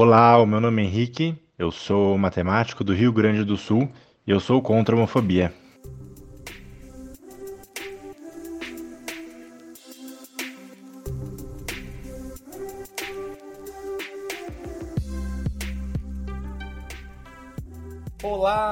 Olá, 0.00 0.38
o 0.38 0.46
meu 0.46 0.60
nome 0.60 0.80
é 0.80 0.84
Henrique, 0.84 1.34
eu 1.58 1.72
sou 1.72 2.16
matemático 2.16 2.84
do 2.84 2.94
Rio 2.94 3.12
Grande 3.12 3.42
do 3.42 3.56
Sul 3.56 3.90
e 4.24 4.30
eu 4.30 4.38
sou 4.38 4.62
contra 4.62 4.94
a 4.94 4.96
homofobia. 4.96 5.52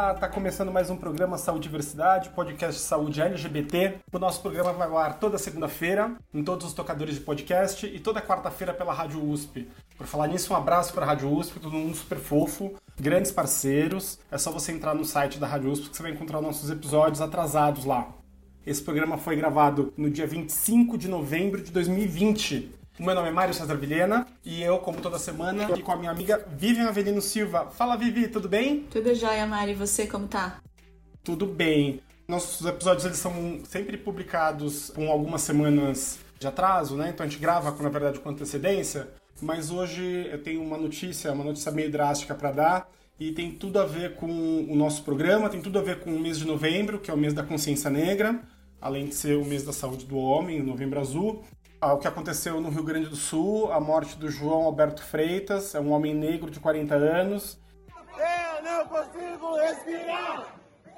Olá, 0.07 0.14
tá 0.14 0.29
começando 0.29 0.70
mais 0.70 0.88
um 0.88 0.96
programa 0.96 1.36
Saúde 1.36 1.66
e 1.66 1.68
Diversidade, 1.68 2.29
podcast 2.29 2.80
de 2.80 2.86
saúde 2.86 3.20
LGBT. 3.20 3.96
O 4.12 4.21
nosso 4.21 4.40
programa 4.40 4.72
vai 4.72 4.86
ao 4.86 4.96
ar 4.96 5.18
toda 5.18 5.36
segunda-feira, 5.36 6.14
em 6.32 6.45
todos 6.45 6.64
os 6.64 6.72
tocadores 6.72 7.16
de 7.16 7.22
podcast, 7.22 7.84
e 7.84 7.98
toda 7.98 8.22
quarta-feira 8.22 8.72
pela 8.72 8.95
Rádio 8.95 9.21
USP. 9.21 9.66
Por 9.98 10.07
falar 10.07 10.29
nisso, 10.29 10.53
um 10.53 10.57
abraço 10.57 10.95
para 10.95 11.04
a 11.04 11.08
Rádio 11.08 11.36
USP, 11.36 11.58
todo 11.58 11.72
mundo 11.72 11.96
super 11.96 12.18
fofo, 12.18 12.77
grandes 12.96 13.32
parceiros. 13.32 14.21
É 14.30 14.39
só 14.39 14.53
você 14.53 14.71
entrar 14.71 14.94
no 14.94 15.04
site 15.04 15.40
da 15.40 15.46
Rádio 15.49 15.72
USP 15.72 15.90
que 15.90 15.96
você 15.96 16.04
vai 16.04 16.13
encontrar 16.13 16.41
nossos 16.41 16.71
episódios 16.71 17.21
atrasados 17.21 17.85
lá. 17.85 18.07
Esse 18.64 18.82
programa 18.82 19.18
foi 19.18 19.35
gravado 19.35 19.93
no 19.96 20.08
dia 20.08 20.27
25 20.27 20.96
de 20.96 21.08
novembro 21.08 21.61
de 21.61 21.72
2020. 21.72 22.75
O 22.99 23.03
meu 23.03 23.14
nome 23.14 23.29
é 23.29 23.31
Mário 23.31 23.53
César 23.53 23.75
Vilhena 23.75 24.27
e 24.43 24.63
eu, 24.63 24.79
como 24.79 25.03
toda 25.03 25.18
semana, 25.18 25.67
aqui 25.67 25.82
com 25.82 25.93
a 25.93 25.96
minha 25.96 26.11
amiga 26.11 26.46
Vivian 26.57 26.89
Avelino 26.89 27.21
Silva. 27.21 27.67
Fala, 27.67 27.95
Vivi, 27.95 28.27
tudo 28.27 28.49
bem? 28.49 28.86
Tudo 28.91 29.14
jóia, 29.14 29.46
Mari. 29.46 29.72
E 29.72 29.75
você, 29.75 30.07
como 30.07 30.27
tá? 30.27 30.63
Tudo 31.22 31.45
bem. 31.45 32.00
Nossos 32.27 32.67
episódios 32.67 33.05
eles 33.05 33.19
são 33.19 33.61
sempre 33.64 33.98
publicados 33.98 34.91
com 34.95 35.11
algumas 35.11 35.42
semanas 35.42 36.20
de 36.39 36.47
atraso, 36.47 36.97
né? 36.97 37.11
Então 37.12 37.27
a 37.27 37.28
gente 37.28 37.39
grava, 37.39 37.70
na 37.83 37.91
verdade, 37.91 38.19
com 38.19 38.31
antecedência. 38.31 39.08
Mas 39.42 39.70
hoje 39.70 40.31
eu 40.33 40.42
tenho 40.42 40.62
uma 40.62 40.78
notícia, 40.78 41.31
uma 41.33 41.44
notícia 41.44 41.70
meio 41.70 41.91
drástica 41.91 42.34
para 42.34 42.50
dar 42.50 42.91
e 43.20 43.31
tem 43.31 43.53
tudo 43.53 43.78
a 43.78 43.84
ver 43.84 44.14
com 44.14 44.27
o 44.27 44.75
nosso 44.75 45.03
programa, 45.03 45.50
tem 45.50 45.60
tudo 45.60 45.78
a 45.78 45.83
ver 45.83 46.00
com 46.00 46.16
o 46.16 46.19
mês 46.19 46.38
de 46.38 46.47
novembro, 46.47 46.98
que 46.98 47.10
é 47.10 47.14
o 47.14 47.19
mês 47.19 47.34
da 47.34 47.42
consciência 47.42 47.91
negra, 47.91 48.41
além 48.81 49.06
de 49.06 49.14
ser 49.14 49.36
o 49.36 49.44
mês 49.44 49.62
da 49.62 49.72
saúde 49.72 50.06
do 50.06 50.16
homem, 50.16 50.62
o 50.62 50.64
novembro 50.64 50.98
azul 50.98 51.44
o 51.80 51.98
que 51.98 52.08
aconteceu 52.08 52.60
no 52.60 52.70
Rio 52.70 52.82
Grande 52.82 53.08
do 53.08 53.16
Sul, 53.16 53.70
a 53.72 53.78
morte 53.78 54.16
do 54.16 54.30
João 54.30 54.62
Alberto 54.64 55.02
Freitas, 55.02 55.74
é 55.74 55.80
um 55.80 55.92
homem 55.92 56.14
negro 56.14 56.50
de 56.50 56.58
40 56.58 56.94
anos. 56.94 57.60
Eu 57.88 58.62
não 58.62 58.86
consigo 58.86 59.56
respirar! 59.56 60.47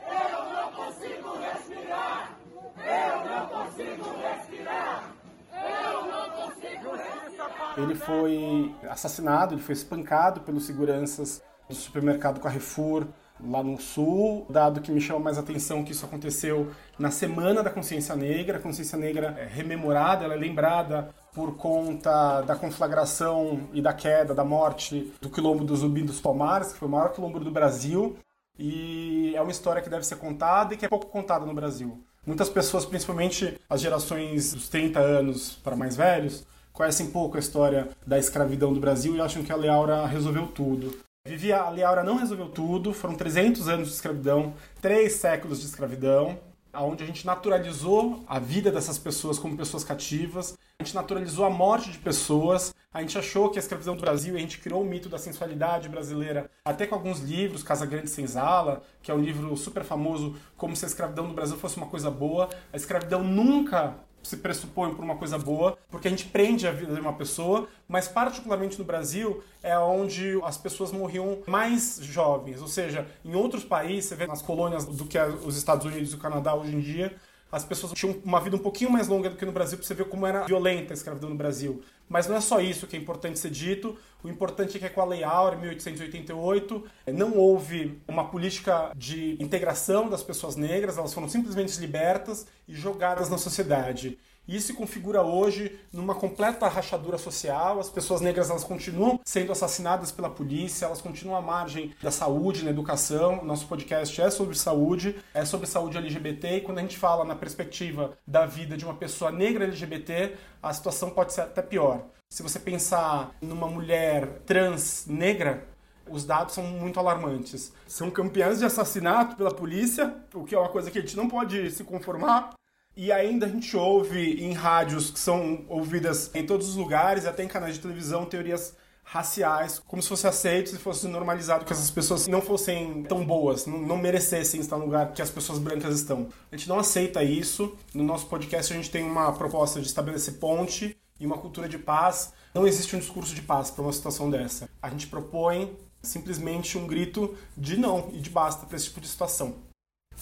Eu 0.00 0.52
não 0.52 0.72
consigo 0.72 1.38
respirar! 1.38 2.38
Eu 2.78 3.24
não 3.28 3.46
consigo 3.48 4.04
respirar! 4.22 5.14
Eu 5.52 6.06
não 6.06 6.30
consigo 6.30 6.90
respirar! 6.90 7.74
Ele 7.76 7.94
foi 7.94 8.74
assassinado, 8.88 9.54
ele 9.54 9.62
foi 9.62 9.74
espancado 9.74 10.40
pelos 10.40 10.64
seguranças 10.64 11.42
do 11.68 11.74
supermercado 11.74 12.40
Carrefour 12.40 13.06
lá 13.46 13.62
no 13.62 13.80
sul, 13.80 14.46
dado 14.48 14.80
que 14.80 14.90
me 14.90 15.00
chama 15.00 15.20
mais 15.20 15.38
atenção 15.38 15.84
que 15.84 15.92
isso 15.92 16.04
aconteceu 16.04 16.70
na 16.98 17.10
Semana 17.10 17.62
da 17.62 17.70
Consciência 17.70 18.14
Negra. 18.16 18.58
A 18.58 18.60
Consciência 18.60 18.98
Negra 18.98 19.34
é 19.38 19.46
rememorada, 19.46 20.24
ela 20.24 20.34
é 20.34 20.36
lembrada 20.36 21.14
por 21.32 21.56
conta 21.56 22.42
da 22.42 22.56
conflagração 22.56 23.68
e 23.72 23.80
da 23.80 23.92
queda, 23.92 24.34
da 24.34 24.44
morte 24.44 25.12
do 25.20 25.30
quilombo 25.30 25.64
do 25.64 25.76
Zumbi 25.76 26.02
dos 26.02 26.20
Palmares, 26.20 26.72
que 26.72 26.78
foi 26.78 26.88
o 26.88 26.90
maior 26.90 27.12
quilombo 27.12 27.38
do 27.38 27.50
Brasil. 27.50 28.16
E 28.58 29.32
é 29.36 29.40
uma 29.40 29.52
história 29.52 29.80
que 29.80 29.88
deve 29.88 30.04
ser 30.04 30.16
contada 30.16 30.74
e 30.74 30.76
que 30.76 30.84
é 30.84 30.88
pouco 30.88 31.06
contada 31.06 31.46
no 31.46 31.54
Brasil. 31.54 32.02
Muitas 32.26 32.48
pessoas, 32.48 32.84
principalmente 32.84 33.58
as 33.70 33.80
gerações 33.80 34.52
dos 34.52 34.68
30 34.68 34.98
anos 34.98 35.54
para 35.62 35.76
mais 35.76 35.96
velhos, 35.96 36.44
conhecem 36.72 37.10
pouco 37.10 37.36
a 37.36 37.40
história 37.40 37.88
da 38.06 38.18
escravidão 38.18 38.72
do 38.72 38.80
Brasil 38.80 39.16
e 39.16 39.20
acham 39.20 39.42
que 39.42 39.52
a 39.52 39.56
Leaura 39.56 40.06
resolveu 40.06 40.46
tudo. 40.48 40.98
Vivi 41.28 41.52
a 41.52 41.68
Leaura 41.68 42.02
não 42.02 42.16
resolveu 42.16 42.48
tudo, 42.48 42.94
foram 42.94 43.14
300 43.14 43.68
anos 43.68 43.88
de 43.88 43.94
escravidão, 43.94 44.54
três 44.80 45.12
séculos 45.12 45.60
de 45.60 45.66
escravidão, 45.66 46.38
onde 46.72 47.04
a 47.04 47.06
gente 47.06 47.26
naturalizou 47.26 48.24
a 48.26 48.38
vida 48.38 48.72
dessas 48.72 48.98
pessoas 48.98 49.38
como 49.38 49.54
pessoas 49.54 49.84
cativas, 49.84 50.56
a 50.78 50.82
gente 50.82 50.94
naturalizou 50.94 51.44
a 51.44 51.50
morte 51.50 51.90
de 51.90 51.98
pessoas, 51.98 52.74
a 52.90 53.02
gente 53.02 53.18
achou 53.18 53.50
que 53.50 53.58
a 53.58 53.60
escravidão 53.60 53.94
do 53.94 54.00
Brasil, 54.00 54.36
a 54.36 54.38
gente 54.38 54.58
criou 54.58 54.80
o 54.80 54.86
mito 54.86 55.10
da 55.10 55.18
sensualidade 55.18 55.86
brasileira, 55.90 56.50
até 56.64 56.86
com 56.86 56.94
alguns 56.94 57.20
livros, 57.20 57.62
Casa 57.62 57.84
Grande 57.84 58.08
Senzala, 58.08 58.82
que 59.02 59.10
é 59.10 59.14
um 59.14 59.20
livro 59.20 59.54
super 59.54 59.84
famoso, 59.84 60.34
como 60.56 60.74
se 60.74 60.86
a 60.86 60.88
escravidão 60.88 61.28
do 61.28 61.34
Brasil 61.34 61.58
fosse 61.58 61.76
uma 61.76 61.88
coisa 61.88 62.10
boa. 62.10 62.48
A 62.72 62.76
escravidão 62.76 63.22
nunca 63.22 63.96
se 64.22 64.36
pressupõe 64.36 64.94
por 64.94 65.04
uma 65.04 65.16
coisa 65.16 65.38
boa, 65.38 65.78
porque 65.90 66.08
a 66.08 66.10
gente 66.10 66.26
prende 66.26 66.66
a 66.66 66.72
vida 66.72 66.94
de 66.94 67.00
uma 67.00 67.12
pessoa, 67.12 67.68
mas 67.88 68.08
particularmente 68.08 68.78
no 68.78 68.84
Brasil 68.84 69.42
é 69.62 69.78
onde 69.78 70.38
as 70.44 70.56
pessoas 70.56 70.92
morriam 70.92 71.38
mais 71.46 71.98
jovens, 72.02 72.60
ou 72.60 72.68
seja, 72.68 73.06
em 73.24 73.34
outros 73.34 73.64
países, 73.64 74.06
você 74.06 74.14
vê 74.14 74.26
nas 74.26 74.42
colônias 74.42 74.84
do 74.84 75.04
que 75.04 75.18
os 75.18 75.56
Estados 75.56 75.86
Unidos 75.86 76.12
e 76.12 76.14
o 76.14 76.18
Canadá 76.18 76.54
hoje 76.54 76.74
em 76.74 76.80
dia, 76.80 77.16
as 77.50 77.64
pessoas 77.64 77.92
tinham 77.92 78.20
uma 78.24 78.40
vida 78.40 78.56
um 78.56 78.58
pouquinho 78.58 78.90
mais 78.90 79.08
longa 79.08 79.30
do 79.30 79.36
que 79.36 79.44
no 79.44 79.52
Brasil, 79.52 79.78
para 79.78 79.86
você 79.86 79.94
ver 79.94 80.04
como 80.04 80.26
era 80.26 80.44
violenta 80.44 80.92
a 80.92 80.94
escravidão 80.94 81.30
no 81.30 81.36
Brasil. 81.36 81.82
Mas 82.08 82.26
não 82.26 82.36
é 82.36 82.40
só 82.40 82.60
isso 82.60 82.86
que 82.86 82.96
é 82.96 82.98
importante 82.98 83.38
ser 83.38 83.50
dito. 83.50 83.96
O 84.22 84.28
importante 84.28 84.76
é 84.76 84.80
que 84.80 84.88
com 84.88 85.00
a 85.00 85.04
Lei 85.04 85.22
Áurea, 85.24 85.56
em 85.56 85.60
1888, 85.60 86.84
não 87.12 87.36
houve 87.36 88.00
uma 88.06 88.28
política 88.28 88.92
de 88.96 89.36
integração 89.42 90.08
das 90.08 90.22
pessoas 90.22 90.56
negras, 90.56 90.98
elas 90.98 91.12
foram 91.12 91.28
simplesmente 91.28 91.78
libertas 91.80 92.46
e 92.66 92.74
jogadas 92.74 93.28
na 93.28 93.38
sociedade. 93.38 94.18
Isso 94.48 94.68
se 94.68 94.72
configura 94.72 95.20
hoje 95.20 95.78
numa 95.92 96.14
completa 96.14 96.66
rachadura 96.66 97.18
social. 97.18 97.78
As 97.78 97.90
pessoas 97.90 98.22
negras 98.22 98.48
elas 98.48 98.64
continuam 98.64 99.20
sendo 99.22 99.52
assassinadas 99.52 100.10
pela 100.10 100.30
polícia, 100.30 100.86
elas 100.86 101.02
continuam 101.02 101.36
à 101.36 101.42
margem 101.42 101.94
da 102.02 102.10
saúde, 102.10 102.64
na 102.64 102.70
educação. 102.70 103.44
Nosso 103.44 103.66
podcast 103.66 104.18
é 104.22 104.30
sobre 104.30 104.56
saúde, 104.56 105.16
é 105.34 105.44
sobre 105.44 105.66
saúde 105.66 105.98
LGBT. 105.98 106.56
E 106.56 106.60
quando 106.62 106.78
a 106.78 106.80
gente 106.80 106.96
fala 106.96 107.26
na 107.26 107.36
perspectiva 107.36 108.16
da 108.26 108.46
vida 108.46 108.74
de 108.74 108.86
uma 108.86 108.94
pessoa 108.94 109.30
negra 109.30 109.64
LGBT, 109.64 110.34
a 110.62 110.72
situação 110.72 111.10
pode 111.10 111.34
ser 111.34 111.42
até 111.42 111.60
pior. 111.60 112.06
Se 112.30 112.42
você 112.42 112.58
pensar 112.58 113.34
numa 113.42 113.66
mulher 113.66 114.40
trans 114.46 115.04
negra, 115.06 115.66
os 116.08 116.24
dados 116.24 116.54
são 116.54 116.64
muito 116.64 116.98
alarmantes. 116.98 117.70
São 117.86 118.10
campeãs 118.10 118.58
de 118.58 118.64
assassinato 118.64 119.36
pela 119.36 119.52
polícia, 119.52 120.14
o 120.32 120.44
que 120.44 120.54
é 120.54 120.58
uma 120.58 120.70
coisa 120.70 120.90
que 120.90 120.98
a 120.98 121.02
gente 121.02 121.16
não 121.16 121.28
pode 121.28 121.70
se 121.70 121.84
conformar. 121.84 122.57
E 123.00 123.12
ainda 123.12 123.46
a 123.46 123.48
gente 123.48 123.76
ouve 123.76 124.42
em 124.42 124.52
rádios 124.52 125.08
que 125.08 125.20
são 125.20 125.64
ouvidas 125.68 126.34
em 126.34 126.44
todos 126.44 126.70
os 126.70 126.74
lugares, 126.74 127.26
até 127.26 127.44
em 127.44 127.46
canais 127.48 127.76
de 127.76 127.80
televisão, 127.80 128.24
teorias 128.24 128.74
raciais, 129.04 129.78
como 129.78 130.02
se 130.02 130.08
fosse 130.08 130.26
aceito, 130.26 130.70
se 130.70 130.78
fosse 130.78 131.06
normalizado 131.06 131.64
que 131.64 131.72
essas 131.72 131.92
pessoas 131.92 132.26
não 132.26 132.42
fossem 132.42 133.04
tão 133.04 133.24
boas, 133.24 133.66
não, 133.66 133.78
não, 133.78 133.96
merecessem 133.96 134.58
estar 134.58 134.76
no 134.76 134.86
lugar 134.86 135.12
que 135.12 135.22
as 135.22 135.30
pessoas 135.30 135.60
brancas 135.60 135.94
estão. 135.94 136.28
A 136.50 136.56
gente 136.56 136.68
não 136.68 136.80
aceita 136.80 137.22
isso. 137.22 137.76
No 137.94 138.02
nosso 138.02 138.26
podcast 138.26 138.72
a 138.72 138.76
gente 138.76 138.90
tem 138.90 139.04
uma 139.04 139.32
proposta 139.32 139.80
de 139.80 139.86
estabelecer 139.86 140.34
ponte 140.34 140.96
e 141.20 141.24
uma 141.24 141.38
cultura 141.38 141.68
de 141.68 141.78
paz. 141.78 142.32
Não 142.52 142.66
existe 142.66 142.96
um 142.96 142.98
discurso 142.98 143.32
de 143.32 143.42
paz 143.42 143.70
para 143.70 143.82
uma 143.82 143.92
situação 143.92 144.28
dessa. 144.28 144.68
A 144.82 144.90
gente 144.90 145.06
propõe 145.06 145.72
simplesmente 146.02 146.76
um 146.76 146.84
grito 146.84 147.36
de 147.56 147.76
não 147.76 148.10
e 148.12 148.18
de 148.18 148.28
basta 148.28 148.66
para 148.66 148.74
esse 148.74 148.86
tipo 148.86 149.00
de 149.00 149.06
situação. 149.06 149.54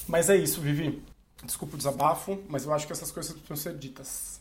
Mas 0.06 0.28
é 0.28 0.36
isso, 0.36 0.60
Vivi. 0.60 1.02
Desculpa 1.44 1.74
o 1.74 1.78
desabafo, 1.78 2.42
mas 2.48 2.64
eu 2.64 2.72
acho 2.72 2.86
que 2.86 2.92
essas 2.92 3.10
coisas 3.10 3.32
precisam 3.32 3.56
ser 3.56 3.78
ditas. 3.78 4.40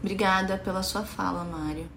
Obrigada 0.00 0.58
pela 0.58 0.82
sua 0.82 1.04
fala, 1.04 1.44
Mário. 1.44 1.88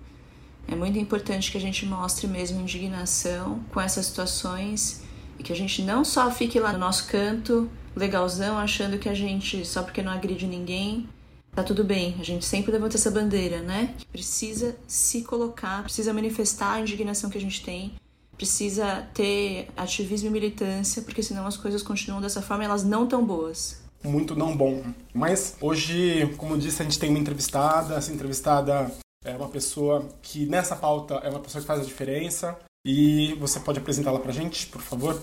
É 0.68 0.75
muito 0.75 0.97
importante 0.97 1.52
que 1.52 1.58
a 1.58 1.62
gente 1.62 1.86
mostre 1.86 2.28
mesmo 2.28 2.62
indignação 2.62 3.59
com 3.72 3.81
essas 3.81 4.06
situações 4.06 5.03
e 5.38 5.44
que 5.44 5.52
a 5.52 5.56
gente 5.56 5.81
não 5.81 6.03
só 6.06 6.31
fique 6.31 6.59
lá 6.59 6.72
no 6.74 6.80
nosso 6.80 7.08
canto, 7.08 7.70
legalzão, 7.96 8.58
achando 8.58 9.00
que 9.00 9.09
a 9.09 9.14
gente, 9.14 9.66
só 9.66 9.84
porque 9.84 10.02
não 10.02 10.12
agride 10.12 10.46
ninguém, 10.46 11.09
tá 11.53 11.64
tudo 11.64 11.84
bem. 11.84 12.16
A 12.20 12.24
gente 12.24 12.46
sempre 12.46 12.72
levanta 12.72 12.97
essa 12.97 13.12
bandeira, 13.12 13.62
né? 13.62 13.96
Que 13.97 14.06
precisa 14.06 14.78
se 14.88 15.24
colocar, 15.24 15.84
precisa 15.84 16.14
manifestar 16.14 16.74
a 16.74 16.81
indignação 16.81 17.30
que 17.30 17.38
a 17.38 17.41
gente 17.41 17.64
tem 17.64 17.94
precisa 18.40 19.06
ter 19.14 19.68
ativismo 19.76 20.30
e 20.30 20.32
militância, 20.32 21.02
porque 21.02 21.22
senão 21.22 21.46
as 21.46 21.58
coisas 21.58 21.84
continuam 21.84 22.22
dessa 22.22 22.41
forma 22.41 22.64
e 22.64 22.68
elas 22.68 22.86
não 22.86 23.06
tão 23.06 23.26
boas. 23.26 23.82
Muito 24.02 24.34
não 24.34 24.56
bom. 24.56 24.82
Mas 25.14 25.58
hoje, 25.59 26.34
como 26.38 26.58
disse, 26.58 26.82
a 26.82 26.86
gente 26.86 26.97
tem 26.97 27.09
uma 27.09 27.20
entrevistada. 27.20 27.96
Essa 27.96 28.14
entrevistada 28.14 28.90
é 29.26 29.36
uma 29.36 29.50
pessoa 29.50 30.08
que 30.22 30.46
nessa 30.46 30.74
pauta 30.74 31.16
é 31.16 31.30
uma 31.30 31.41
pessoa 31.41 31.62
que 31.62 31.68
faz 31.68 31.82
a 31.82 31.84
diferença. 31.84 32.58
E 32.88 33.34
você 33.34 33.59
pode 33.59 33.78
apresentá-la 33.78 34.20
pra 34.20 34.32
gente, 34.32 34.68
por 34.68 34.82
favor? 34.82 35.22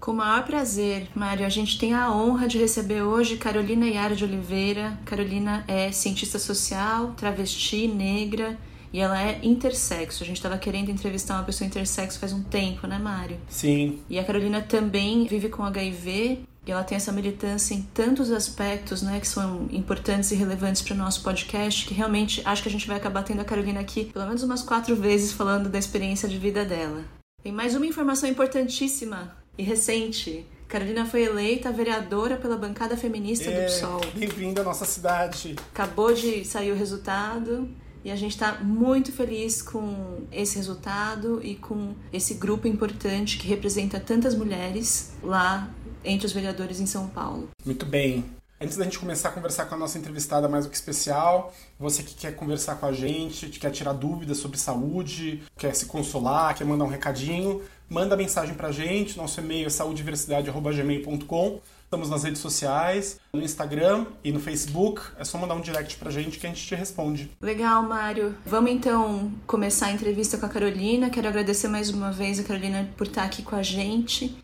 Com 0.00 0.12
o 0.12 0.14
maior 0.14 0.46
prazer, 0.46 1.06
Mário. 1.14 1.44
A 1.44 1.50
gente 1.50 1.78
tem 1.78 1.92
a 1.92 2.10
honra 2.10 2.48
de 2.48 2.56
receber 2.56 3.02
hoje 3.02 3.36
Carolina 3.36 3.86
Yara 3.86 4.16
de 4.16 4.24
Oliveira. 4.24 4.98
Carolina 5.04 5.66
é 5.68 5.92
cientista 5.92 6.38
social, 6.38 7.12
travesti, 7.12 7.86
negra 7.86 8.58
e 8.94 9.00
ela 9.00 9.20
é 9.20 9.40
intersexo. 9.42 10.22
A 10.22 10.26
gente 10.26 10.36
estava 10.36 10.56
querendo 10.56 10.88
entrevistar 10.88 11.34
uma 11.34 11.42
pessoa 11.42 11.66
intersexo 11.66 12.20
faz 12.20 12.32
um 12.32 12.44
tempo, 12.44 12.86
né, 12.86 12.96
Mário? 12.96 13.36
Sim. 13.48 13.98
E 14.08 14.20
a 14.20 14.24
Carolina 14.24 14.62
também 14.62 15.26
vive 15.26 15.48
com 15.48 15.64
HIV 15.64 16.44
E 16.64 16.70
ela 16.70 16.84
tem 16.84 16.94
essa 16.94 17.10
militância 17.10 17.74
em 17.74 17.82
tantos 17.82 18.30
aspectos, 18.30 19.02
né, 19.02 19.18
que 19.18 19.26
são 19.26 19.68
importantes 19.72 20.30
e 20.30 20.36
relevantes 20.36 20.80
para 20.80 20.94
o 20.94 20.96
nosso 20.96 21.22
podcast, 21.24 21.84
que 21.84 21.92
realmente 21.92 22.40
acho 22.44 22.62
que 22.62 22.68
a 22.68 22.72
gente 22.72 22.86
vai 22.86 22.96
acabar 22.96 23.24
tendo 23.24 23.40
a 23.40 23.44
Carolina 23.44 23.80
aqui 23.80 24.04
pelo 24.04 24.26
menos 24.26 24.44
umas 24.44 24.62
quatro 24.62 24.94
vezes 24.94 25.32
falando 25.32 25.68
da 25.68 25.78
experiência 25.78 26.28
de 26.28 26.38
vida 26.38 26.64
dela. 26.64 27.04
Tem 27.42 27.52
mais 27.52 27.74
uma 27.74 27.86
informação 27.86 28.28
importantíssima 28.28 29.36
e 29.58 29.64
recente. 29.64 30.46
Carolina 30.68 31.04
foi 31.04 31.24
eleita 31.24 31.72
vereadora 31.72 32.36
pela 32.36 32.56
bancada 32.56 32.96
feminista 32.96 33.50
é, 33.50 33.60
do 33.60 33.66
PSOL. 33.66 34.00
Bem-vinda 34.14 34.60
à 34.60 34.64
nossa 34.64 34.84
cidade. 34.84 35.56
Acabou 35.72 36.14
de 36.14 36.44
sair 36.44 36.70
o 36.70 36.76
resultado 36.76 37.68
e 38.04 38.10
a 38.10 38.16
gente 38.16 38.32
está 38.32 38.58
muito 38.62 39.10
feliz 39.10 39.62
com 39.62 40.26
esse 40.30 40.56
resultado 40.56 41.40
e 41.42 41.54
com 41.54 41.94
esse 42.12 42.34
grupo 42.34 42.68
importante 42.68 43.38
que 43.38 43.48
representa 43.48 43.98
tantas 43.98 44.34
mulheres 44.34 45.14
lá 45.22 45.70
entre 46.04 46.26
os 46.26 46.32
vereadores 46.32 46.80
em 46.80 46.86
São 46.86 47.08
Paulo. 47.08 47.48
Muito 47.64 47.86
bem. 47.86 48.24
Antes 48.60 48.76
da 48.76 48.84
gente 48.84 48.98
começar 48.98 49.30
a 49.30 49.32
conversar 49.32 49.66
com 49.66 49.74
a 49.74 49.78
nossa 49.78 49.98
entrevistada 49.98 50.48
mais 50.48 50.64
do 50.64 50.70
que 50.70 50.76
especial, 50.76 51.52
você 51.78 52.02
que 52.02 52.14
quer 52.14 52.36
conversar 52.36 52.76
com 52.76 52.86
a 52.86 52.92
gente, 52.92 53.48
que 53.48 53.58
quer 53.58 53.70
tirar 53.70 53.92
dúvidas 53.92 54.38
sobre 54.38 54.58
saúde, 54.58 55.42
quer 55.56 55.74
se 55.74 55.86
consolar, 55.86 56.54
quer 56.54 56.64
mandar 56.64 56.84
um 56.84 56.88
recadinho, 56.88 57.62
manda 57.88 58.16
mensagem 58.16 58.54
pra 58.54 58.70
gente. 58.70 59.16
Nosso 59.16 59.40
e-mail 59.40 59.66
é 59.66 59.70
saudiversidade.gmail.com. 59.70 61.60
Estamos 61.94 62.10
nas 62.10 62.24
redes 62.24 62.40
sociais, 62.40 63.20
no 63.32 63.40
Instagram 63.40 64.06
e 64.24 64.32
no 64.32 64.40
Facebook. 64.40 65.00
É 65.16 65.22
só 65.22 65.38
mandar 65.38 65.54
um 65.54 65.60
direct 65.60 65.96
pra 65.96 66.10
gente 66.10 66.40
que 66.40 66.44
a 66.44 66.48
gente 66.48 66.66
te 66.66 66.74
responde. 66.74 67.30
Legal, 67.40 67.84
Mário. 67.84 68.34
Vamos 68.44 68.72
então 68.72 69.30
começar 69.46 69.86
a 69.86 69.92
entrevista 69.92 70.36
com 70.36 70.44
a 70.44 70.48
Carolina. 70.48 71.08
Quero 71.08 71.28
agradecer 71.28 71.68
mais 71.68 71.90
uma 71.90 72.10
vez 72.10 72.40
a 72.40 72.42
Carolina 72.42 72.90
por 72.96 73.06
estar 73.06 73.22
aqui 73.22 73.44
com 73.44 73.54
a 73.54 73.62
gente. 73.62 74.36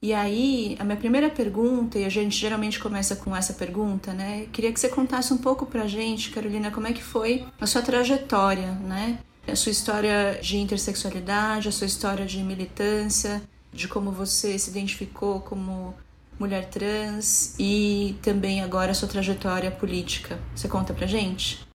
E 0.00 0.14
aí, 0.14 0.78
a 0.80 0.84
minha 0.84 0.96
primeira 0.96 1.28
pergunta, 1.28 1.98
e 1.98 2.06
a 2.06 2.08
gente 2.08 2.38
geralmente 2.38 2.78
começa 2.78 3.14
com 3.14 3.36
essa 3.36 3.52
pergunta, 3.52 4.14
né? 4.14 4.46
Queria 4.50 4.72
que 4.72 4.80
você 4.80 4.88
contasse 4.88 5.30
um 5.30 5.38
pouco 5.38 5.66
pra 5.66 5.86
gente, 5.86 6.30
Carolina, 6.30 6.70
como 6.70 6.86
é 6.86 6.94
que 6.94 7.02
foi 7.02 7.44
a 7.60 7.66
sua 7.66 7.82
trajetória, 7.82 8.72
né? 8.76 9.18
A 9.46 9.54
sua 9.54 9.72
história 9.72 10.38
de 10.40 10.56
intersexualidade, 10.56 11.68
a 11.68 11.72
sua 11.72 11.86
história 11.86 12.24
de 12.24 12.38
militância, 12.38 13.42
de 13.70 13.88
como 13.88 14.10
você 14.10 14.58
se 14.58 14.70
identificou 14.70 15.40
como 15.40 15.94
mulher 16.38 16.68
trans 16.68 17.56
e 17.58 18.18
também 18.22 18.62
agora 18.62 18.94
sua 18.94 19.08
trajetória 19.08 19.70
política. 19.70 20.38
Você 20.54 20.68
conta 20.68 20.92
pra 20.92 21.06
gente? 21.06 21.66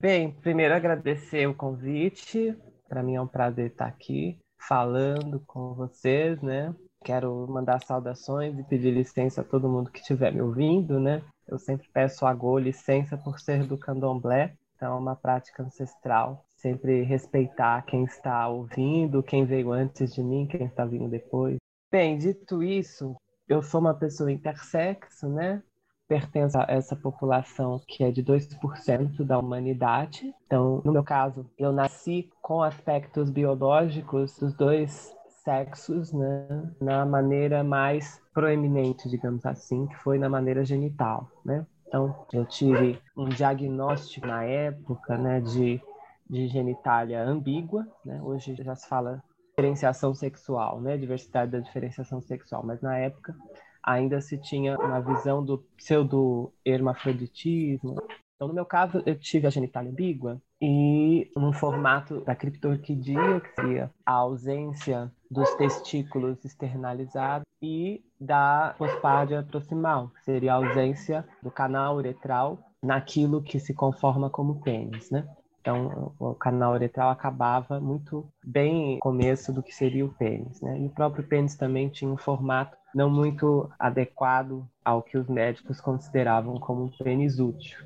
Bem, 0.00 0.32
primeiro 0.32 0.74
agradecer 0.74 1.46
o 1.46 1.54
convite. 1.54 2.56
Para 2.88 3.02
mim 3.02 3.16
é 3.16 3.20
um 3.20 3.26
prazer 3.26 3.70
estar 3.70 3.86
aqui 3.86 4.38
falando 4.58 5.40
com 5.46 5.74
vocês, 5.74 6.40
né? 6.40 6.74
Quero 7.04 7.46
mandar 7.48 7.82
saudações 7.82 8.58
e 8.58 8.62
pedir 8.62 8.90
licença 8.90 9.40
a 9.40 9.44
todo 9.44 9.68
mundo 9.68 9.90
que 9.90 10.00
estiver 10.00 10.32
me 10.32 10.42
ouvindo, 10.42 11.00
né? 11.00 11.22
Eu 11.48 11.58
sempre 11.58 11.88
peço 11.92 12.26
a 12.26 12.34
Go 12.34 12.58
licença 12.58 13.16
por 13.16 13.40
ser 13.40 13.66
do 13.66 13.76
candomblé, 13.76 14.54
então 14.76 14.94
é 14.94 14.98
uma 14.98 15.16
prática 15.16 15.62
ancestral. 15.62 16.44
Sempre 16.56 17.02
respeitar 17.02 17.82
quem 17.82 18.04
está 18.04 18.46
ouvindo, 18.48 19.22
quem 19.22 19.46
veio 19.46 19.72
antes 19.72 20.14
de 20.14 20.22
mim, 20.22 20.46
quem 20.46 20.66
está 20.66 20.84
vindo 20.84 21.08
depois. 21.08 21.56
Bem, 21.90 22.18
dito 22.18 22.62
isso, 22.62 23.16
eu 23.50 23.62
sou 23.62 23.80
uma 23.80 23.92
pessoa 23.92 24.30
intersexo, 24.30 25.28
né? 25.28 25.60
Pertenço 26.06 26.56
a 26.56 26.66
essa 26.68 26.94
população 26.94 27.80
que 27.86 28.04
é 28.04 28.10
de 28.12 28.22
2% 28.22 29.24
da 29.24 29.38
humanidade. 29.38 30.32
Então, 30.46 30.80
no 30.84 30.92
meu 30.92 31.02
caso, 31.02 31.50
eu 31.58 31.72
nasci 31.72 32.30
com 32.40 32.62
aspectos 32.62 33.28
biológicos 33.28 34.38
dos 34.38 34.54
dois 34.54 35.12
sexos, 35.42 36.12
né, 36.12 36.46
na 36.80 37.04
maneira 37.04 37.64
mais 37.64 38.20
proeminente, 38.32 39.08
digamos 39.08 39.44
assim, 39.44 39.86
que 39.86 39.96
foi 39.96 40.18
na 40.18 40.28
maneira 40.28 40.64
genital, 40.64 41.28
né? 41.44 41.66
Então, 41.88 42.14
eu 42.32 42.44
tive 42.44 43.00
um 43.16 43.28
diagnóstico 43.28 44.26
na 44.28 44.44
época, 44.44 45.16
né, 45.18 45.40
de, 45.40 45.80
de 46.28 46.46
genitália 46.46 47.24
ambígua, 47.24 47.84
né? 48.04 48.20
Hoje 48.22 48.54
já 48.62 48.76
se 48.76 48.86
fala 48.86 49.20
diferenciação 49.60 50.14
sexual, 50.14 50.80
né, 50.80 50.96
diversidade 50.96 51.52
da 51.52 51.58
diferenciação 51.58 52.22
sexual, 52.22 52.64
mas 52.64 52.80
na 52.80 52.96
época 52.96 53.36
ainda 53.82 54.18
se 54.20 54.38
tinha 54.38 54.78
uma 54.78 55.00
visão 55.00 55.44
do 55.44 55.58
pseudo-hermafroditismo. 55.76 57.96
Então, 58.36 58.46
no 58.48 58.54
meu 58.54 58.64
caso, 58.64 59.02
eu 59.04 59.18
tive 59.18 59.46
a 59.46 59.50
genitália 59.50 59.90
ambígua 59.90 60.40
e 60.62 61.30
no 61.36 61.52
formato 61.52 62.24
da 62.24 62.34
criptorquidia, 62.34 63.40
que 63.40 63.54
seria 63.54 63.90
a 64.04 64.12
ausência 64.12 65.12
dos 65.30 65.54
testículos 65.54 66.44
externalizados 66.44 67.44
e 67.62 68.02
da 68.18 68.74
pospádia 68.78 69.42
proximal, 69.42 70.08
que 70.08 70.24
seria 70.24 70.54
a 70.54 70.56
ausência 70.56 71.28
do 71.42 71.50
canal 71.50 71.96
uretral 71.96 72.58
naquilo 72.82 73.42
que 73.42 73.60
se 73.60 73.74
conforma 73.74 74.30
como 74.30 74.62
pênis, 74.62 75.10
né? 75.10 75.28
Então, 75.60 76.14
o 76.18 76.34
canal 76.34 76.72
uretral 76.72 77.10
acabava 77.10 77.78
muito 77.78 78.26
bem 78.42 78.94
no 78.94 79.00
começo 79.00 79.52
do 79.52 79.62
que 79.62 79.74
seria 79.74 80.06
o 80.06 80.14
pênis, 80.14 80.60
né? 80.62 80.78
E 80.78 80.86
o 80.86 80.90
próprio 80.90 81.26
pênis 81.26 81.54
também 81.54 81.88
tinha 81.90 82.10
um 82.10 82.16
formato 82.16 82.76
não 82.94 83.10
muito 83.10 83.70
adequado 83.78 84.66
ao 84.84 85.02
que 85.02 85.18
os 85.18 85.28
médicos 85.28 85.80
consideravam 85.80 86.58
como 86.58 86.84
um 86.84 86.90
pênis 86.90 87.38
útil. 87.38 87.78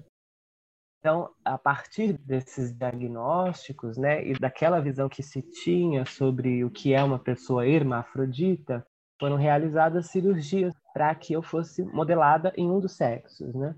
Então, 1.00 1.28
a 1.44 1.58
partir 1.58 2.14
desses 2.14 2.72
diagnósticos, 2.72 3.98
né, 3.98 4.26
e 4.26 4.32
daquela 4.32 4.80
visão 4.80 5.06
que 5.06 5.22
se 5.22 5.42
tinha 5.42 6.06
sobre 6.06 6.64
o 6.64 6.70
que 6.70 6.94
é 6.94 7.04
uma 7.04 7.18
pessoa 7.18 7.66
hermafrodita, 7.66 8.86
foram 9.20 9.36
realizadas 9.36 10.06
cirurgias 10.06 10.72
para 10.94 11.14
que 11.14 11.34
eu 11.34 11.42
fosse 11.42 11.84
modelada 11.84 12.54
em 12.56 12.70
um 12.70 12.80
dos 12.80 12.96
sexos, 12.96 13.54
né? 13.54 13.74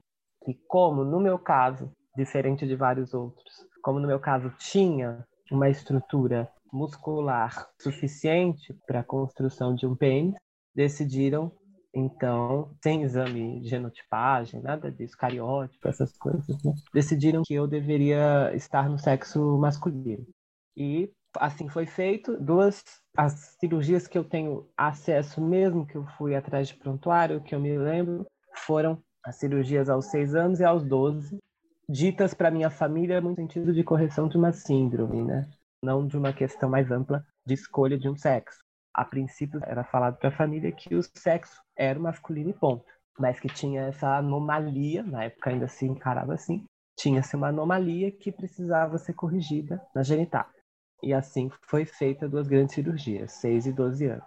E 0.47 0.55
como 0.69 1.03
no 1.03 1.19
meu 1.19 1.39
caso, 1.39 1.91
diferente 2.17 2.67
de 2.67 2.77
vários 2.77 3.13
outros, 3.13 3.67
como 3.87 4.01
no 4.01 4.09
meu 4.09 4.19
caso 4.19 4.53
tinha 4.59 5.25
uma 5.49 5.71
estrutura 5.71 6.51
muscular 6.73 7.69
suficiente 7.81 8.77
para 8.85 8.99
a 8.99 9.05
construção 9.05 9.77
de 9.77 9.87
um 9.87 9.95
pênis, 9.95 10.35
decidiram 10.75 11.53
então, 11.95 12.75
sem 12.83 13.05
exame 13.05 13.61
de 13.61 13.69
genotipagem, 13.69 14.61
nada 14.61 14.91
disso, 14.91 15.17
cariótipo, 15.17 15.87
essas 15.87 16.19
coisas, 16.19 16.45
né? 16.65 16.75
decidiram 16.93 17.43
que 17.47 17.55
eu 17.55 17.69
deveria 17.69 18.53
estar 18.57 18.91
no 18.91 18.99
sexo 18.99 19.57
masculino. 19.57 20.27
E 20.77 21.09
assim 21.39 21.69
foi 21.69 21.87
feito. 21.87 22.37
Duas 22.39 22.83
as 23.17 23.57
cirurgias 23.61 24.09
que 24.09 24.19
eu 24.19 24.25
tenho 24.25 24.69
acesso, 24.77 25.41
mesmo 25.41 25.87
que 25.87 25.95
eu 25.95 26.05
fui 26.19 26.35
atrás 26.35 26.67
de 26.67 26.75
prontuário, 26.75 27.41
que 27.41 27.55
eu 27.55 27.61
me 27.61 27.79
lembro, 27.79 28.27
foram 28.67 29.01
as 29.25 29.37
cirurgias 29.37 29.89
aos 29.89 30.07
seis 30.07 30.35
anos 30.35 30.59
e 30.59 30.65
aos 30.65 30.85
doze, 30.85 31.39
ditas 31.89 32.35
para 32.35 32.51
minha 32.51 32.71
família 32.71 33.21
no 33.21 33.35
sentido 33.35 33.73
de 33.73 33.85
correção 33.85 34.29
de 34.29 34.37
uma 34.37 34.53
síndrome, 34.53 35.23
né? 35.23 35.49
Não 35.83 36.07
de 36.07 36.17
uma 36.17 36.33
questão 36.33 36.69
mais 36.69 36.91
ampla 36.91 37.25
de 37.47 37.55
escolha 37.55 37.99
de 37.99 38.09
um 38.09 38.17
sexo 38.17 38.67
a 38.97 39.05
princípio 39.05 39.61
era 39.65 39.85
falado 39.85 40.17
para 40.17 40.31
a 40.31 40.37
família 40.37 40.73
que 40.73 40.95
o 40.95 41.03
sexo 41.03 41.61
era 41.77 42.01
masculino 42.01 42.49
e 42.49 42.55
ponto, 42.55 42.83
mas 43.19 43.39
que 43.39 43.47
tinha 43.47 43.83
essa 43.83 44.17
anomalia, 44.17 45.03
na 45.03 45.25
época 45.25 45.51
ainda 45.51 45.69
se 45.69 45.85
encarava 45.85 46.33
assim, 46.33 46.65
tinha-se 46.99 47.37
uma 47.37 47.49
anomalia 47.49 48.11
que 48.11 48.33
precisava 48.33 48.97
ser 48.97 49.13
corrigida 49.13 49.83
na 49.95 50.03
genital. 50.03 50.47
E 51.03 51.13
assim 51.13 51.51
foi 51.69 51.85
feita 51.85 52.27
duas 52.27 52.49
grandes 52.49 52.75
cirurgias, 52.75 53.33
6 53.33 53.67
e 53.67 53.73
12 53.73 54.07
anos. 54.07 54.25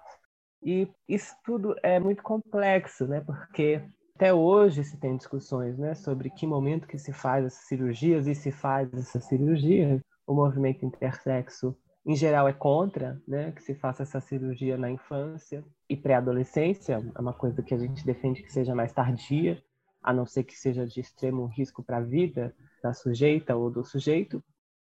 E 0.62 0.88
isso 1.07 1.33
tudo 1.43 1.75
é 1.81 2.00
muito 2.00 2.22
complexo, 2.22 3.07
né? 3.07 3.22
Porque 3.22 3.81
até 4.19 4.33
hoje 4.33 4.83
se 4.83 4.97
tem 4.97 5.15
discussões, 5.15 5.77
né, 5.77 5.95
sobre 5.95 6.29
que 6.29 6.45
momento 6.45 6.85
que 6.85 6.97
se 6.97 7.13
faz 7.13 7.45
essas 7.45 7.65
cirurgias 7.69 8.27
e 8.27 8.35
se 8.35 8.51
faz 8.51 8.93
essa 8.93 9.17
cirurgia. 9.21 10.01
O 10.27 10.33
movimento 10.33 10.85
intersexo 10.85 11.73
em 12.05 12.15
geral 12.17 12.45
é 12.45 12.51
contra, 12.51 13.21
né, 13.25 13.53
que 13.53 13.63
se 13.63 13.73
faça 13.73 14.03
essa 14.03 14.19
cirurgia 14.19 14.77
na 14.77 14.91
infância 14.91 15.63
e 15.89 15.95
pré-adolescência, 15.95 17.01
é 17.15 17.21
uma 17.21 17.33
coisa 17.33 17.63
que 17.63 17.73
a 17.73 17.77
gente 17.77 18.05
defende 18.05 18.43
que 18.43 18.51
seja 18.51 18.75
mais 18.75 18.91
tardia, 18.91 19.63
a 20.03 20.11
não 20.11 20.25
ser 20.25 20.43
que 20.43 20.55
seja 20.57 20.85
de 20.85 20.99
extremo 20.99 21.45
risco 21.45 21.81
para 21.81 21.97
a 21.97 22.01
vida 22.01 22.53
da 22.83 22.93
sujeita 22.93 23.55
ou 23.55 23.71
do 23.71 23.85
sujeito, 23.85 24.43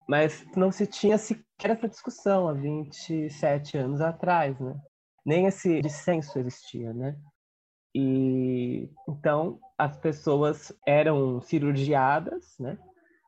mas 0.09 0.45
não 0.57 0.73
se 0.73 0.85
tinha 0.85 1.17
sequer 1.17 1.71
essa 1.71 1.88
discussão 1.88 2.49
há 2.49 2.52
27 2.52 3.79
anos 3.79 4.00
atrás, 4.00 4.59
né? 4.59 4.75
Nem 5.25 5.47
esse 5.47 5.81
dissenso 5.81 6.41
existia, 6.41 6.93
né? 6.93 7.17
E 7.95 8.89
então 9.09 9.59
as 9.77 9.97
pessoas 9.97 10.73
eram 10.87 11.41
cirurgiadas, 11.41 12.57
né? 12.59 12.79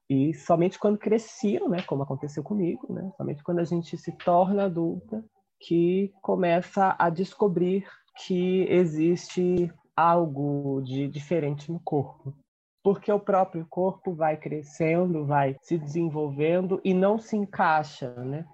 E 0.09 0.35
somente 0.35 0.79
quando 0.79 0.99
cresciam, 0.99 1.69
né, 1.69 1.83
como 1.83 2.03
aconteceu 2.03 2.43
comigo, 2.43 2.93
né, 2.93 3.11
somente 3.17 3.43
quando 3.43 3.61
a 3.61 3.65
gente 3.65 3.97
se 3.97 4.13
torna 4.13 4.65
adulta 4.65 5.25
que 5.59 6.13
começa 6.21 6.95
a 6.99 7.09
descobrir 7.09 7.87
que 8.19 8.67
existe 8.69 9.73
algo 9.97 10.83
de 10.83 11.09
diferente 11.09 11.73
no 11.73 11.81
corpo. 11.81 12.35
Porque 12.83 13.11
o 13.11 13.19
próprio 13.19 13.67
corpo 13.69 14.13
vai 14.13 14.37
crescendo, 14.37 15.25
vai 15.25 15.57
se 15.63 15.79
desenvolvendo 15.79 16.81
e 16.85 16.93
não 16.93 17.19
se 17.19 17.35
encaixa, 17.35 18.11
né, 18.23 18.47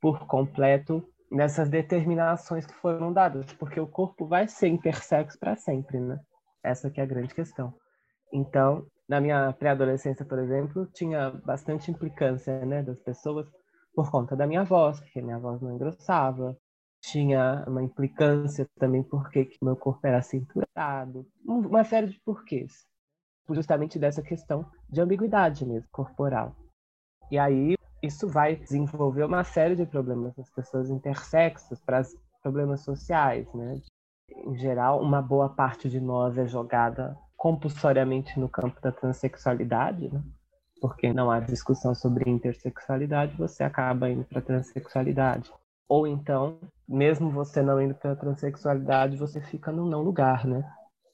por 0.00 0.26
completo 0.26 1.06
nessas 1.30 1.68
determinações 1.68 2.66
que 2.66 2.74
foram 2.74 3.12
dadas, 3.12 3.52
porque 3.54 3.80
o 3.80 3.86
corpo 3.86 4.26
vai 4.26 4.46
ser 4.48 4.68
intersexo 4.68 5.38
para 5.38 5.56
sempre, 5.56 5.98
né? 5.98 6.18
Essa 6.62 6.90
que 6.90 7.00
é 7.00 7.04
a 7.04 7.06
grande 7.06 7.34
questão. 7.34 7.74
Então, 8.32 8.86
na 9.08 9.20
minha 9.20 9.52
pré-adolescência, 9.52 10.24
por 10.24 10.38
exemplo, 10.38 10.86
tinha 10.92 11.30
bastante 11.30 11.90
implicância, 11.90 12.64
né, 12.64 12.82
das 12.82 13.00
pessoas 13.00 13.46
por 13.94 14.10
conta 14.10 14.36
da 14.36 14.46
minha 14.46 14.64
voz, 14.64 15.00
porque 15.00 15.22
minha 15.22 15.38
voz 15.38 15.60
não 15.60 15.72
engrossava. 15.72 16.56
Tinha 17.00 17.64
uma 17.68 17.82
implicância 17.82 18.66
também 18.78 19.02
porque 19.02 19.48
meu 19.62 19.76
corpo 19.76 20.06
era 20.06 20.20
cinturado. 20.22 21.26
Uma 21.46 21.84
série 21.84 22.08
de 22.08 22.20
porquês. 22.20 22.84
Justamente 23.48 23.98
dessa 23.98 24.22
questão 24.22 24.68
de 24.88 25.00
ambiguidade 25.00 25.64
mesmo, 25.64 25.88
corporal. 25.92 26.56
E 27.30 27.38
aí, 27.38 27.76
isso 28.06 28.28
vai 28.28 28.56
desenvolver 28.56 29.24
uma 29.24 29.44
série 29.44 29.76
de 29.76 29.84
problemas 29.84 30.36
nas 30.36 30.50
pessoas 30.50 30.90
intersexos, 30.90 31.80
para 31.80 32.02
problemas 32.42 32.80
sociais, 32.80 33.46
né? 33.54 33.80
Em 34.30 34.56
geral, 34.56 35.02
uma 35.02 35.20
boa 35.20 35.48
parte 35.48 35.88
de 35.88 36.00
nós 36.00 36.36
é 36.38 36.46
jogada 36.46 37.16
compulsoriamente 37.36 38.38
no 38.40 38.48
campo 38.48 38.80
da 38.80 38.90
transexualidade, 38.90 40.12
né? 40.12 40.22
porque 40.80 41.12
não 41.12 41.30
há 41.30 41.40
discussão 41.40 41.94
sobre 41.94 42.30
intersexualidade, 42.30 43.36
você 43.36 43.62
acaba 43.62 44.10
indo 44.10 44.24
para 44.24 44.42
transexualidade. 44.42 45.52
Ou 45.88 46.06
então, 46.06 46.58
mesmo 46.88 47.30
você 47.30 47.62
não 47.62 47.80
indo 47.80 47.94
para 47.94 48.12
a 48.12 48.16
transexualidade, 48.16 49.16
você 49.16 49.40
fica 49.40 49.70
no 49.70 49.88
não 49.88 50.02
lugar, 50.02 50.46
né? 50.46 50.68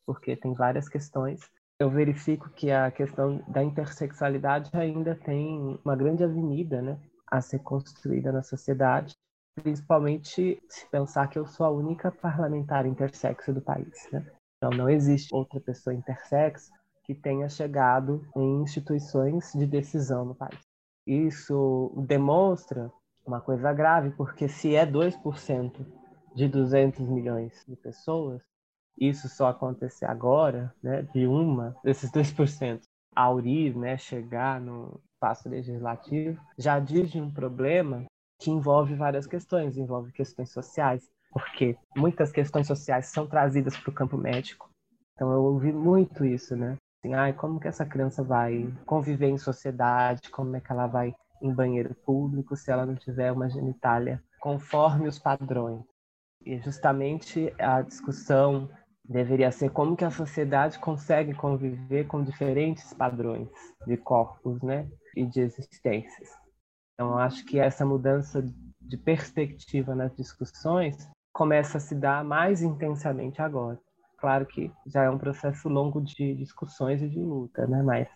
Porque 0.07 0.35
tem 0.37 0.53
várias 0.55 0.89
questões. 0.89 1.41
Eu 1.83 1.91
verifico 1.91 2.49
que 2.51 2.71
a 2.71 2.93
questão 2.93 3.43
da 3.49 3.61
intersexualidade 3.61 4.71
ainda 4.73 5.17
tem 5.17 5.77
uma 5.85 5.97
grande 5.97 6.23
avenida, 6.23 6.81
né, 6.81 6.97
a 7.29 7.41
ser 7.41 7.59
construída 7.59 8.31
na 8.31 8.41
sociedade, 8.41 9.17
principalmente 9.61 10.63
se 10.69 10.89
pensar 10.91 11.27
que 11.27 11.37
eu 11.37 11.45
sou 11.45 11.67
a 11.67 11.71
única 11.71 12.13
parlamentar 12.13 12.87
intersexo 12.87 13.53
do 13.53 13.61
país, 13.61 14.09
né? 14.13 14.25
Então, 14.57 14.71
não 14.71 14.89
existe 14.89 15.35
outra 15.35 15.59
pessoa 15.59 15.93
intersexo 15.93 16.71
que 17.03 17.17
tenha 17.17 17.49
chegado 17.49 18.25
em 18.37 18.63
instituições 18.63 19.51
de 19.53 19.67
decisão 19.67 20.25
no 20.25 20.37
país. 20.37 20.61
Isso 21.05 21.93
demonstra 22.07 22.93
uma 23.27 23.41
coisa 23.41 23.73
grave, 23.73 24.11
porque 24.11 24.49
se 24.49 24.77
é 24.77 24.87
2% 24.87 25.85
de 26.33 26.47
200 26.47 27.09
milhões 27.09 27.65
de 27.67 27.75
pessoas, 27.75 28.41
isso 28.99 29.29
só 29.29 29.49
acontecer 29.49 30.05
agora, 30.05 30.75
né, 30.83 31.03
de 31.15 31.27
uma 31.27 31.75
desses 31.83 32.11
2% 32.11 32.83
aurir, 33.15 33.77
né, 33.77 33.99
chegar 33.99 34.61
no 34.61 35.01
espaço 35.15 35.49
legislativo, 35.49 36.41
já 36.59 36.79
diz 36.79 37.11
de 37.11 37.21
um 37.21 37.31
problema 37.31 38.07
que 38.41 38.51
envolve 38.51 38.95
várias 38.95 39.27
questões, 39.27 39.77
envolve 39.77 40.13
questões 40.13 40.51
sociais, 40.51 41.09
porque 41.31 41.77
muitas 41.97 42.33
questões 42.33 42.67
sociais 42.67 43.07
são 43.07 43.27
trazidas 43.27 43.77
para 43.77 43.91
o 43.91 43.95
campo 43.95 44.17
médico. 44.17 44.69
Então 45.15 45.31
eu 45.31 45.43
ouvi 45.43 45.73
muito 45.73 46.25
isso, 46.25 46.57
né? 46.57 46.77
Assim, 46.99 47.15
ai, 47.15 47.33
como 47.33 47.61
que 47.61 47.69
essa 47.69 47.87
criança 47.87 48.23
vai 48.23 48.73
conviver 48.87 49.29
em 49.29 49.39
sociedade? 49.39 50.31
Como 50.31 50.57
é 50.57 50.61
que 50.61 50.73
ela 50.73 50.87
vai 50.87 51.15
em 51.41 51.53
banheiro 51.53 51.95
público 51.95 52.57
se 52.57 52.71
ela 52.71 52.87
não 52.87 52.95
tiver 52.95 53.31
uma 53.33 53.49
genitália 53.49 54.23
conforme 54.41 55.09
os 55.09 55.19
padrões? 55.19 55.85
E 56.45 56.59
justamente 56.59 57.55
a 57.59 57.83
discussão 57.83 58.69
deveria 59.05 59.51
ser 59.51 59.71
como 59.71 59.97
que 59.97 60.05
a 60.05 60.11
sociedade 60.11 60.79
consegue 60.79 61.35
conviver 61.35 62.07
com 62.07 62.23
diferentes 62.23 62.93
padrões 62.95 63.49
de 63.87 63.97
corpos, 63.97 64.63
né, 64.63 64.89
e 65.17 65.25
de 65.27 65.41
existências. 65.41 66.31
Então, 66.95 67.19
acho 67.19 67.45
que 67.45 67.59
essa 67.59 67.85
mudança 67.85 68.45
de 68.81 68.97
perspectiva 68.97 69.95
nas 69.95 70.15
discussões 70.15 71.09
começa 71.33 71.79
a 71.79 71.81
se 71.81 71.95
dar 71.95 72.25
mais 72.25 72.63
intensamente 72.63 73.41
agora. 73.41 73.79
Claro 74.19 74.47
que 74.47 74.71
já 74.87 75.03
é 75.03 75.11
um 75.11 75.19
processo 75.19 75.69
longo 75.69 76.01
de 76.01 76.35
discussões 76.37 77.03
e 77.03 77.09
de 77.09 77.19
luta, 77.19 77.67
né? 77.67 77.83
Mas 77.83 78.09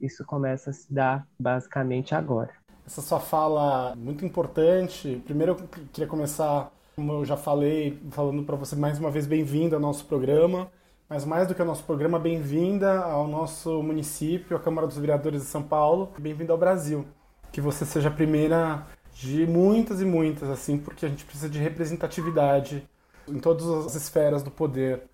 isso 0.00 0.24
começa 0.24 0.70
a 0.70 0.72
se 0.72 0.92
dar 0.92 1.26
basicamente 1.38 2.14
agora. 2.14 2.50
Essa 2.86 3.02
sua 3.02 3.20
fala 3.20 3.94
muito 3.94 4.24
importante. 4.24 5.22
Primeiro, 5.24 5.52
eu 5.52 5.86
queria 5.92 6.08
começar, 6.08 6.72
como 7.00 7.14
eu 7.14 7.24
já 7.24 7.34
falei, 7.34 7.98
falando 8.10 8.42
para 8.42 8.56
você 8.56 8.76
mais 8.76 8.98
uma 8.98 9.10
vez 9.10 9.26
bem-vinda 9.26 9.74
ao 9.74 9.80
nosso 9.80 10.04
programa. 10.04 10.70
Mas 11.08 11.24
mais 11.24 11.48
do 11.48 11.54
que 11.54 11.60
ao 11.62 11.66
nosso 11.66 11.82
programa, 11.82 12.18
bem-vinda 12.18 13.00
ao 13.00 13.26
nosso 13.26 13.82
município, 13.82 14.54
à 14.54 14.60
Câmara 14.60 14.86
dos 14.86 14.98
Vereadores 14.98 15.40
de 15.40 15.46
São 15.46 15.62
Paulo. 15.62 16.12
Bem-vinda 16.18 16.52
ao 16.52 16.58
Brasil. 16.58 17.06
Que 17.50 17.58
você 17.58 17.86
seja 17.86 18.10
a 18.10 18.12
primeira 18.12 18.86
de 19.14 19.46
muitas 19.46 20.02
e 20.02 20.04
muitas, 20.04 20.50
assim, 20.50 20.76
porque 20.76 21.06
a 21.06 21.08
gente 21.08 21.24
precisa 21.24 21.48
de 21.48 21.58
representatividade 21.58 22.86
em 23.26 23.38
todas 23.38 23.66
as 23.66 23.94
esferas 23.94 24.42
do 24.42 24.50
poder, 24.50 25.04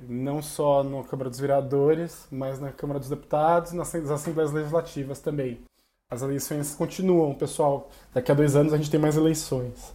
não 0.00 0.40
só 0.40 0.84
na 0.84 1.02
Câmara 1.02 1.28
dos 1.28 1.40
Vereadores, 1.40 2.28
mas 2.30 2.60
na 2.60 2.70
Câmara 2.70 3.00
dos 3.00 3.08
Deputados 3.08 3.72
e 3.72 3.76
nas 3.76 3.92
Assembleias 3.92 4.52
Legislativas 4.52 5.18
também. 5.18 5.58
As 6.08 6.22
eleições 6.22 6.72
continuam, 6.72 7.34
pessoal. 7.34 7.90
Daqui 8.14 8.30
a 8.30 8.34
dois 8.34 8.54
anos 8.54 8.72
a 8.72 8.76
gente 8.76 8.92
tem 8.92 9.00
mais 9.00 9.16
eleições. 9.16 9.92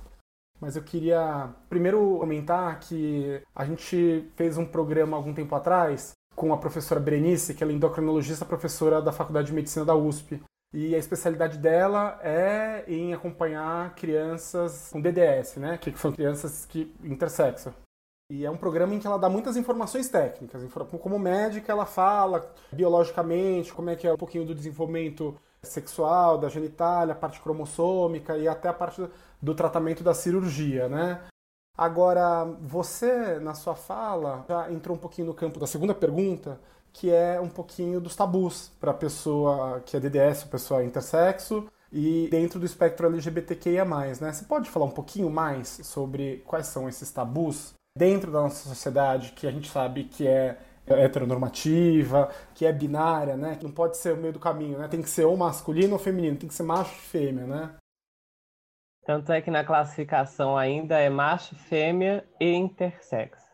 Mas 0.60 0.76
eu 0.76 0.84
queria 0.84 1.50
primeiro 1.70 2.18
comentar 2.20 2.80
que 2.80 3.42
a 3.56 3.66
gente 3.66 4.30
fez 4.36 4.58
um 4.58 4.66
programa 4.66 5.16
algum 5.16 5.34
tempo 5.34 5.54
atrás 5.56 6.14
com 6.36 6.54
a 6.54 6.58
professora 6.58 7.00
Berenice, 7.00 7.54
que 7.54 7.64
ela 7.64 7.72
é 7.72 7.76
endocrinologista, 7.76 8.46
professora 8.46 9.02
da 9.02 9.12
Faculdade 9.12 9.48
de 9.48 9.54
Medicina 9.54 9.86
da 9.86 9.96
USP. 9.96 10.42
E 10.74 10.94
a 10.94 10.98
especialidade 10.98 11.58
dela 11.58 12.20
é 12.22 12.84
em 12.88 13.14
acompanhar 13.14 13.96
crianças 13.96 14.90
com 14.92 15.02
DDS, 15.02 15.58
né? 15.58 15.78
Que 15.78 15.98
são 15.98 16.12
crianças 16.12 16.66
que 16.66 16.94
intersexo. 17.04 17.74
E 18.30 18.46
é 18.46 18.52
um 18.52 18.58
programa 18.58 18.94
em 18.94 19.00
que 19.00 19.08
ela 19.08 19.18
dá 19.18 19.30
muitas 19.30 19.56
informações 19.56 20.10
técnicas. 20.10 20.62
Como 21.02 21.18
médica, 21.18 21.72
ela 21.72 21.86
fala 21.86 22.54
biologicamente 22.74 23.74
como 23.74 23.90
é 23.90 23.96
que 23.96 24.06
é 24.06 24.14
um 24.14 24.18
pouquinho 24.18 24.46
do 24.46 24.54
desenvolvimento 24.54 25.34
sexual, 25.64 26.38
da 26.38 26.50
genitália, 26.50 27.14
a 27.14 27.18
parte 27.18 27.40
cromossômica 27.40 28.38
e 28.38 28.46
até 28.46 28.68
a 28.68 28.74
parte 28.74 29.08
do 29.42 29.56
tratamento 29.56 30.04
da 30.04 30.14
cirurgia, 30.14 30.90
né? 30.90 31.22
Agora, 31.78 32.44
você, 32.62 33.40
na 33.40 33.54
sua 33.54 33.76
fala, 33.76 34.44
já 34.50 34.72
entrou 34.74 34.98
um 34.98 35.00
pouquinho 35.00 35.28
no 35.28 35.34
campo 35.34 35.58
da 35.58 35.68
segunda 35.68 35.96
pergunta, 35.96 36.60
que 36.92 37.10
é 37.10 37.40
um 37.40 37.50
pouquinho 37.50 38.02
dos 38.02 38.16
tabus 38.16 38.72
para 38.80 38.92
a 38.92 38.96
pessoa 38.96 39.80
que 39.86 39.96
é 39.96 40.00
DDS, 40.02 40.44
a 40.44 40.48
pessoa 40.48 40.84
intersexo, 40.84 41.68
e 41.94 42.28
dentro 42.30 42.60
do 42.60 42.66
espectro 42.66 43.08
LGBTQIA+, 43.08 43.86
né? 43.86 44.34
Você 44.34 44.44
pode 44.44 44.70
falar 44.70 44.86
um 44.86 44.92
pouquinho 44.92 45.30
mais 45.30 45.80
sobre 45.84 46.44
quais 46.46 46.68
são 46.68 46.90
esses 46.90 47.10
tabus 47.10 47.77
dentro 47.98 48.32
da 48.32 48.42
nossa 48.42 48.70
sociedade 48.70 49.32
que 49.32 49.48
a 49.48 49.52
gente 49.52 49.70
sabe 49.70 50.06
que 50.06 50.28
é 50.28 50.58
heteronormativa, 50.88 52.30
que 52.56 52.66
é 52.66 52.72
binária, 52.72 53.36
né? 53.36 53.58
Não 53.62 53.72
pode 53.72 53.98
ser 53.98 54.14
o 54.14 54.18
meio 54.18 54.34
do 54.34 54.40
caminho, 54.40 54.78
né? 54.78 54.88
Tem 54.88 55.02
que 55.02 55.10
ser 55.10 55.26
ou 55.26 55.36
masculino 55.36 55.94
ou 55.94 56.00
feminino, 56.00 56.38
tem 56.38 56.48
que 56.48 56.56
ser 56.56 56.64
macho 56.64 56.94
e 56.94 57.02
fêmea, 57.02 57.46
né? 57.46 57.76
Tanto 59.06 59.32
é 59.32 59.42
que 59.42 59.52
na 59.52 59.64
classificação 59.64 60.58
ainda 60.58 61.00
é 61.00 61.10
macho, 61.10 61.56
fêmea 61.56 62.26
e 62.40 62.54
intersexo 62.54 63.48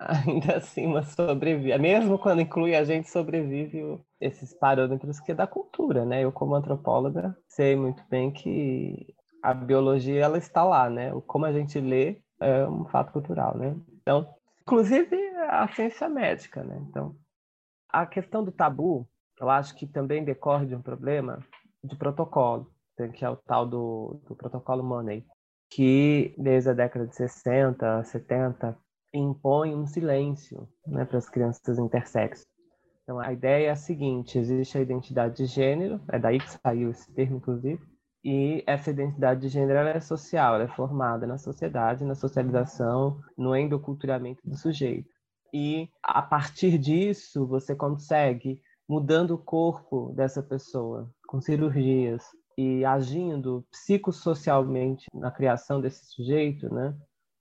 ainda 0.00 0.56
assim 0.56 0.86
uma 0.86 1.02
sobrevive. 1.02 1.76
Mesmo 1.78 2.18
quando 2.18 2.40
inclui 2.40 2.74
a 2.74 2.84
gente, 2.84 3.10
sobrevive 3.10 4.00
esses 4.20 4.54
parâmetros 4.54 5.20
que 5.20 5.32
é 5.32 5.34
da 5.34 5.46
cultura, 5.46 6.04
né? 6.04 6.24
Eu, 6.24 6.32
como 6.32 6.54
antropóloga, 6.54 7.36
sei 7.48 7.76
muito 7.76 8.02
bem 8.08 8.30
que 8.30 9.14
a 9.42 9.52
biologia 9.54 10.22
ela 10.24 10.38
está 10.38 10.62
lá, 10.62 10.88
né? 10.88 11.12
Como 11.26 11.44
a 11.44 11.52
gente 11.52 11.78
lê 11.80 12.20
é 12.40 12.66
um 12.66 12.84
fato 12.86 13.12
cultural, 13.12 13.56
né? 13.56 13.76
Então, 14.00 14.34
inclusive 14.62 15.16
a 15.48 15.68
ciência 15.68 16.08
médica, 16.08 16.62
né? 16.64 16.78
Então, 16.88 17.14
a 17.88 18.06
questão 18.06 18.42
do 18.42 18.52
tabu, 18.52 19.08
eu 19.38 19.50
acho 19.50 19.74
que 19.74 19.86
também 19.86 20.24
decorre 20.24 20.66
de 20.66 20.74
um 20.74 20.82
problema 20.82 21.38
de 21.82 21.96
protocolo, 21.96 22.70
que 23.14 23.24
é 23.24 23.30
o 23.30 23.36
tal 23.36 23.66
do, 23.66 24.20
do 24.26 24.34
protocolo 24.34 24.82
Money, 24.82 25.24
que 25.70 26.34
desde 26.36 26.70
a 26.70 26.74
década 26.74 27.06
de 27.06 27.14
60, 27.14 28.04
70, 28.04 28.76
impõe 29.14 29.74
um 29.74 29.86
silêncio 29.86 30.68
né, 30.86 31.04
para 31.04 31.18
as 31.18 31.28
crianças 31.28 31.78
intersexo. 31.78 32.46
Então, 33.02 33.18
a 33.18 33.32
ideia 33.32 33.68
é 33.68 33.70
a 33.70 33.76
seguinte: 33.76 34.38
existe 34.38 34.78
a 34.78 34.80
identidade 34.80 35.36
de 35.36 35.46
gênero, 35.46 36.00
é 36.08 36.18
daí 36.18 36.38
que 36.38 36.50
saiu 36.50 36.90
esse 36.90 37.12
termo, 37.12 37.38
inclusive, 37.38 37.80
e 38.24 38.62
essa 38.66 38.90
identidade 38.90 39.40
de 39.40 39.48
gênero 39.48 39.78
é 39.78 40.00
social, 40.00 40.54
ela 40.54 40.64
é 40.64 40.68
formada 40.68 41.26
na 41.26 41.38
sociedade, 41.38 42.04
na 42.04 42.14
socialização, 42.14 43.20
no 43.36 43.56
endoculturamento 43.56 44.40
do 44.44 44.56
sujeito. 44.56 45.08
E 45.52 45.88
a 46.02 46.22
partir 46.22 46.78
disso, 46.78 47.46
você 47.46 47.74
consegue, 47.74 48.60
mudando 48.88 49.32
o 49.32 49.38
corpo 49.38 50.12
dessa 50.14 50.42
pessoa, 50.42 51.10
com 51.26 51.40
cirurgias, 51.40 52.24
e 52.58 52.84
agindo 52.84 53.64
psicossocialmente 53.70 55.06
na 55.14 55.30
criação 55.30 55.80
desse 55.80 56.04
sujeito, 56.06 56.72
né, 56.72 56.94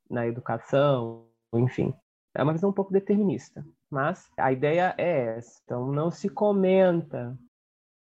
na 0.09 0.25
educação, 0.25 1.27
enfim. 1.53 1.93
É 2.33 2.41
uma 2.41 2.53
visão 2.53 2.69
um 2.69 2.73
pouco 2.73 2.93
determinista, 2.93 3.65
mas 3.89 4.29
a 4.37 4.51
ideia 4.51 4.95
é 4.97 5.35
essa. 5.37 5.59
Então, 5.65 5.91
não 5.91 6.09
se 6.09 6.29
comenta 6.29 7.37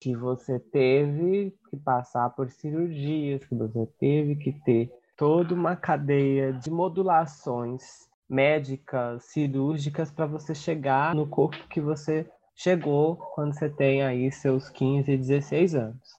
que 0.02 0.16
você 0.16 0.60
teve 0.60 1.56
que 1.70 1.78
passar 1.78 2.32
por 2.32 2.50
cirurgias, 2.50 3.46
que 3.46 3.54
você 3.54 3.86
teve 4.00 4.36
que 4.36 4.52
ter 4.52 4.92
toda 5.16 5.54
uma 5.54 5.76
cadeia 5.76 6.52
de 6.52 6.72
modulações 6.72 8.10
médicas, 8.28 9.26
cirúrgicas 9.26 10.10
para 10.12 10.26
você 10.26 10.56
chegar 10.56 11.14
no 11.14 11.28
corpo 11.28 11.68
que 11.68 11.80
você 11.80 12.28
chegou 12.56 13.16
quando 13.36 13.54
você 13.54 13.70
tem 13.70 14.02
aí 14.02 14.32
seus 14.32 14.70
15, 14.70 15.16
16 15.16 15.76
anos. 15.76 16.10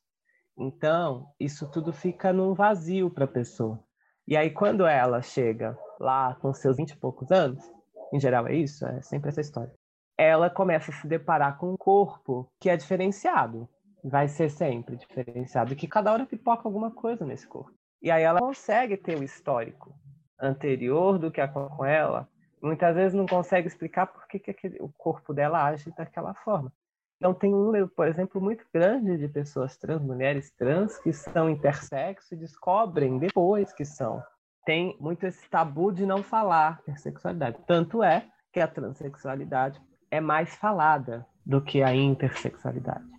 Então, 0.56 1.26
isso 1.40 1.68
tudo 1.68 1.92
fica 1.92 2.32
num 2.32 2.54
vazio 2.54 3.10
para 3.10 3.24
a 3.24 3.28
pessoa. 3.28 3.82
E 4.28 4.36
aí, 4.36 4.50
quando 4.50 4.86
ela 4.86 5.20
chega 5.22 5.76
lá 5.98 6.36
com 6.36 6.54
seus 6.54 6.76
20 6.76 6.90
e 6.90 6.96
poucos 6.96 7.32
anos, 7.32 7.68
em 8.12 8.20
geral 8.20 8.46
é 8.46 8.54
isso, 8.54 8.86
é 8.86 9.02
sempre 9.02 9.30
essa 9.30 9.40
história, 9.40 9.74
ela 10.16 10.50
começa 10.50 10.90
a 10.90 10.94
se 10.94 11.06
deparar 11.06 11.58
com 11.58 11.72
um 11.72 11.76
corpo 11.76 12.50
que 12.60 12.68
é 12.70 12.76
diferenciado. 12.76 13.68
Vai 14.04 14.28
ser 14.28 14.50
sempre 14.50 14.96
diferenciado, 14.96 15.76
que 15.76 15.86
cada 15.86 16.12
hora 16.12 16.26
pipoca 16.26 16.66
alguma 16.66 16.90
coisa 16.90 17.24
nesse 17.24 17.46
corpo. 17.46 17.72
E 18.00 18.10
aí 18.10 18.22
ela 18.22 18.40
consegue 18.40 18.96
ter 18.96 19.16
o 19.16 19.22
histórico 19.22 19.94
anterior 20.40 21.18
do 21.18 21.30
que 21.30 21.40
aconteceu 21.40 21.76
com 21.76 21.84
ela. 21.84 22.28
Muitas 22.60 22.94
vezes 22.94 23.14
não 23.14 23.26
consegue 23.26 23.68
explicar 23.68 24.06
por 24.06 24.26
que, 24.26 24.38
que 24.38 24.50
aquele, 24.50 24.78
o 24.80 24.88
corpo 24.88 25.32
dela 25.32 25.64
age 25.64 25.92
daquela 25.96 26.34
forma. 26.34 26.72
Então 27.16 27.32
tem 27.32 27.54
um 27.54 27.64
número, 27.64 27.88
por 27.88 28.08
exemplo, 28.08 28.40
muito 28.40 28.64
grande 28.74 29.16
de 29.16 29.28
pessoas 29.28 29.76
trans, 29.76 30.02
mulheres 30.02 30.50
trans, 30.50 30.98
que 30.98 31.12
são 31.12 31.48
intersexo 31.48 32.34
e 32.34 32.36
descobrem 32.36 33.18
depois 33.18 33.72
que 33.72 33.84
são. 33.84 34.20
Tem 34.64 34.96
muito 34.98 35.24
esse 35.24 35.48
tabu 35.48 35.92
de 35.92 36.04
não 36.04 36.22
falar 36.22 36.80
intersexualidade. 36.82 37.58
Tanto 37.64 38.02
é 38.02 38.26
que 38.52 38.58
a 38.58 38.66
transexualidade 38.66 39.80
é 40.12 40.20
mais 40.20 40.54
falada 40.54 41.26
do 41.44 41.62
que 41.64 41.82
a 41.82 41.94
intersexualidade. 41.94 43.10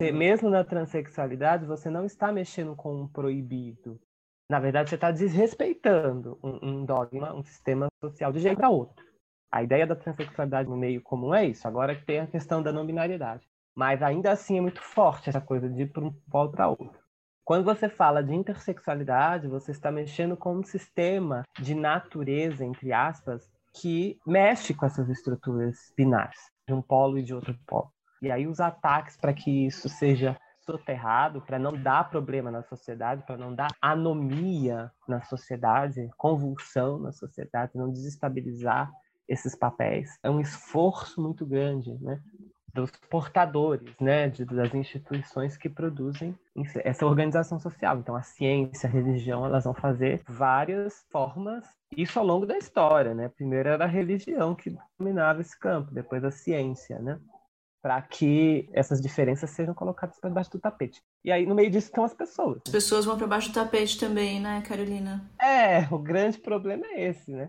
Mesmo 0.00 0.48
na 0.48 0.62
transexualidade, 0.62 1.66
você 1.66 1.90
não 1.90 2.04
está 2.04 2.30
mexendo 2.30 2.76
com 2.76 3.02
um 3.02 3.08
proibido. 3.08 4.00
Na 4.48 4.60
verdade, 4.60 4.88
você 4.88 4.94
está 4.94 5.10
desrespeitando 5.10 6.38
um, 6.40 6.58
um, 6.62 6.84
dogma, 6.84 7.34
um 7.34 7.42
sistema 7.42 7.88
social 8.00 8.30
de 8.30 8.38
jeito 8.38 8.58
para 8.58 8.70
outro. 8.70 9.04
A 9.50 9.64
ideia 9.64 9.86
da 9.86 9.96
transexualidade 9.96 10.68
no 10.68 10.76
meio 10.76 11.02
comum 11.02 11.34
é 11.34 11.46
isso. 11.46 11.66
Agora 11.66 11.96
que 11.96 12.04
tem 12.04 12.20
a 12.20 12.26
questão 12.28 12.62
da 12.62 12.72
não 12.72 12.86
binariedade. 12.86 13.44
Mas 13.74 14.00
ainda 14.00 14.30
assim 14.30 14.58
é 14.58 14.60
muito 14.60 14.80
forte 14.80 15.28
essa 15.28 15.40
coisa 15.40 15.68
de 15.68 15.82
ir 15.82 15.92
para 15.92 16.04
um 16.04 16.12
polo 16.30 16.52
para 16.52 16.68
outro. 16.68 16.94
Quando 17.44 17.64
você 17.64 17.88
fala 17.88 18.22
de 18.22 18.34
intersexualidade, 18.34 19.48
você 19.48 19.72
está 19.72 19.90
mexendo 19.90 20.36
com 20.36 20.56
um 20.56 20.62
sistema 20.62 21.42
de 21.58 21.74
natureza, 21.74 22.64
entre 22.64 22.92
aspas, 22.92 23.50
que 23.80 24.18
mexe 24.26 24.74
com 24.74 24.86
essas 24.86 25.08
estruturas 25.08 25.92
binárias, 25.96 26.38
de 26.66 26.74
um 26.74 26.82
polo 26.82 27.18
e 27.18 27.22
de 27.22 27.34
outro 27.34 27.56
polo. 27.66 27.92
E 28.22 28.30
aí 28.30 28.46
os 28.46 28.60
ataques 28.60 29.16
para 29.16 29.32
que 29.32 29.66
isso 29.66 29.88
seja 29.88 30.36
soterrado, 30.64 31.40
para 31.40 31.58
não 31.58 31.80
dar 31.80 32.10
problema 32.10 32.50
na 32.50 32.62
sociedade, 32.62 33.22
para 33.24 33.36
não 33.36 33.54
dar 33.54 33.68
anomia 33.80 34.90
na 35.06 35.22
sociedade, 35.22 36.10
convulsão 36.16 36.98
na 36.98 37.12
sociedade, 37.12 37.76
não 37.76 37.90
desestabilizar 37.90 38.90
esses 39.28 39.54
papéis. 39.54 40.18
É 40.22 40.30
um 40.30 40.40
esforço 40.40 41.20
muito 41.22 41.46
grande, 41.46 41.92
né? 42.00 42.20
dos 42.76 42.90
portadores, 43.08 43.94
né, 43.98 44.28
de, 44.28 44.44
das 44.44 44.74
instituições 44.74 45.56
que 45.56 45.66
produzem 45.66 46.38
essa 46.84 47.06
organização 47.06 47.58
social. 47.58 47.98
Então, 47.98 48.14
a 48.14 48.22
ciência, 48.22 48.86
a 48.86 48.92
religião, 48.92 49.46
elas 49.46 49.64
vão 49.64 49.72
fazer 49.72 50.22
várias 50.28 51.06
formas, 51.10 51.64
isso 51.94 52.18
ao 52.18 52.24
longo 52.24 52.46
da 52.46 52.56
história, 52.56 53.14
né? 53.14 53.28
Primeiro 53.28 53.68
era 53.68 53.84
a 53.84 53.88
religião 53.88 54.54
que 54.54 54.76
dominava 54.98 55.40
esse 55.40 55.58
campo, 55.58 55.92
depois 55.92 56.24
a 56.24 56.30
ciência, 56.30 56.98
né? 56.98 57.20
para 57.86 58.02
que 58.02 58.68
essas 58.72 59.00
diferenças 59.00 59.48
sejam 59.50 59.72
colocadas 59.72 60.18
para 60.18 60.28
debaixo 60.28 60.50
do 60.50 60.58
tapete. 60.58 61.00
E 61.24 61.30
aí, 61.30 61.46
no 61.46 61.54
meio 61.54 61.70
disso, 61.70 61.86
estão 61.86 62.02
as 62.02 62.12
pessoas. 62.12 62.60
As 62.66 62.72
pessoas 62.72 63.04
vão 63.04 63.16
para 63.16 63.28
baixo 63.28 63.50
do 63.50 63.54
tapete 63.54 63.96
também, 63.96 64.40
né, 64.40 64.60
Carolina? 64.66 65.30
É, 65.40 65.86
o 65.94 65.96
grande 65.96 66.36
problema 66.36 66.84
é 66.84 67.04
esse, 67.04 67.30
né? 67.30 67.48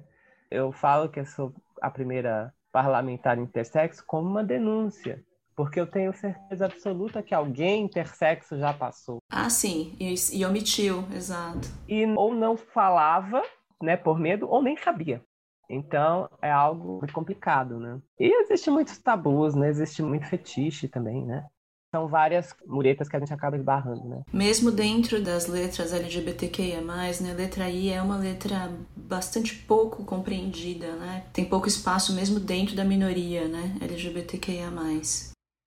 Eu 0.52 0.72
falo 0.72 1.10
que 1.10 1.20
eu 1.20 1.26
sou 1.26 1.52
a 1.82 1.90
primeira 1.90 2.54
parlamentar 2.72 3.40
intersexo 3.40 4.04
como 4.06 4.30
uma 4.30 4.44
denúncia. 4.44 5.26
Porque 5.56 5.80
eu 5.80 5.88
tenho 5.88 6.14
certeza 6.14 6.68
absoluta 6.68 7.24
que 7.24 7.34
alguém 7.34 7.86
intersexo 7.86 8.60
já 8.60 8.72
passou. 8.72 9.18
Ah, 9.32 9.50
sim. 9.50 9.96
E, 10.00 10.14
e 10.34 10.46
omitiu, 10.46 11.04
exato. 11.12 11.68
E 11.88 12.06
ou 12.16 12.36
não 12.36 12.56
falava, 12.56 13.42
né, 13.82 13.98
por 13.98 14.20
medo, 14.20 14.50
ou 14.50 14.62
nem 14.62 14.78
sabia. 14.78 15.22
Então 15.70 16.30
é 16.42 16.50
algo 16.50 17.00
muito 17.00 17.14
complicado, 17.14 17.80
né? 17.80 18.00
E 18.20 18.26
existe 18.44 18.70
muitos 18.70 18.98
tabus, 18.98 19.54
né? 19.54 19.70
Existe 19.70 20.02
muito 20.02 20.26
fetiche 20.26 20.88
também, 20.88 21.26
né? 21.26 21.46
São 21.94 22.08
várias 22.08 22.54
muretas 22.66 23.08
que 23.08 23.16
a 23.16 23.20
gente 23.20 23.34
acaba 23.34 23.58
esbarrando, 23.58 24.08
né? 24.08 24.22
Mesmo 24.32 24.72
dentro 24.72 25.22
das 25.22 25.48
letras 25.48 25.94
LGBTQIA+, 25.94 26.82
né? 26.82 27.34
Letra 27.36 27.70
I 27.70 27.90
é 27.90 28.02
uma 28.02 28.18
letra 28.18 28.72
bastante 28.96 29.56
pouco 29.56 30.04
compreendida, 30.04 30.96
né? 30.96 31.26
Tem 31.34 31.46
pouco 31.46 31.68
espaço 31.68 32.14
mesmo 32.14 32.40
dentro 32.40 32.76
da 32.76 32.84
minoria, 32.84 33.48
né? 33.48 33.78
LGBTQIA+. 33.82 34.70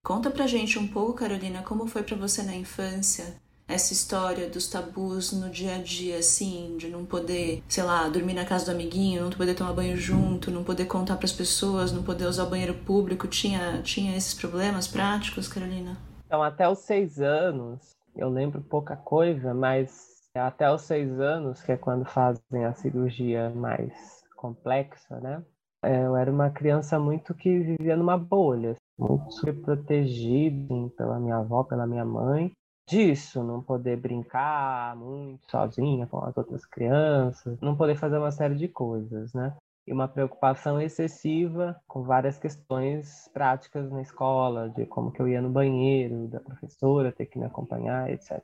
Conta 0.03 0.31
pra 0.31 0.47
gente 0.47 0.79
um 0.79 0.87
pouco, 0.87 1.13
Carolina, 1.13 1.61
como 1.61 1.87
foi 1.87 2.01
para 2.01 2.15
você 2.15 2.41
na 2.41 2.55
infância 2.55 3.35
essa 3.71 3.93
história 3.93 4.49
dos 4.49 4.67
tabus 4.67 5.31
no 5.31 5.49
dia 5.49 5.75
a 5.75 5.77
dia, 5.77 6.17
assim, 6.17 6.75
de 6.77 6.89
não 6.89 7.05
poder, 7.05 7.63
sei 7.67 7.83
lá, 7.83 8.07
dormir 8.09 8.33
na 8.33 8.45
casa 8.45 8.65
do 8.65 8.71
amiguinho, 8.71 9.23
não 9.23 9.31
poder 9.31 9.55
tomar 9.55 9.73
banho 9.73 9.95
junto, 9.95 10.51
não 10.51 10.63
poder 10.63 10.85
contar 10.85 11.15
para 11.15 11.25
as 11.25 11.31
pessoas, 11.31 11.91
não 11.91 12.03
poder 12.03 12.25
usar 12.25 12.43
o 12.43 12.49
banheiro 12.49 12.73
público, 12.73 13.27
tinha, 13.27 13.81
tinha 13.81 14.15
esses 14.15 14.33
problemas 14.33 14.87
práticos, 14.87 15.47
Carolina? 15.47 15.97
Então, 16.25 16.43
até 16.43 16.67
os 16.67 16.79
seis 16.79 17.19
anos, 17.19 17.91
eu 18.15 18.29
lembro 18.29 18.61
pouca 18.61 18.95
coisa, 18.95 19.53
mas 19.53 20.11
até 20.35 20.71
os 20.71 20.81
seis 20.81 21.19
anos, 21.19 21.61
que 21.61 21.71
é 21.71 21.77
quando 21.77 22.05
fazem 22.05 22.65
a 22.65 22.73
cirurgia 22.73 23.49
mais 23.49 24.23
complexa, 24.35 25.19
né? 25.19 25.43
É, 25.83 26.05
eu 26.05 26.15
era 26.15 26.31
uma 26.31 26.49
criança 26.49 26.99
muito 26.99 27.33
que 27.33 27.59
vivia 27.59 27.95
numa 27.95 28.17
bolha, 28.17 28.75
muito 28.97 29.53
protegida 29.61 30.89
pela 30.95 31.19
minha 31.19 31.37
avó, 31.37 31.63
pela 31.63 31.87
minha 31.87 32.05
mãe, 32.05 32.51
disso, 32.91 33.41
não 33.41 33.61
poder 33.63 33.95
brincar 33.95 34.97
muito 34.97 35.49
sozinha 35.49 36.05
com 36.05 36.19
as 36.25 36.35
outras 36.35 36.65
crianças, 36.65 37.57
não 37.61 37.75
poder 37.75 37.95
fazer 37.95 38.17
uma 38.17 38.31
série 38.31 38.55
de 38.55 38.67
coisas, 38.67 39.33
né? 39.33 39.55
E 39.87 39.93
uma 39.93 40.09
preocupação 40.09 40.79
excessiva 40.79 41.79
com 41.87 42.03
várias 42.03 42.37
questões 42.37 43.29
práticas 43.33 43.89
na 43.89 44.01
escola, 44.01 44.69
de 44.69 44.85
como 44.85 45.09
que 45.09 45.21
eu 45.21 45.27
ia 45.27 45.41
no 45.41 45.49
banheiro, 45.49 46.27
da 46.27 46.41
professora 46.41 47.13
ter 47.13 47.27
que 47.27 47.39
me 47.39 47.45
acompanhar, 47.45 48.11
etc. 48.11 48.43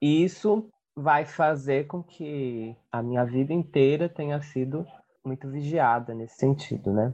E 0.00 0.22
isso 0.22 0.68
vai 0.94 1.24
fazer 1.24 1.88
com 1.88 2.00
que 2.00 2.76
a 2.92 3.02
minha 3.02 3.24
vida 3.24 3.52
inteira 3.52 4.08
tenha 4.08 4.40
sido 4.40 4.86
muito 5.24 5.48
vigiada 5.50 6.14
nesse 6.14 6.36
sentido, 6.36 6.92
né? 6.92 7.12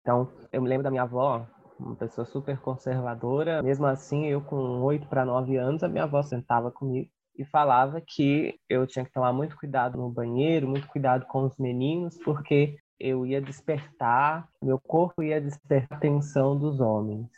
Então, 0.00 0.32
eu 0.50 0.62
me 0.62 0.68
lembro 0.68 0.82
da 0.82 0.90
minha 0.90 1.02
avó, 1.02 1.46
uma 1.80 1.96
pessoa 1.96 2.24
super 2.24 2.58
conservadora. 2.60 3.62
Mesmo 3.62 3.86
assim, 3.86 4.26
eu 4.26 4.40
com 4.40 4.80
oito 4.82 5.06
para 5.08 5.24
nove 5.24 5.56
anos, 5.56 5.82
a 5.82 5.88
minha 5.88 6.04
avó 6.04 6.22
sentava 6.22 6.70
comigo 6.70 7.10
e 7.36 7.44
falava 7.44 8.00
que 8.00 8.58
eu 8.68 8.86
tinha 8.86 9.04
que 9.04 9.12
tomar 9.12 9.32
muito 9.32 9.56
cuidado 9.56 9.96
no 9.96 10.10
banheiro, 10.10 10.68
muito 10.68 10.86
cuidado 10.88 11.24
com 11.26 11.44
os 11.44 11.56
meninos, 11.58 12.18
porque 12.18 12.76
eu 12.98 13.24
ia 13.24 13.40
despertar, 13.40 14.46
meu 14.62 14.78
corpo 14.78 15.22
ia 15.22 15.40
despertar 15.40 15.94
a 15.94 15.96
atenção 15.96 16.58
dos 16.58 16.80
homens. 16.80 17.30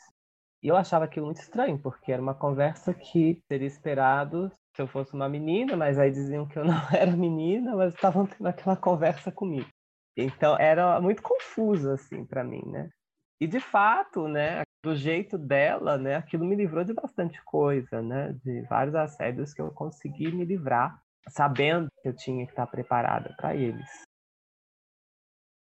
E 0.62 0.68
eu 0.68 0.76
achava 0.76 1.04
aquilo 1.04 1.26
muito 1.26 1.40
estranho, 1.40 1.78
porque 1.78 2.10
era 2.10 2.20
uma 2.22 2.34
conversa 2.34 2.92
que 2.92 3.40
seria 3.48 3.66
esperado 3.66 4.50
se 4.74 4.80
eu 4.80 4.88
fosse 4.88 5.12
uma 5.12 5.28
menina, 5.28 5.76
mas 5.76 5.98
aí 5.98 6.10
diziam 6.10 6.46
que 6.46 6.58
eu 6.58 6.64
não 6.64 6.74
era 6.92 7.16
menina, 7.16 7.76
mas 7.76 7.94
estavam 7.94 8.26
tendo 8.26 8.46
aquela 8.46 8.76
conversa 8.76 9.30
comigo. 9.30 9.68
Então 10.16 10.56
era 10.58 11.00
muito 11.00 11.22
confuso 11.22 11.90
assim 11.90 12.24
para 12.24 12.44
mim, 12.44 12.62
né? 12.66 12.88
E 13.42 13.46
de 13.48 13.58
fato, 13.58 14.28
né, 14.28 14.62
do 14.84 14.94
jeito 14.94 15.36
dela, 15.36 15.98
né, 15.98 16.14
aquilo 16.14 16.44
me 16.44 16.54
livrou 16.54 16.84
de 16.84 16.94
bastante 16.94 17.42
coisa, 17.42 18.00
né, 18.00 18.32
de 18.34 18.62
vários 18.68 18.94
assédios 18.94 19.52
que 19.52 19.60
eu 19.60 19.72
consegui 19.72 20.30
me 20.30 20.44
livrar, 20.44 21.02
sabendo 21.28 21.88
que 22.00 22.08
eu 22.08 22.14
tinha 22.14 22.46
que 22.46 22.52
estar 22.52 22.68
preparada 22.68 23.34
para 23.36 23.56
eles. 23.56 24.04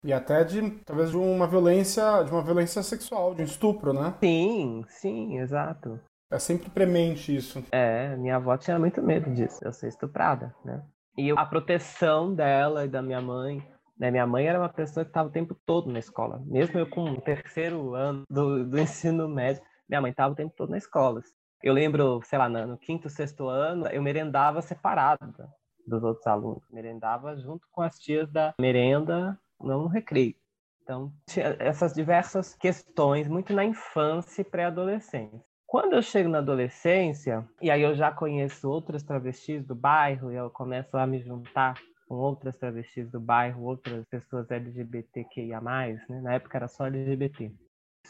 E 0.04 0.12
até 0.12 0.44
de 0.44 0.70
talvez 0.84 1.12
de 1.12 1.16
uma 1.18 1.48
violência, 1.48 2.24
de 2.24 2.32
uma 2.32 2.44
violência 2.44 2.84
sexual, 2.84 3.34
de 3.34 3.42
um 3.42 3.46
estupro, 3.46 3.94
né? 3.94 4.18
Sim, 4.20 4.84
sim, 4.90 5.38
exato. 5.38 5.98
É 6.30 6.40
sempre 6.40 6.70
premente 6.70 7.34
isso. 7.34 7.64
É, 7.72 8.18
minha 8.18 8.36
avó 8.36 8.58
tinha 8.58 8.78
muito 8.78 9.02
medo 9.02 9.34
disso, 9.34 9.64
eu 9.64 9.72
ser 9.72 9.88
estuprada, 9.88 10.54
né? 10.66 10.84
E 11.18 11.32
a 11.32 11.46
proteção 11.46 12.36
dela 12.36 12.84
e 12.84 12.90
da 12.90 13.02
minha 13.02 13.22
mãe 13.22 13.66
né? 14.02 14.10
Minha 14.10 14.26
mãe 14.26 14.48
era 14.48 14.58
uma 14.58 14.68
pessoa 14.68 15.06
que 15.06 15.12
estava 15.12 15.30
o 15.30 15.32
tempo 15.32 15.56
todo 15.64 15.92
na 15.92 16.00
escola. 16.00 16.42
Mesmo 16.48 16.80
eu 16.80 16.90
com 16.90 17.04
o 17.04 17.22
terceiro 17.22 17.94
ano 17.94 18.24
do, 18.28 18.66
do 18.66 18.80
ensino 18.82 19.30
médio, 19.30 19.62
minha 19.88 20.02
mãe 20.02 20.10
estava 20.10 20.34
o 20.34 20.36
tempo 20.36 20.56
todo 20.58 20.72
na 20.72 20.78
escola. 20.80 21.22
Eu 21.62 21.72
lembro, 21.72 22.20
sei 22.24 22.40
lá, 22.40 22.50
no 22.50 22.80
quinto, 22.80 23.08
sexto 23.08 23.48
ano, 23.48 23.86
eu 23.90 24.02
merendava 24.02 24.60
separado 24.64 25.48
dos 25.86 26.04
outros 26.04 26.26
alunos. 26.26 26.64
Merendava 26.72 27.38
junto 27.38 27.68
com 27.72 27.84
as 27.84 28.00
tias 28.00 28.28
da 28.32 28.56
merenda, 28.60 29.40
não 29.62 29.84
no 29.84 29.88
recreio. 29.88 30.34
Então, 30.82 31.14
tinha 31.28 31.56
essas 31.60 31.94
diversas 31.94 32.56
questões, 32.56 33.28
muito 33.28 33.54
na 33.54 33.64
infância 33.64 34.42
e 34.42 34.46
pré-adolescência. 34.46 35.40
Quando 35.68 35.94
eu 35.94 36.02
chego 36.02 36.28
na 36.28 36.40
adolescência, 36.40 37.48
e 37.62 37.70
aí 37.70 37.84
eu 37.84 37.94
já 37.94 38.12
conheço 38.12 38.68
outras 38.68 39.04
travestis 39.04 39.64
do 39.64 39.76
bairro, 39.76 40.32
e 40.32 40.36
eu 40.36 40.50
começo 40.50 40.98
a 40.98 41.06
me 41.06 41.22
juntar 41.22 41.76
com 42.12 42.18
outras 42.18 42.58
travestis 42.58 43.10
do 43.10 43.22
bairro, 43.22 43.64
outras 43.64 44.06
pessoas 44.10 44.52
LGBTQIA+, 44.52 45.62
né? 45.62 46.20
Na 46.22 46.34
época 46.34 46.58
era 46.58 46.68
só 46.68 46.86
LGBT. 46.88 47.50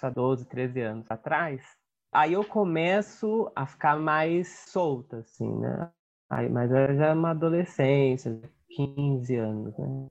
Há 0.01 0.09
12, 0.09 0.45
13 0.45 0.81
anos 0.81 1.11
atrás. 1.11 1.61
Aí 2.11 2.33
eu 2.33 2.43
começo 2.43 3.51
a 3.55 3.67
ficar 3.67 3.99
mais 3.99 4.65
solta, 4.69 5.17
assim, 5.17 5.55
né? 5.59 5.91
Aí, 6.31 6.49
mas 6.49 6.71
já 6.71 7.09
é 7.09 7.13
uma 7.13 7.29
adolescência, 7.29 8.41
15 8.71 9.35
anos, 9.35 9.77
né? 9.77 10.07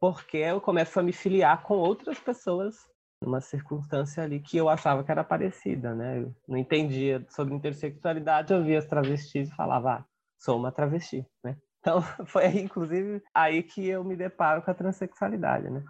Porque 0.00 0.38
eu 0.38 0.60
começo 0.60 0.98
a 0.98 1.02
me 1.04 1.12
filiar 1.12 1.62
com 1.62 1.74
outras 1.74 2.18
pessoas 2.18 2.74
numa 3.22 3.40
circunstância 3.40 4.24
ali 4.24 4.40
que 4.40 4.56
eu 4.56 4.68
achava 4.68 5.04
que 5.04 5.12
era 5.12 5.22
parecida, 5.22 5.94
né? 5.94 6.22
Eu 6.22 6.34
não 6.48 6.56
entendia 6.58 7.24
sobre 7.30 7.54
intersexualidade, 7.54 8.52
eu 8.52 8.64
via 8.64 8.80
as 8.80 8.86
travestis 8.86 9.48
e 9.48 9.54
falava, 9.54 9.92
ah, 9.92 10.04
sou 10.40 10.58
uma 10.58 10.72
travesti, 10.72 11.24
né? 11.44 11.56
Então, 11.82 12.00
foi 12.26 12.46
inclusive, 12.46 13.22
aí 13.34 13.62
que 13.62 13.86
eu 13.86 14.04
me 14.04 14.16
deparo 14.16 14.62
com 14.62 14.70
a 14.70 14.74
transexualidade, 14.74 15.68
né? 15.68 15.84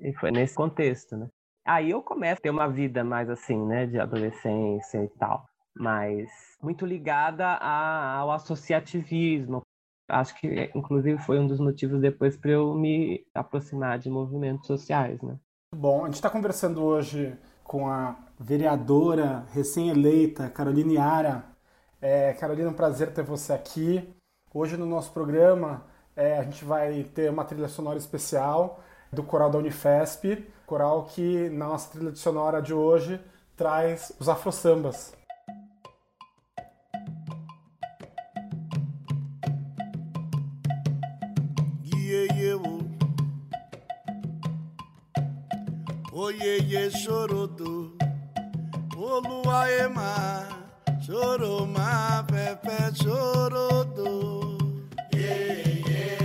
E 0.00 0.14
foi 0.14 0.30
nesse 0.30 0.54
contexto, 0.54 1.16
né? 1.16 1.28
Aí 1.66 1.90
eu 1.90 2.02
começo 2.02 2.38
a 2.38 2.42
ter 2.42 2.50
uma 2.50 2.68
vida 2.68 3.04
mais 3.04 3.28
assim, 3.28 3.60
né, 3.66 3.86
de 3.86 3.98
adolescência 3.98 5.04
e 5.04 5.08
tal, 5.10 5.44
mas 5.76 6.28
muito 6.60 6.84
ligada 6.84 7.46
a, 7.46 8.16
ao 8.16 8.32
associativismo. 8.32 9.62
Acho 10.08 10.34
que, 10.40 10.70
inclusive, 10.74 11.18
foi 11.22 11.38
um 11.38 11.46
dos 11.46 11.60
motivos 11.60 12.00
depois 12.00 12.36
para 12.36 12.50
eu 12.50 12.74
me 12.74 13.24
aproximar 13.32 13.98
de 13.98 14.10
movimentos 14.10 14.66
sociais, 14.66 15.20
né? 15.22 15.38
Bom, 15.74 16.02
a 16.02 16.06
gente 16.06 16.16
está 16.16 16.28
conversando 16.28 16.82
hoje 16.82 17.38
com 17.62 17.88
a 17.88 18.16
vereadora 18.38 19.46
recém-eleita 19.52 20.50
Carolina 20.50 20.92
Yara. 20.92 21.44
É, 22.00 22.34
Carolina, 22.34 22.70
um 22.70 22.74
prazer 22.74 23.14
ter 23.14 23.22
você 23.22 23.52
aqui. 23.52 24.12
Hoje 24.54 24.76
no 24.76 24.84
nosso 24.84 25.10
programa 25.12 25.82
é, 26.14 26.36
a 26.36 26.42
gente 26.42 26.62
vai 26.62 27.04
ter 27.04 27.30
uma 27.30 27.42
trilha 27.42 27.68
sonora 27.68 27.96
especial 27.96 28.80
do 29.10 29.22
coral 29.22 29.48
da 29.48 29.58
Unifesp, 29.58 30.46
coral 30.66 31.04
que 31.06 31.48
na 31.48 31.68
nossa 31.68 31.90
trilha 31.90 32.14
sonora 32.14 32.60
de 32.60 32.74
hoje 32.74 33.18
traz 33.56 34.12
os 34.20 34.28
afro-sambas. 34.28 35.14
Oyeye 46.12 46.90
chorodo, 46.90 47.96
choroma, 51.02 52.24
pepe 52.28 52.94
chorodo. 52.94 54.56
Yeah, 55.12 55.82
yeah, 55.88 56.22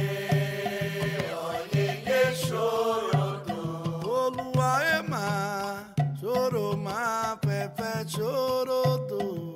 oyeye 1.49 2.35
chorodo, 2.35 4.07
oluaema, 4.07 5.93
choroma, 6.19 7.39
pepe 7.41 8.07
chorodo. 8.07 9.55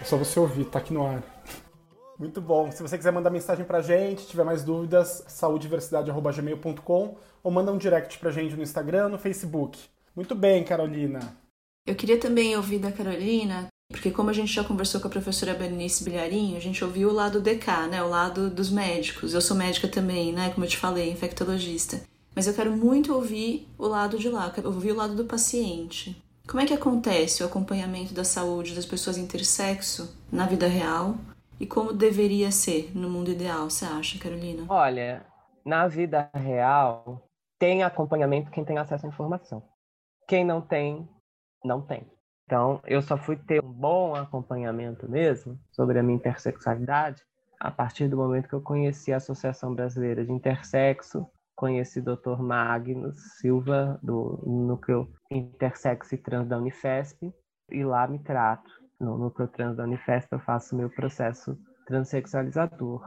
É 0.00 0.04
só 0.04 0.16
você 0.16 0.40
ouvir, 0.40 0.64
tá 0.64 0.80
aqui 0.80 0.92
no 0.92 1.06
ar. 1.06 1.22
Muito 2.18 2.40
bom. 2.40 2.70
Se 2.72 2.82
você 2.82 2.98
quiser 2.98 3.12
mandar 3.12 3.30
mensagem 3.30 3.64
pra 3.64 3.80
gente, 3.80 4.26
tiver 4.26 4.44
mais 4.44 4.64
dúvidas, 4.64 5.24
saudiversidade.gmail.com 5.28 7.16
ou 7.42 7.50
manda 7.50 7.72
um 7.72 7.78
direct 7.78 8.18
pra 8.18 8.30
gente 8.32 8.56
no 8.56 8.62
Instagram, 8.62 9.08
no 9.08 9.18
Facebook. 9.18 9.78
Muito 10.14 10.34
bem, 10.34 10.62
Carolina. 10.62 11.36
Eu 11.86 11.94
queria 11.94 12.18
também 12.18 12.56
ouvir 12.56 12.78
da 12.78 12.92
Carolina, 12.92 13.68
porque 13.90 14.10
como 14.10 14.30
a 14.30 14.32
gente 14.32 14.52
já 14.52 14.62
conversou 14.62 15.00
com 15.00 15.08
a 15.08 15.10
professora 15.10 15.54
Bernice 15.54 16.04
Bilharinho, 16.04 16.56
a 16.56 16.60
gente 16.60 16.84
ouviu 16.84 17.08
o 17.08 17.12
lado 17.12 17.40
DK, 17.40 17.88
né, 17.90 18.02
o 18.02 18.08
lado 18.08 18.48
dos 18.48 18.70
médicos. 18.70 19.34
Eu 19.34 19.40
sou 19.40 19.56
médica 19.56 19.88
também, 19.88 20.32
né, 20.32 20.50
como 20.50 20.64
eu 20.64 20.70
te 20.70 20.76
falei, 20.76 21.10
infectologista. 21.10 22.00
Mas 22.34 22.46
eu 22.46 22.54
quero 22.54 22.72
muito 22.72 23.14
ouvir 23.14 23.68
o 23.78 23.86
lado 23.86 24.18
de 24.18 24.28
lá, 24.28 24.50
quero 24.50 24.68
ouvir 24.68 24.92
o 24.92 24.96
lado 24.96 25.14
do 25.14 25.24
paciente. 25.24 26.22
Como 26.46 26.60
é 26.60 26.66
que 26.66 26.74
acontece 26.74 27.42
o 27.42 27.46
acompanhamento 27.46 28.14
da 28.14 28.24
saúde 28.24 28.74
das 28.74 28.86
pessoas 28.86 29.16
intersexo 29.16 30.16
na 30.30 30.46
vida 30.46 30.66
real 30.66 31.16
e 31.60 31.66
como 31.66 31.92
deveria 31.92 32.50
ser 32.50 32.90
no 32.94 33.08
mundo 33.08 33.30
ideal, 33.30 33.70
você 33.70 33.84
acha, 33.84 34.18
Carolina? 34.18 34.64
Olha, 34.68 35.24
na 35.64 35.86
vida 35.86 36.28
real, 36.34 37.28
tem 37.58 37.82
acompanhamento 37.82 38.50
quem 38.50 38.64
tem 38.64 38.78
acesso 38.78 39.06
à 39.06 39.08
informação. 39.08 39.62
Quem 40.32 40.46
não 40.46 40.62
tem, 40.62 41.06
não 41.62 41.82
tem. 41.82 42.10
Então, 42.46 42.80
eu 42.86 43.02
só 43.02 43.18
fui 43.18 43.36
ter 43.36 43.62
um 43.62 43.70
bom 43.70 44.14
acompanhamento 44.14 45.06
mesmo 45.06 45.60
sobre 45.70 45.98
a 45.98 46.02
minha 46.02 46.16
intersexualidade 46.16 47.22
a 47.60 47.70
partir 47.70 48.08
do 48.08 48.16
momento 48.16 48.48
que 48.48 48.54
eu 48.54 48.62
conheci 48.62 49.12
a 49.12 49.18
Associação 49.18 49.74
Brasileira 49.74 50.24
de 50.24 50.32
Intersexo, 50.32 51.26
conheci 51.54 51.98
o 51.98 52.02
Dr. 52.02 52.40
Magnus 52.40 53.14
Silva, 53.40 54.00
do 54.02 54.42
Núcleo 54.46 55.12
Intersexo 55.30 56.14
e 56.14 56.18
Trans 56.18 56.48
da 56.48 56.56
Unifesp, 56.56 57.30
e 57.70 57.84
lá 57.84 58.08
me 58.08 58.18
trato 58.18 58.70
no 58.98 59.18
Núcleo 59.18 59.48
Trans 59.48 59.76
da 59.76 59.84
Unifesp, 59.84 60.32
eu 60.32 60.40
faço 60.40 60.74
meu 60.74 60.88
processo 60.88 61.58
transexualizador. 61.84 63.06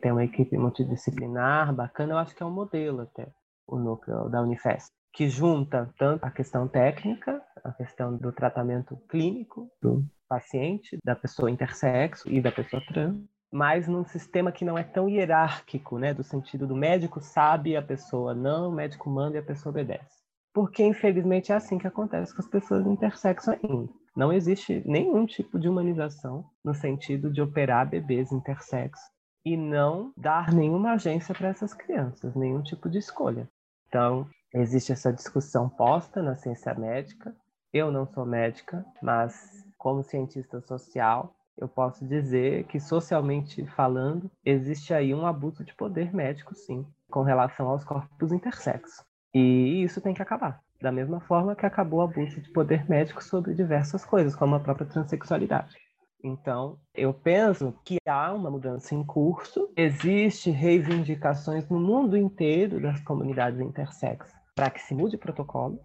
Tem 0.00 0.12
uma 0.12 0.22
equipe 0.22 0.56
multidisciplinar 0.56 1.74
bacana, 1.74 2.12
eu 2.12 2.18
acho 2.18 2.32
que 2.32 2.44
é 2.44 2.46
um 2.46 2.54
modelo 2.54 3.00
até, 3.00 3.26
o 3.66 3.76
núcleo 3.76 4.28
da 4.28 4.40
Unifesp, 4.40 4.94
que 5.14 5.28
junta 5.28 5.88
tanto 5.96 6.24
a 6.24 6.30
questão 6.30 6.66
técnica, 6.66 7.40
a 7.62 7.72
questão 7.72 8.16
do 8.16 8.32
tratamento 8.32 8.96
clínico 9.08 9.70
do 9.80 10.04
paciente, 10.28 10.98
da 11.04 11.14
pessoa 11.14 11.50
intersexo 11.50 12.28
e 12.28 12.40
da 12.40 12.50
pessoa 12.50 12.82
trans, 12.84 13.22
mas 13.52 13.86
num 13.86 14.04
sistema 14.04 14.50
que 14.50 14.64
não 14.64 14.76
é 14.76 14.82
tão 14.82 15.08
hierárquico, 15.08 15.98
né, 15.98 16.12
do 16.12 16.24
sentido 16.24 16.66
do 16.66 16.74
médico 16.74 17.20
sabe 17.20 17.76
a 17.76 17.82
pessoa 17.82 18.34
não, 18.34 18.70
o 18.70 18.74
médico 18.74 19.08
manda 19.08 19.36
e 19.36 19.40
a 19.40 19.44
pessoa 19.44 19.70
obedece. 19.70 20.24
Porque, 20.52 20.84
infelizmente, 20.84 21.52
é 21.52 21.54
assim 21.54 21.78
que 21.78 21.86
acontece 21.86 22.34
com 22.34 22.42
as 22.42 22.48
pessoas 22.48 22.84
intersexo 22.84 23.52
ainda. 23.52 23.92
Não 24.16 24.32
existe 24.32 24.82
nenhum 24.84 25.26
tipo 25.26 25.58
de 25.58 25.68
humanização 25.68 26.44
no 26.64 26.74
sentido 26.74 27.30
de 27.32 27.40
operar 27.40 27.88
bebês 27.88 28.32
intersexo 28.32 29.02
e 29.44 29.56
não 29.56 30.12
dar 30.16 30.52
nenhuma 30.52 30.92
agência 30.92 31.34
para 31.34 31.48
essas 31.48 31.72
crianças, 31.72 32.34
nenhum 32.34 32.62
tipo 32.62 32.88
de 32.88 32.98
escolha. 32.98 33.48
Então, 33.88 34.28
existe 34.54 34.92
essa 34.92 35.12
discussão 35.12 35.68
posta 35.68 36.22
na 36.22 36.36
ciência 36.36 36.72
médica. 36.74 37.34
Eu 37.72 37.90
não 37.90 38.06
sou 38.06 38.24
médica, 38.24 38.86
mas 39.02 39.64
como 39.76 40.04
cientista 40.04 40.60
social, 40.60 41.34
eu 41.58 41.68
posso 41.68 42.06
dizer 42.06 42.64
que 42.64 42.78
socialmente 42.78 43.66
falando, 43.66 44.30
existe 44.44 44.94
aí 44.94 45.12
um 45.12 45.26
abuso 45.26 45.64
de 45.64 45.74
poder 45.74 46.14
médico, 46.14 46.54
sim, 46.54 46.86
com 47.10 47.22
relação 47.22 47.68
aos 47.68 47.84
corpos 47.84 48.32
intersexos. 48.32 49.04
E 49.34 49.82
isso 49.82 50.00
tem 50.00 50.14
que 50.14 50.22
acabar. 50.22 50.60
Da 50.80 50.92
mesma 50.92 51.20
forma 51.20 51.56
que 51.56 51.66
acabou 51.66 52.00
o 52.00 52.02
abuso 52.02 52.40
de 52.40 52.50
poder 52.52 52.88
médico 52.88 53.22
sobre 53.22 53.54
diversas 53.54 54.04
coisas, 54.04 54.36
como 54.36 54.54
a 54.54 54.60
própria 54.60 54.86
transexualidade. 54.86 55.76
Então, 56.22 56.78
eu 56.94 57.12
penso 57.12 57.74
que 57.84 57.98
há 58.08 58.32
uma 58.32 58.50
mudança 58.50 58.94
em 58.94 59.04
curso, 59.04 59.70
existe 59.76 60.50
reivindicações 60.50 61.68
no 61.68 61.78
mundo 61.78 62.16
inteiro 62.16 62.80
das 62.80 63.00
comunidades 63.00 63.60
intersexo 63.60 64.34
para 64.54 64.70
que 64.70 64.80
se 64.80 64.94
mude 64.94 65.18
protocolos. 65.18 65.80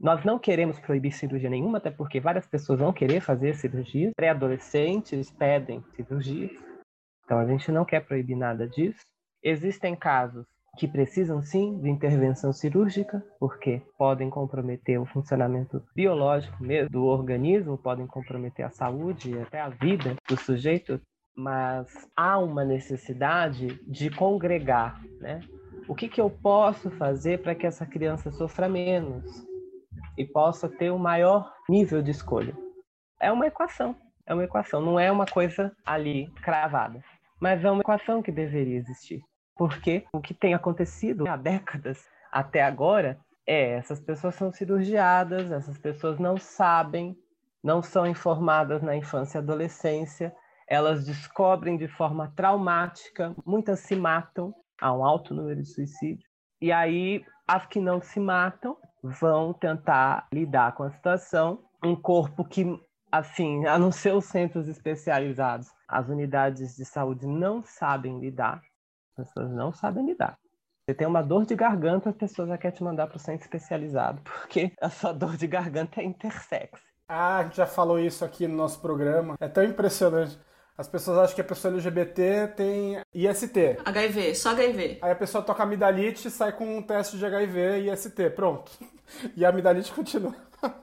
Nós 0.00 0.24
não 0.24 0.38
queremos 0.38 0.78
proibir 0.80 1.12
cirurgia 1.12 1.50
nenhuma, 1.50 1.78
até 1.78 1.90
porque 1.90 2.20
várias 2.20 2.46
pessoas 2.46 2.80
vão 2.80 2.92
querer 2.92 3.20
fazer 3.20 3.54
cirurgia. 3.54 4.12
Pré-adolescentes 4.16 5.30
pedem 5.30 5.82
cirurgias. 5.94 6.50
Então, 7.24 7.38
a 7.38 7.46
gente 7.46 7.70
não 7.70 7.84
quer 7.84 8.04
proibir 8.04 8.36
nada 8.36 8.66
disso. 8.66 9.00
Existem 9.42 9.94
casos 9.94 10.46
que 10.76 10.88
precisam 10.88 11.42
sim 11.42 11.78
de 11.80 11.88
intervenção 11.88 12.52
cirúrgica, 12.52 13.22
porque 13.38 13.82
podem 13.98 14.30
comprometer 14.30 14.98
o 15.00 15.06
funcionamento 15.06 15.82
biológico 15.94 16.62
mesmo 16.62 16.90
do 16.90 17.04
organismo, 17.04 17.76
podem 17.76 18.06
comprometer 18.06 18.64
a 18.64 18.70
saúde 18.70 19.38
até 19.38 19.60
a 19.60 19.68
vida 19.68 20.16
do 20.26 20.36
sujeito, 20.36 21.00
mas 21.36 21.86
há 22.16 22.38
uma 22.38 22.64
necessidade 22.64 23.78
de 23.86 24.10
congregar, 24.10 25.00
né? 25.20 25.40
O 25.88 25.94
que, 25.94 26.08
que 26.08 26.20
eu 26.20 26.30
posso 26.30 26.90
fazer 26.92 27.42
para 27.42 27.54
que 27.54 27.66
essa 27.66 27.84
criança 27.84 28.30
sofra 28.30 28.68
menos 28.68 29.24
e 30.16 30.24
possa 30.24 30.68
ter 30.68 30.92
um 30.92 30.98
maior 30.98 31.52
nível 31.68 32.00
de 32.00 32.12
escolha? 32.12 32.56
É 33.20 33.32
uma 33.32 33.46
equação, 33.46 33.96
é 34.24 34.32
uma 34.32 34.44
equação, 34.44 34.80
não 34.80 34.98
é 34.98 35.10
uma 35.10 35.26
coisa 35.26 35.72
ali 35.84 36.30
cravada, 36.42 37.02
mas 37.40 37.64
é 37.64 37.70
uma 37.70 37.80
equação 37.80 38.22
que 38.22 38.30
deveria 38.30 38.78
existir. 38.78 39.22
Porque 39.56 40.04
o 40.12 40.20
que 40.20 40.32
tem 40.32 40.54
acontecido 40.54 41.26
há 41.28 41.36
décadas 41.36 42.08
até 42.30 42.62
agora 42.62 43.18
é 43.46 43.72
essas 43.72 44.00
pessoas 44.00 44.36
são 44.36 44.52
cirurgiadas, 44.52 45.50
essas 45.50 45.78
pessoas 45.78 46.18
não 46.18 46.38
sabem, 46.38 47.16
não 47.62 47.82
são 47.82 48.06
informadas 48.06 48.82
na 48.82 48.96
infância 48.96 49.38
e 49.38 49.40
adolescência, 49.40 50.34
elas 50.68 51.04
descobrem 51.04 51.76
de 51.76 51.88
forma 51.88 52.32
traumática, 52.36 53.34
muitas 53.44 53.80
se 53.80 53.96
matam, 53.96 54.54
há 54.82 54.92
um 54.92 55.04
alto 55.04 55.32
número 55.32 55.62
de 55.62 55.68
suicídios. 55.68 56.28
E 56.60 56.72
aí 56.72 57.24
as 57.46 57.64
que 57.66 57.80
não 57.80 58.00
se 58.00 58.18
matam 58.18 58.76
vão 59.02 59.52
tentar 59.52 60.26
lidar 60.32 60.74
com 60.74 60.82
a 60.82 60.90
situação, 60.90 61.64
um 61.82 61.94
corpo 61.94 62.44
que 62.44 62.66
assim, 63.10 63.64
a 63.66 63.78
não 63.78 63.92
ser 63.92 64.14
os 64.14 64.24
centros 64.24 64.68
especializados, 64.68 65.68
as 65.86 66.08
unidades 66.08 66.76
de 66.76 66.84
saúde 66.84 67.26
não 67.26 67.62
sabem 67.62 68.18
lidar. 68.18 68.60
As 69.16 69.26
pessoas 69.26 69.50
não 69.50 69.72
sabem 69.72 70.04
lidar. 70.04 70.36
Você 70.84 70.94
tem 70.94 71.06
uma 71.06 71.22
dor 71.22 71.46
de 71.46 71.54
garganta, 71.54 72.10
a 72.10 72.12
pessoa 72.12 72.48
já 72.48 72.58
quer 72.58 72.72
te 72.72 72.82
mandar 72.82 73.06
para 73.06 73.16
o 73.16 73.20
centro 73.20 73.44
especializado, 73.44 74.20
porque 74.26 74.72
a 74.80 74.90
sua 74.90 75.12
dor 75.12 75.36
de 75.36 75.46
garganta 75.46 76.00
é 76.00 76.04
intersex. 76.04 76.80
Ah, 77.08 77.38
a 77.38 77.42
gente 77.44 77.56
já 77.56 77.66
falou 77.66 77.98
isso 77.98 78.24
aqui 78.24 78.48
no 78.48 78.56
nosso 78.56 78.80
programa. 78.80 79.36
É 79.38 79.46
tão 79.46 79.62
impressionante. 79.62 80.38
As 80.76 80.88
pessoas 80.88 81.18
acham 81.18 81.34
que 81.34 81.40
a 81.40 81.44
pessoa 81.44 81.74
LGBT 81.74 82.48
tem 82.56 82.98
IST. 83.14 83.78
HIV, 83.84 84.34
só 84.34 84.50
HIV. 84.50 84.98
Aí 85.02 85.10
a 85.10 85.14
pessoa 85.14 85.44
toca 85.44 85.62
amidalite 85.62 86.28
e 86.28 86.30
sai 86.30 86.52
com 86.52 86.78
um 86.78 86.82
teste 86.82 87.18
de 87.18 87.26
HIV 87.26 87.80
e 87.80 87.92
IST. 87.92 88.30
Pronto. 88.34 88.72
E 89.36 89.44
a 89.44 89.50
amidalite 89.50 89.92
continua. 89.92 90.34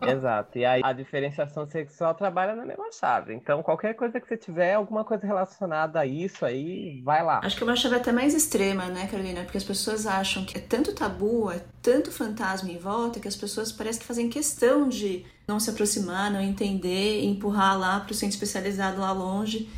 Exato. 0.02 0.58
E 0.58 0.66
aí 0.66 0.82
a 0.84 0.94
diferenciação 0.94 1.66
sexual 1.68 2.14
trabalha 2.14 2.56
na 2.56 2.66
mesma 2.66 2.92
chave. 2.92 3.34
Então, 3.34 3.64
qualquer 3.64 3.94
coisa 3.94 4.20
que 4.20 4.28
você 4.28 4.38
tiver, 4.38 4.74
alguma 4.74 5.04
coisa 5.04 5.26
relacionada 5.26 6.00
a 6.00 6.06
isso 6.06 6.46
aí, 6.46 7.02
vai 7.04 7.24
lá. 7.24 7.40
Acho 7.44 7.58
que 7.58 7.64
é 7.64 7.68
uma 7.68 7.76
chave 7.76 7.96
até 7.96 8.12
mais 8.12 8.34
extrema, 8.34 8.86
né, 8.86 9.08
Carolina? 9.08 9.44
Porque 9.44 9.58
as 9.58 9.64
pessoas 9.64 10.06
acham 10.06 10.46
que 10.46 10.58
é 10.58 10.62
tanto 10.62 10.94
tabu, 10.94 11.52
é 11.52 11.62
tanto 11.82 12.12
fantasma 12.12 12.70
em 12.70 12.78
volta, 12.78 13.20
que 13.20 13.28
as 13.28 13.36
pessoas 13.36 13.72
parecem 13.72 14.02
que 14.02 14.08
fazem 14.08 14.30
questão 14.30 14.88
de 14.88 15.26
não 15.48 15.60
se 15.60 15.70
aproximar, 15.70 16.32
não 16.32 16.42
entender, 16.42 17.24
empurrar 17.24 17.78
lá 17.78 18.00
para 18.00 18.12
o 18.12 18.16
centro 18.16 18.36
especializado 18.36 19.00
lá 19.00 19.12
longe 19.12 19.70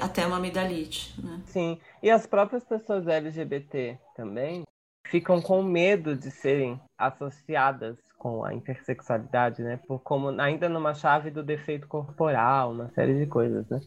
até 0.00 0.26
uma 0.26 0.38
amidalite, 0.38 1.14
né? 1.22 1.40
Sim. 1.46 1.78
E 2.02 2.10
as 2.10 2.26
próprias 2.26 2.64
pessoas 2.64 3.06
LGBT 3.06 3.98
também 4.16 4.64
ficam 5.06 5.40
com 5.42 5.62
medo 5.62 6.16
de 6.16 6.30
serem 6.30 6.80
associadas 6.96 7.96
com 8.20 8.44
a 8.44 8.52
intersexualidade, 8.52 9.62
né? 9.62 9.80
Por 9.88 9.98
como 10.00 10.28
ainda 10.38 10.68
numa 10.68 10.92
chave 10.92 11.30
do 11.30 11.42
defeito 11.42 11.88
corporal, 11.88 12.70
uma 12.70 12.90
série 12.90 13.18
de 13.18 13.26
coisas, 13.26 13.66
né? 13.70 13.80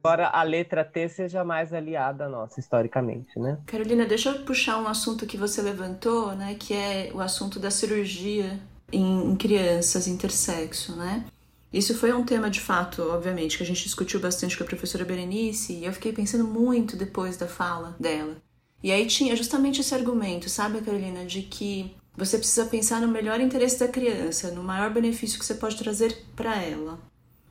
Embora 0.00 0.26
a 0.26 0.42
letra 0.42 0.84
T 0.84 1.08
seja 1.08 1.44
mais 1.44 1.72
aliada 1.72 2.28
nossa, 2.28 2.58
historicamente, 2.58 3.38
né? 3.38 3.60
Carolina, 3.64 4.04
deixa 4.04 4.30
eu 4.30 4.44
puxar 4.44 4.78
um 4.78 4.88
assunto 4.88 5.24
que 5.24 5.36
você 5.36 5.62
levantou, 5.62 6.34
né? 6.34 6.56
Que 6.58 6.74
é 6.74 7.12
o 7.14 7.20
assunto 7.20 7.60
da 7.60 7.70
cirurgia 7.70 8.58
em, 8.92 9.30
em 9.30 9.36
crianças 9.36 10.08
intersexo, 10.08 10.96
né? 10.96 11.24
Isso 11.72 11.96
foi 11.96 12.12
um 12.12 12.24
tema 12.24 12.50
de 12.50 12.60
fato, 12.60 13.02
obviamente, 13.02 13.56
que 13.56 13.62
a 13.62 13.66
gente 13.66 13.84
discutiu 13.84 14.18
bastante 14.18 14.58
com 14.58 14.64
a 14.64 14.66
professora 14.66 15.04
Berenice 15.04 15.74
e 15.74 15.84
eu 15.84 15.92
fiquei 15.92 16.12
pensando 16.12 16.44
muito 16.44 16.96
depois 16.96 17.36
da 17.36 17.46
fala 17.46 17.94
dela. 18.00 18.36
E 18.82 18.90
aí 18.90 19.06
tinha 19.06 19.36
justamente 19.36 19.80
esse 19.80 19.94
argumento, 19.94 20.48
sabe, 20.48 20.80
Carolina, 20.80 21.24
de 21.24 21.42
que 21.42 21.94
você 22.16 22.38
precisa 22.38 22.64
pensar 22.64 23.00
no 23.00 23.08
melhor 23.08 23.40
interesse 23.40 23.78
da 23.78 23.88
criança, 23.88 24.50
no 24.50 24.62
maior 24.62 24.90
benefício 24.90 25.38
que 25.38 25.44
você 25.44 25.54
pode 25.54 25.76
trazer 25.76 26.24
para 26.34 26.56
ela. 26.62 26.98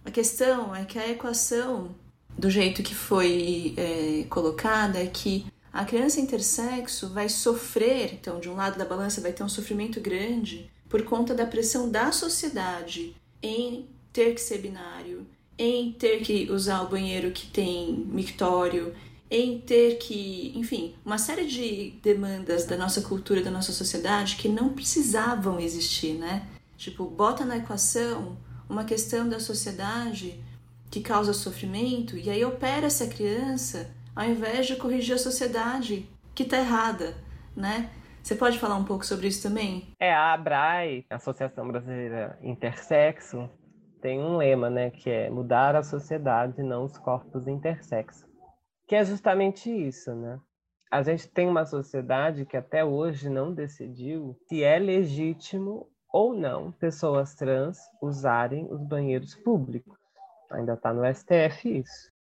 A 0.04 0.12
questão 0.12 0.76
é 0.76 0.86
que 0.86 0.98
a 0.98 1.10
equação, 1.10 1.96
do 2.38 2.50
jeito 2.50 2.82
que 2.82 2.96
foi 2.96 3.74
é, 3.78 4.26
colocada, 4.30 5.00
é 5.00 5.08
que 5.08 5.46
a 5.72 5.84
criança 5.84 6.22
intersexo 6.22 7.10
vai 7.10 7.28
sofrer, 7.28 8.14
então, 8.14 8.40
de 8.40 8.50
um 8.50 8.56
lado 8.56 8.78
da 8.78 8.86
balança 8.86 9.22
vai 9.22 9.34
ter 9.34 9.44
um 9.44 9.50
sofrimento 9.50 10.00
grande 10.00 10.72
por 10.90 11.04
conta 11.04 11.34
da 11.34 11.46
pressão 11.46 11.90
da 11.90 12.12
sociedade 12.12 13.16
em 13.44 13.86
ter 14.14 14.34
que 14.34 14.42
ser 14.42 14.60
binário, 14.60 15.28
em 15.58 15.92
ter 15.92 16.22
que 16.22 16.50
usar 16.50 16.82
o 16.82 16.88
banheiro 16.88 17.32
que 17.32 17.48
tem 17.48 18.06
mictório, 18.08 18.96
em 19.30 19.60
ter 19.60 19.98
que, 19.98 20.54
enfim, 20.56 20.96
uma 21.04 21.18
série 21.18 21.46
de 21.46 21.92
demandas 22.04 22.66
da 22.66 22.78
nossa 22.78 23.02
cultura, 23.02 23.42
da 23.42 23.50
nossa 23.50 23.72
sociedade 23.72 24.36
que 24.36 24.48
não 24.48 24.70
precisavam 24.70 25.60
existir, 25.60 26.14
né? 26.14 26.48
Tipo, 26.78 27.06
bota 27.06 27.44
na 27.44 27.58
equação 27.58 28.38
uma 28.70 28.84
questão 28.84 29.28
da 29.28 29.40
sociedade 29.40 30.40
que 30.92 31.02
causa 31.02 31.34
sofrimento 31.34 32.18
e 32.18 32.30
aí 32.30 32.44
opera 32.46 32.88
essa 32.88 33.08
criança 33.08 33.90
ao 34.16 34.26
invés 34.26 34.68
de 34.68 34.76
corrigir 34.76 35.16
a 35.16 35.20
sociedade 35.20 36.08
que 36.34 36.44
está 36.44 36.58
errada, 36.58 37.16
né? 37.56 37.90
Você 38.22 38.36
pode 38.36 38.58
falar 38.58 38.76
um 38.76 38.84
pouco 38.84 39.06
sobre 39.06 39.28
isso 39.28 39.44
também? 39.44 39.88
É, 40.00 40.14
a 40.14 40.34
ABRAE, 40.34 41.06
Associação 41.10 41.68
Brasileira 41.68 42.40
Intersexo, 42.42 43.50
tem 44.02 44.20
um 44.20 44.38
lema, 44.38 44.70
né, 44.70 44.90
que 44.90 45.10
é 45.10 45.30
mudar 45.30 45.76
a 45.76 45.84
sociedade, 45.84 46.62
não 46.64 46.86
os 46.86 46.98
corpos 46.98 47.48
intersexo 47.48 48.25
que 48.88 48.96
é 48.96 49.04
justamente 49.04 49.70
isso, 49.70 50.14
né? 50.14 50.40
A 50.92 51.02
gente 51.02 51.28
tem 51.28 51.48
uma 51.48 51.66
sociedade 51.66 52.46
que 52.46 52.56
até 52.56 52.86
hoje 52.86 53.30
não 53.30 53.54
decidiu 53.54 54.38
se 54.48 54.64
é 54.64 54.78
legítimo 54.80 55.90
ou 56.12 56.34
não 56.34 56.72
pessoas 56.72 57.36
trans 57.36 57.80
usarem 58.02 58.68
os 58.72 58.82
banheiros 58.82 59.36
públicos. 59.36 59.98
Ainda 60.52 60.74
está 60.74 60.94
no 60.94 61.04
STF 61.14 61.80
isso. 61.80 62.12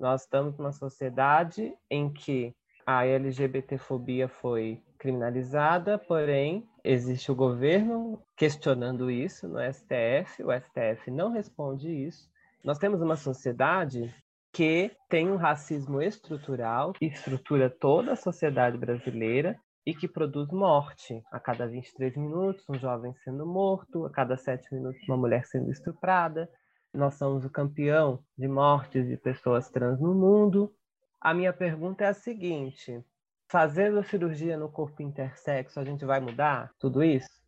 Nós 0.00 0.22
estamos 0.22 0.58
numa 0.58 0.72
sociedade 0.72 1.76
em 1.88 2.12
que 2.12 2.54
a 2.86 3.06
LGBTfobia 3.06 4.28
foi 4.28 4.82
criminalizada, 4.98 5.98
porém 5.98 6.68
existe 6.82 7.30
o 7.30 7.34
governo 7.34 8.20
questionando 8.36 9.10
isso 9.10 9.46
no 9.46 9.58
STF, 9.72 10.42
o 10.42 10.50
STF 10.50 11.10
não 11.10 11.30
responde 11.30 11.88
isso. 11.88 12.28
Nós 12.64 12.78
temos 12.78 13.00
uma 13.00 13.16
sociedade 13.16 14.12
que 14.54 14.92
tem 15.08 15.28
um 15.28 15.36
racismo 15.36 16.00
estrutural 16.00 16.92
que 16.92 17.06
estrutura 17.06 17.68
toda 17.68 18.12
a 18.12 18.16
sociedade 18.16 18.78
brasileira 18.78 19.58
e 19.84 19.92
que 19.92 20.06
produz 20.06 20.48
morte. 20.52 21.20
A 21.32 21.40
cada 21.40 21.66
23 21.66 22.16
minutos, 22.16 22.64
um 22.70 22.78
jovem 22.78 23.12
sendo 23.24 23.44
morto, 23.44 24.06
a 24.06 24.10
cada 24.10 24.36
7 24.36 24.72
minutos, 24.72 25.02
uma 25.08 25.16
mulher 25.16 25.44
sendo 25.44 25.72
estuprada. 25.72 26.48
Nós 26.94 27.16
somos 27.16 27.44
o 27.44 27.50
campeão 27.50 28.22
de 28.38 28.46
mortes 28.46 29.08
de 29.08 29.16
pessoas 29.16 29.68
trans 29.70 30.00
no 30.00 30.14
mundo. 30.14 30.72
A 31.20 31.34
minha 31.34 31.52
pergunta 31.52 32.04
é 32.04 32.08
a 32.08 32.14
seguinte: 32.14 33.04
fazendo 33.50 34.04
cirurgia 34.04 34.56
no 34.56 34.70
corpo 34.70 35.02
intersexo, 35.02 35.80
a 35.80 35.84
gente 35.84 36.04
vai 36.04 36.20
mudar 36.20 36.70
tudo 36.78 37.02
isso? 37.02 37.42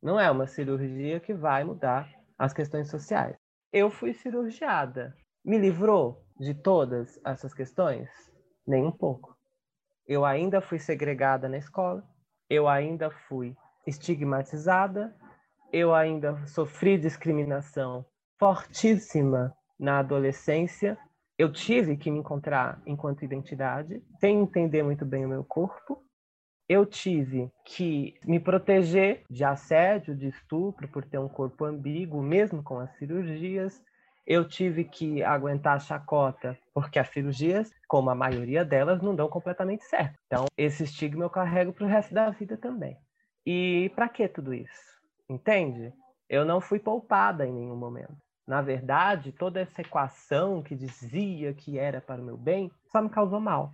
Não 0.00 0.20
é 0.20 0.30
uma 0.30 0.46
cirurgia 0.46 1.18
que 1.18 1.34
vai 1.34 1.64
mudar 1.64 2.08
as 2.38 2.52
questões 2.52 2.88
sociais. 2.88 3.36
Eu 3.72 3.90
fui 3.90 4.14
cirurgiada. 4.14 5.16
Me 5.44 5.58
livrou? 5.58 6.23
De 6.38 6.54
todas 6.54 7.20
essas 7.24 7.54
questões? 7.54 8.08
Nem 8.66 8.84
um 8.84 8.92
pouco. 8.92 9.36
Eu 10.06 10.24
ainda 10.24 10.60
fui 10.60 10.78
segregada 10.78 11.48
na 11.48 11.56
escola, 11.56 12.04
eu 12.48 12.68
ainda 12.68 13.10
fui 13.10 13.56
estigmatizada, 13.86 15.14
eu 15.72 15.94
ainda 15.94 16.46
sofri 16.46 16.98
discriminação 16.98 18.04
fortíssima 18.38 19.56
na 19.78 19.98
adolescência. 20.00 20.98
Eu 21.36 21.50
tive 21.50 21.96
que 21.96 22.10
me 22.10 22.18
encontrar 22.18 22.80
enquanto 22.86 23.24
identidade, 23.24 24.02
sem 24.20 24.40
entender 24.40 24.82
muito 24.82 25.04
bem 25.04 25.24
o 25.24 25.28
meu 25.28 25.42
corpo. 25.42 26.02
Eu 26.68 26.86
tive 26.86 27.50
que 27.64 28.14
me 28.24 28.40
proteger 28.40 29.24
de 29.28 29.44
assédio, 29.44 30.14
de 30.14 30.28
estupro, 30.28 30.88
por 30.88 31.04
ter 31.04 31.18
um 31.18 31.28
corpo 31.28 31.64
ambíguo, 31.64 32.22
mesmo 32.22 32.62
com 32.62 32.78
as 32.78 32.94
cirurgias 32.96 33.82
eu 34.26 34.46
tive 34.46 34.84
que 34.84 35.22
aguentar 35.22 35.76
a 35.76 35.80
chacota, 35.80 36.58
porque 36.72 36.98
as 36.98 37.08
cirurgias, 37.08 37.70
como 37.86 38.10
a 38.10 38.14
maioria 38.14 38.64
delas, 38.64 39.02
não 39.02 39.14
dão 39.14 39.28
completamente 39.28 39.84
certo. 39.84 40.18
Então, 40.26 40.46
esse 40.56 40.84
estigma 40.84 41.24
eu 41.24 41.30
carrego 41.30 41.72
para 41.72 41.84
o 41.84 41.88
resto 41.88 42.14
da 42.14 42.30
vida 42.30 42.56
também. 42.56 42.96
E 43.44 43.92
para 43.94 44.08
que 44.08 44.26
tudo 44.26 44.54
isso? 44.54 45.00
Entende? 45.28 45.92
Eu 46.28 46.44
não 46.44 46.60
fui 46.60 46.78
poupada 46.78 47.46
em 47.46 47.52
nenhum 47.52 47.76
momento. 47.76 48.16
Na 48.46 48.60
verdade, 48.60 49.32
toda 49.32 49.60
essa 49.60 49.80
equação 49.80 50.62
que 50.62 50.74
dizia 50.74 51.52
que 51.54 51.78
era 51.78 52.00
para 52.00 52.20
o 52.20 52.24
meu 52.24 52.36
bem 52.36 52.70
só 52.90 53.00
me 53.00 53.10
causou 53.10 53.40
mal. 53.40 53.70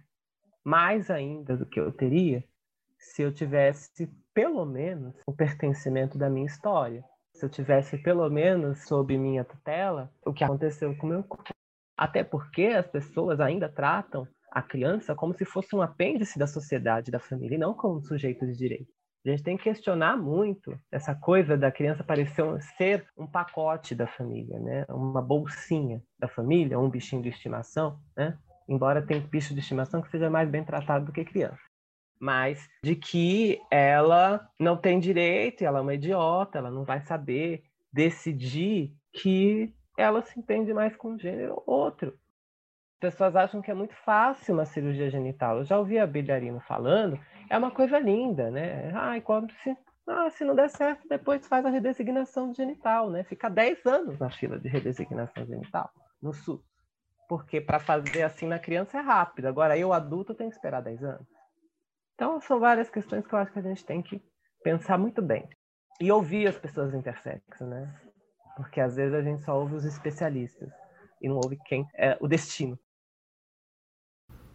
Mais 0.65 1.11
ainda 1.11 1.57
do 1.57 1.67
que 1.67 1.81
eu 1.81 1.91
teria 1.93 2.45
se 2.99 3.23
eu 3.23 3.33
tivesse, 3.33 4.07
pelo 4.35 4.65
menos, 4.65 5.15
o 5.27 5.33
pertencimento 5.33 6.19
da 6.19 6.29
minha 6.29 6.47
história 6.47 7.03
se 7.41 7.47
eu 7.47 7.51
tivesse 7.51 7.97
pelo 7.97 8.29
menos 8.29 8.85
sob 8.87 9.17
minha 9.17 9.45
tutela 9.45 10.13
o 10.25 10.33
que 10.33 10.45
aconteceu 10.45 10.95
com 10.97 11.07
meu 11.07 11.25
corpo. 11.25 11.51
Até 11.97 12.23
porque 12.23 12.65
as 12.65 12.87
pessoas 12.87 13.41
ainda 13.41 13.69
tratam 13.69 14.29
a 14.53 14.63
criança 14.63 15.15
como 15.15 15.33
se 15.35 15.45
fosse 15.45 15.75
um 15.75 15.81
apêndice 15.81 16.39
da 16.39 16.47
sociedade, 16.47 17.11
da 17.11 17.19
família, 17.19 17.55
e 17.55 17.59
não 17.59 17.73
como 17.73 17.97
um 17.97 18.03
sujeito 18.03 18.47
de 18.47 18.57
direito. 18.57 18.93
A 19.25 19.31
gente 19.31 19.43
tem 19.43 19.57
que 19.57 19.65
questionar 19.65 20.17
muito 20.17 20.79
essa 20.91 21.15
coisa 21.15 21.57
da 21.57 21.71
criança 21.71 22.03
parecer 22.03 22.43
ser 22.77 23.07
um 23.17 23.27
pacote 23.27 23.95
da 23.95 24.07
família, 24.07 24.59
né? 24.61 24.87
Uma 24.89 25.21
bolsinha 25.21 26.03
da 26.19 26.27
família, 26.27 26.79
um 26.79 26.89
bichinho 26.89 27.23
de 27.23 27.29
estimação, 27.29 27.99
né? 28.17 28.37
Embora 28.69 29.05
tenha 29.07 29.21
bicho 29.21 29.53
de 29.53 29.61
estimação 29.61 30.01
que 30.01 30.11
seja 30.11 30.31
mais 30.31 30.49
bem 30.49 30.65
tratado 30.65 31.07
do 31.07 31.13
que 31.13 31.25
criança 31.25 31.70
mas 32.21 32.69
de 32.85 32.95
que 32.95 33.59
ela 33.71 34.47
não 34.59 34.77
tem 34.77 35.01
direito, 35.01 35.65
ela 35.65 35.79
é 35.79 35.83
uma 35.83 35.95
idiota, 35.95 36.59
ela 36.59 36.71
não 36.71 36.85
vai 36.85 37.01
saber 37.01 37.65
decidir 37.91 38.95
que 39.13 39.75
ela 39.97 40.23
se 40.23 40.39
entende 40.39 40.73
mais 40.75 40.95
com 40.95 41.13
um 41.13 41.19
gênero 41.19 41.63
ou 41.67 41.75
outro. 41.75 42.09
As 42.95 43.01
pessoas 43.01 43.35
acham 43.35 43.63
que 43.63 43.71
é 43.71 43.75
muito 43.75 43.95
fácil 44.05 44.55
uma 44.55 44.67
cirurgia 44.67 45.11
genital. 45.11 45.59
Eu 45.59 45.65
já 45.65 45.79
ouvi 45.79 45.99
a 45.99 46.07
Bilharino 46.07 46.61
falando, 46.61 47.19
é 47.49 47.57
uma 47.57 47.71
coisa 47.71 47.99
linda, 47.99 48.51
né? 48.51 48.93
Ai, 48.95 49.23
como 49.23 49.51
se... 49.51 49.75
Ah, 50.07 50.29
se 50.31 50.45
não 50.45 50.55
der 50.55 50.69
certo, 50.69 51.09
depois 51.09 51.47
faz 51.47 51.65
a 51.65 51.71
redesignação 51.71 52.53
genital, 52.53 53.09
né? 53.11 53.23
Fica 53.25 53.49
10 53.49 53.87
anos 53.87 54.19
na 54.19 54.29
fila 54.29 54.59
de 54.59 54.69
redesignação 54.69 55.47
genital 55.47 55.91
no 56.21 56.33
SUS. 56.33 56.61
Porque 57.29 57.61
para 57.61 57.79
fazer 57.79 58.25
assim 58.25 58.47
na 58.47 58.59
criança 58.59 58.99
é 58.99 59.01
rápido. 59.01 59.47
Agora, 59.47 59.79
eu 59.79 59.93
adulto 59.93 60.35
tenho 60.35 60.51
que 60.51 60.57
esperar 60.57 60.83
10 60.83 61.05
anos. 61.05 61.40
Então, 62.21 62.39
são 62.39 62.61
várias 62.61 62.91
questões 62.91 63.27
que 63.27 63.33
eu 63.33 63.39
acho 63.39 63.51
que 63.51 63.61
a 63.61 63.63
gente 63.63 63.83
tem 63.83 64.03
que 64.03 64.21
pensar 64.63 64.99
muito 64.99 65.23
bem. 65.23 65.49
E 65.99 66.13
ouvir 66.13 66.47
as 66.47 66.59
pessoas 66.59 66.93
intersexo, 66.93 67.65
né? 67.65 67.91
Porque 68.57 68.79
às 68.79 68.97
vezes 68.97 69.15
a 69.15 69.23
gente 69.23 69.43
só 69.43 69.59
ouve 69.59 69.77
os 69.77 69.87
especialistas 69.87 70.69
e 71.23 71.31
não 71.31 71.37
ouve 71.37 71.57
quem 71.65 71.89
é 71.97 72.19
o 72.21 72.29
destino. 72.29 72.79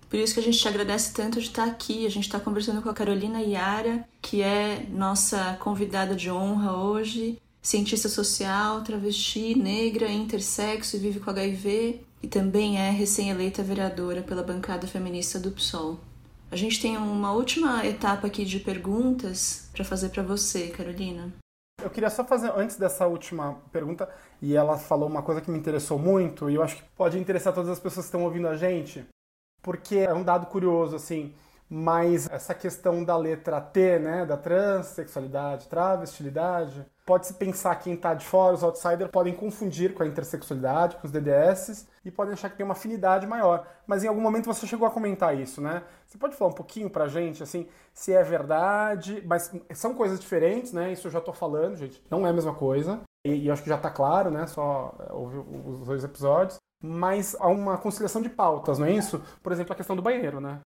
Por 0.08 0.19
isso 0.19 0.36
que 0.36 0.41
a 0.41 0.43
gente 0.43 0.60
te 0.60 0.67
agradece 0.67 1.12
tanto 1.12 1.39
de 1.39 1.47
estar 1.47 1.65
aqui. 1.65 2.06
A 2.06 2.10
gente 2.12 2.25
está 2.25 2.39
conversando 2.39 2.84
com 2.84 2.89
a 2.89 2.93
Carolina 2.93 3.41
Iara, 3.41 4.08
que 4.21 4.43
é 4.43 4.86
nossa 4.88 5.58
convidada 5.60 6.13
de 6.13 6.30
honra 6.30 6.78
hoje, 6.78 7.41
cientista 7.63 8.08
social, 8.08 8.84
travesti, 8.84 9.58
negra, 9.58 10.08
intersexo 10.08 10.97
e 10.97 10.99
vive 10.99 11.19
com 11.19 11.32
HIV, 11.32 12.06
e 12.21 12.28
também 12.28 12.78
é 12.78 12.91
recém-eleita 12.91 13.63
vereadora 13.63 14.21
pela 14.21 14.43
bancada 14.43 14.86
feminista 14.86 15.39
do 15.39 15.49
PSOL. 15.49 15.99
A 16.56 16.58
gente 16.58 16.82
tem 16.82 16.96
uma 16.96 17.34
última 17.34 17.86
etapa 17.86 18.28
aqui 18.28 18.46
de 18.46 18.62
perguntas 18.62 19.70
para 19.74 19.84
fazer 19.84 20.08
para 20.08 20.24
você, 20.24 20.70
Carolina. 20.70 21.34
Eu 21.84 21.89
queria 21.89 22.10
só 22.10 22.24
fazer, 22.24 22.50
antes 22.56 22.78
dessa 22.78 23.06
última 23.06 23.56
pergunta, 23.74 24.10
e 24.41 24.56
ela 24.56 24.78
falou 24.78 25.10
uma 25.10 25.22
coisa 25.22 25.41
que 25.41 25.52
me 25.52 25.60
interessou 25.60 26.00
muito, 26.00 26.50
e 26.50 26.56
eu 26.56 26.63
acho 26.63 26.78
que 26.78 26.84
pode 26.96 27.20
interessar 27.20 27.52
todas 27.52 27.70
as 27.70 27.78
pessoas 27.78 28.06
que 28.06 28.08
estão 28.08 28.24
ouvindo 28.24 28.48
a 28.48 28.56
gente, 28.56 29.06
porque 29.62 29.98
é 29.98 30.13
um 30.13 30.24
dado 30.24 30.46
curioso, 30.46 30.96
assim, 30.96 31.34
mas 31.70 32.30
essa 32.30 32.54
questão 32.54 33.04
da 33.04 33.18
letra 33.18 33.60
T, 33.60 34.00
né, 34.00 34.26
da 34.26 34.38
transexualidade, 34.38 35.68
travestilidade, 35.68 36.86
pode-se 37.06 37.36
pensar 37.36 37.76
quem 37.76 37.94
está 37.94 38.13
de 38.13 38.26
fora, 38.26 38.56
os 38.56 38.63
outsiders 38.63 39.12
podem 39.12 39.34
confundir 39.36 39.94
com 39.94 40.04
a 40.04 40.08
intersexualidade, 40.08 40.96
com 40.98 41.06
os 41.06 41.12
DDS, 41.12 41.88
e 42.04 42.12
podem 42.12 42.34
achar 42.34 42.50
que 42.50 42.58
tem 42.58 42.65
uma 42.65 42.74
afinidade 42.74 43.28
maior. 43.28 43.68
Mas 43.86 44.04
em 44.04 44.08
algum 44.08 44.22
momento 44.22 44.46
você 44.46 44.65
chegou 44.65 44.88
a 44.88 44.91
comentar 44.91 45.39
isso, 45.39 45.62
né? 45.62 45.84
Você 46.08 46.18
pode 46.18 46.36
falar 46.36 46.52
um 46.52 46.56
pouquinho 46.56 46.89
pra 46.89 47.08
gente, 47.08 47.44
assim, 47.44 47.68
se 47.94 48.12
é 48.13 48.24
verdade, 48.24 49.22
mas 49.26 49.52
são 49.74 49.94
coisas 49.94 50.20
diferentes, 50.20 50.74
né? 50.74 50.91
Isso 50.91 51.08
eu 51.08 51.12
já 51.12 51.22
tô 51.22 51.32
falando, 51.32 51.76
gente, 51.78 52.04
não 52.10 52.26
é 52.26 52.30
a 52.32 52.34
mesma 52.34 52.56
coisa. 52.56 53.02
E, 53.26 53.46
e 53.46 53.52
acho 53.52 53.63
que 53.63 53.70
já 53.70 53.78
tá 53.78 53.89
claro, 53.89 54.32
né? 54.32 54.48
Só 54.48 54.96
ouvir 55.12 55.39
os 55.39 55.86
dois 55.86 56.04
episódios 56.04 56.58
mas 56.84 57.36
há 57.39 57.48
uma 57.48 57.78
conciliação 57.78 58.22
de 58.22 58.30
pautas, 58.30 58.78
não 58.78 58.86
é 58.86 58.91
isso? 58.91 59.20
Por 59.41 59.52
exemplo, 59.52 59.74
a 59.74 59.76
questão 59.76 59.96
do 59.96 60.02
banheiro, 60.02 60.39
né? 60.39 60.60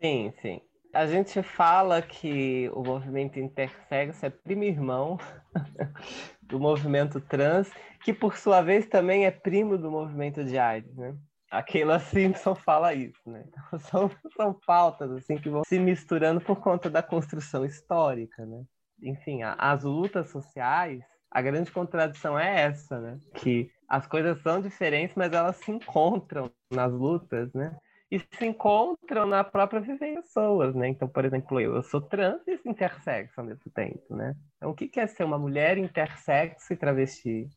Sim, 0.00 0.32
sim. 0.40 0.60
A 0.92 1.06
gente 1.06 1.42
fala 1.42 2.00
que 2.00 2.70
o 2.72 2.82
movimento 2.82 3.38
intersexo 3.38 4.24
é 4.24 4.30
primo 4.30 4.64
irmão 4.64 5.18
do 6.42 6.58
movimento 6.58 7.20
trans, 7.20 7.70
que 8.02 8.12
por 8.12 8.36
sua 8.36 8.62
vez 8.62 8.86
também 8.86 9.26
é 9.26 9.30
primo 9.30 9.76
do 9.76 9.90
movimento 9.90 10.42
de 10.44 10.58
AIDS, 10.58 10.94
né? 10.96 11.14
A 11.50 11.62
Keila 11.62 11.98
Simpson 11.98 12.54
fala 12.54 12.92
isso, 12.94 13.20
né? 13.26 13.44
Então, 13.46 13.78
são, 13.80 14.10
são 14.36 14.60
pautas 14.66 15.10
assim 15.12 15.36
que 15.36 15.48
vão 15.48 15.62
se 15.64 15.78
misturando 15.78 16.40
por 16.40 16.60
conta 16.60 16.90
da 16.90 17.02
construção 17.02 17.64
histórica, 17.64 18.44
né? 18.44 18.64
Enfim, 19.02 19.42
a, 19.42 19.54
as 19.54 19.84
lutas 19.84 20.30
sociais, 20.30 21.02
a 21.30 21.40
grande 21.42 21.70
contradição 21.70 22.38
é 22.38 22.62
essa, 22.62 22.98
né? 23.00 23.18
Que 23.34 23.70
as 23.88 24.06
coisas 24.06 24.40
são 24.42 24.60
diferentes, 24.60 25.14
mas 25.16 25.32
elas 25.32 25.56
se 25.56 25.70
encontram 25.70 26.50
nas 26.70 26.92
lutas, 26.92 27.52
né? 27.54 27.76
E 28.10 28.18
se 28.18 28.46
encontram 28.46 29.26
na 29.26 29.44
própria 29.44 29.80
vivência 29.80 30.22
pessoas, 30.22 30.74
né? 30.74 30.88
Então, 30.88 31.06
por 31.08 31.24
exemplo, 31.24 31.60
eu, 31.60 31.74
eu 31.74 31.82
sou 31.82 32.00
trans 32.00 32.40
e 32.46 32.58
intersexo 32.64 33.40
ao 33.40 33.46
mesmo 33.46 33.70
tempo, 33.70 34.14
né? 34.14 34.34
Então, 34.56 34.70
o 34.70 34.74
que 34.74 34.98
é 34.98 35.06
ser 35.06 35.24
uma 35.24 35.38
mulher 35.38 35.76
intersexo 35.76 36.72
e 36.72 36.76
travesti? 36.76 37.48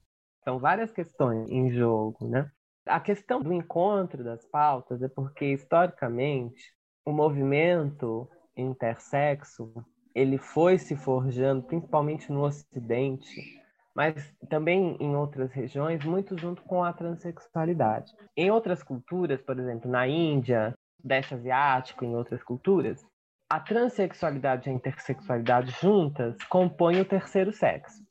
São 0.43 0.59
várias 0.59 0.91
questões 0.91 1.49
em 1.49 1.71
jogo, 1.71 2.27
né? 2.27 2.51
A 2.85 2.99
questão 2.99 3.41
do 3.41 3.53
encontro 3.53 4.23
das 4.23 4.45
pautas 4.45 5.01
é 5.01 5.07
porque, 5.07 5.45
historicamente, 5.45 6.73
o 7.05 7.11
movimento 7.11 8.27
intersexo 8.57 9.71
ele 10.13 10.37
foi 10.37 10.77
se 10.77 10.95
forjando, 10.95 11.63
principalmente 11.63 12.31
no 12.31 12.43
Ocidente, 12.43 13.60
mas 13.95 14.33
também 14.49 14.95
em 14.99 15.15
outras 15.15 15.51
regiões, 15.51 16.03
muito 16.03 16.37
junto 16.37 16.61
com 16.63 16.83
a 16.83 16.93
transexualidade. 16.93 18.11
Em 18.35 18.49
outras 18.49 18.81
culturas, 18.81 19.41
por 19.41 19.59
exemplo, 19.59 19.89
na 19.89 20.07
Índia, 20.07 20.73
Sudeste 21.01 21.33
Asiático, 21.33 22.05
em 22.05 22.15
outras 22.15 22.43
culturas, 22.43 23.05
a 23.49 23.59
transexualidade 23.59 24.69
e 24.69 24.71
a 24.71 24.75
intersexualidade 24.75 25.71
juntas 25.81 26.37
compõem 26.45 27.01
o 27.01 27.05
terceiro 27.05 27.51
sexo. 27.51 28.01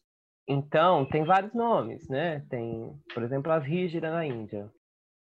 Então, 0.46 1.06
tem 1.06 1.24
vários 1.24 1.54
nomes, 1.54 2.08
né? 2.08 2.44
Tem, 2.50 2.92
por 3.14 3.22
exemplo, 3.22 3.52
as 3.52 3.64
rígidas 3.64 4.10
na 4.10 4.26
Índia. 4.26 4.70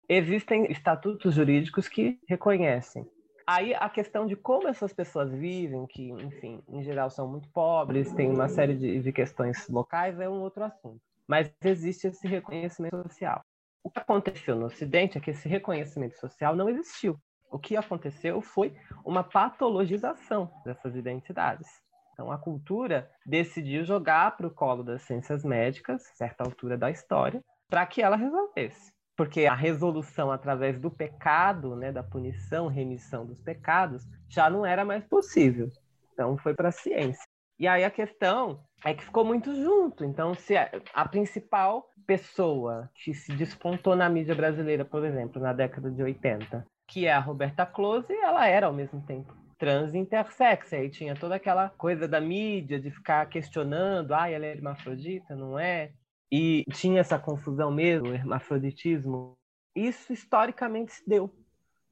Existem 0.08 0.70
estatutos 0.72 1.34
jurídicos 1.34 1.86
que 1.86 2.18
reconhecem 2.26 3.06
Aí 3.50 3.74
a 3.74 3.88
questão 3.88 4.26
de 4.26 4.36
como 4.36 4.68
essas 4.68 4.92
pessoas 4.92 5.32
vivem, 5.32 5.86
que, 5.86 6.10
enfim, 6.10 6.62
em 6.68 6.82
geral 6.82 7.08
são 7.08 7.26
muito 7.26 7.48
pobres, 7.48 8.12
tem 8.12 8.30
uma 8.30 8.46
série 8.46 8.74
de, 8.76 9.00
de 9.00 9.10
questões 9.10 9.66
locais, 9.70 10.20
é 10.20 10.28
um 10.28 10.42
outro 10.42 10.64
assunto. 10.64 11.00
Mas 11.26 11.50
existe 11.64 12.08
esse 12.08 12.28
reconhecimento 12.28 13.02
social. 13.04 13.42
O 13.82 13.90
que 13.90 14.00
aconteceu 14.00 14.54
no 14.54 14.66
Ocidente 14.66 15.16
é 15.16 15.20
que 15.22 15.30
esse 15.30 15.48
reconhecimento 15.48 16.18
social 16.18 16.54
não 16.54 16.68
existiu. 16.68 17.18
O 17.50 17.58
que 17.58 17.74
aconteceu 17.74 18.42
foi 18.42 18.76
uma 19.02 19.24
patologização 19.24 20.52
dessas 20.62 20.94
identidades. 20.94 21.68
Então, 22.12 22.30
a 22.30 22.36
cultura 22.36 23.10
decidiu 23.24 23.82
jogar 23.82 24.36
para 24.36 24.46
o 24.46 24.54
colo 24.54 24.82
das 24.82 25.00
ciências 25.00 25.42
médicas, 25.42 26.02
certa 26.16 26.44
altura 26.44 26.76
da 26.76 26.90
história, 26.90 27.42
para 27.66 27.86
que 27.86 28.02
ela 28.02 28.16
resolvesse 28.16 28.92
porque 29.18 29.46
a 29.46 29.54
resolução 29.54 30.30
através 30.30 30.78
do 30.78 30.92
pecado, 30.92 31.74
né, 31.74 31.90
da 31.90 32.04
punição, 32.04 32.68
remissão 32.68 33.26
dos 33.26 33.40
pecados, 33.40 34.06
já 34.28 34.48
não 34.48 34.64
era 34.64 34.84
mais 34.84 35.04
possível. 35.04 35.72
Então 36.12 36.38
foi 36.38 36.54
para 36.54 36.68
a 36.68 36.72
ciência. 36.72 37.26
E 37.58 37.66
aí 37.66 37.82
a 37.82 37.90
questão 37.90 38.60
é 38.84 38.94
que 38.94 39.02
ficou 39.02 39.24
muito 39.24 39.52
junto. 39.52 40.04
Então, 40.04 40.36
se 40.36 40.54
a, 40.56 41.08
principal 41.08 41.90
pessoa 42.06 42.88
que 42.94 43.12
se 43.12 43.32
despontou 43.32 43.96
na 43.96 44.08
mídia 44.08 44.36
brasileira, 44.36 44.84
por 44.84 45.04
exemplo, 45.04 45.42
na 45.42 45.52
década 45.52 45.90
de 45.90 46.00
80, 46.00 46.64
que 46.86 47.04
é 47.04 47.12
a 47.12 47.18
Roberta 47.18 47.66
Close, 47.66 48.12
ela 48.12 48.46
era 48.46 48.68
ao 48.68 48.72
mesmo 48.72 49.02
tempo 49.02 49.36
trans 49.58 49.92
e 49.94 49.98
intersex. 49.98 50.72
Aí 50.72 50.88
tinha 50.88 51.16
toda 51.16 51.34
aquela 51.34 51.70
coisa 51.70 52.06
da 52.06 52.20
mídia 52.20 52.78
de 52.78 52.92
ficar 52.92 53.26
questionando, 53.26 54.14
ah, 54.14 54.30
ela 54.30 54.46
é 54.46 54.52
hermafrodita, 54.52 55.34
não 55.34 55.58
é? 55.58 55.90
E 56.30 56.64
tinha 56.72 57.00
essa 57.00 57.18
confusão 57.18 57.70
mesmo, 57.70 58.12
hermafroditismo, 58.12 59.36
isso 59.74 60.12
historicamente 60.12 60.92
se 60.92 61.08
deu. 61.08 61.30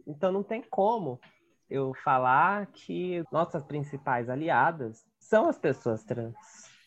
Então 0.06 0.30
não 0.30 0.42
tem 0.42 0.62
como 0.62 1.20
eu 1.68 1.92
falar 1.94 2.66
que 2.66 3.24
nossas 3.32 3.64
principais 3.64 4.28
aliadas 4.28 5.04
são 5.18 5.48
as 5.48 5.58
pessoas 5.58 6.04
trans 6.04 6.36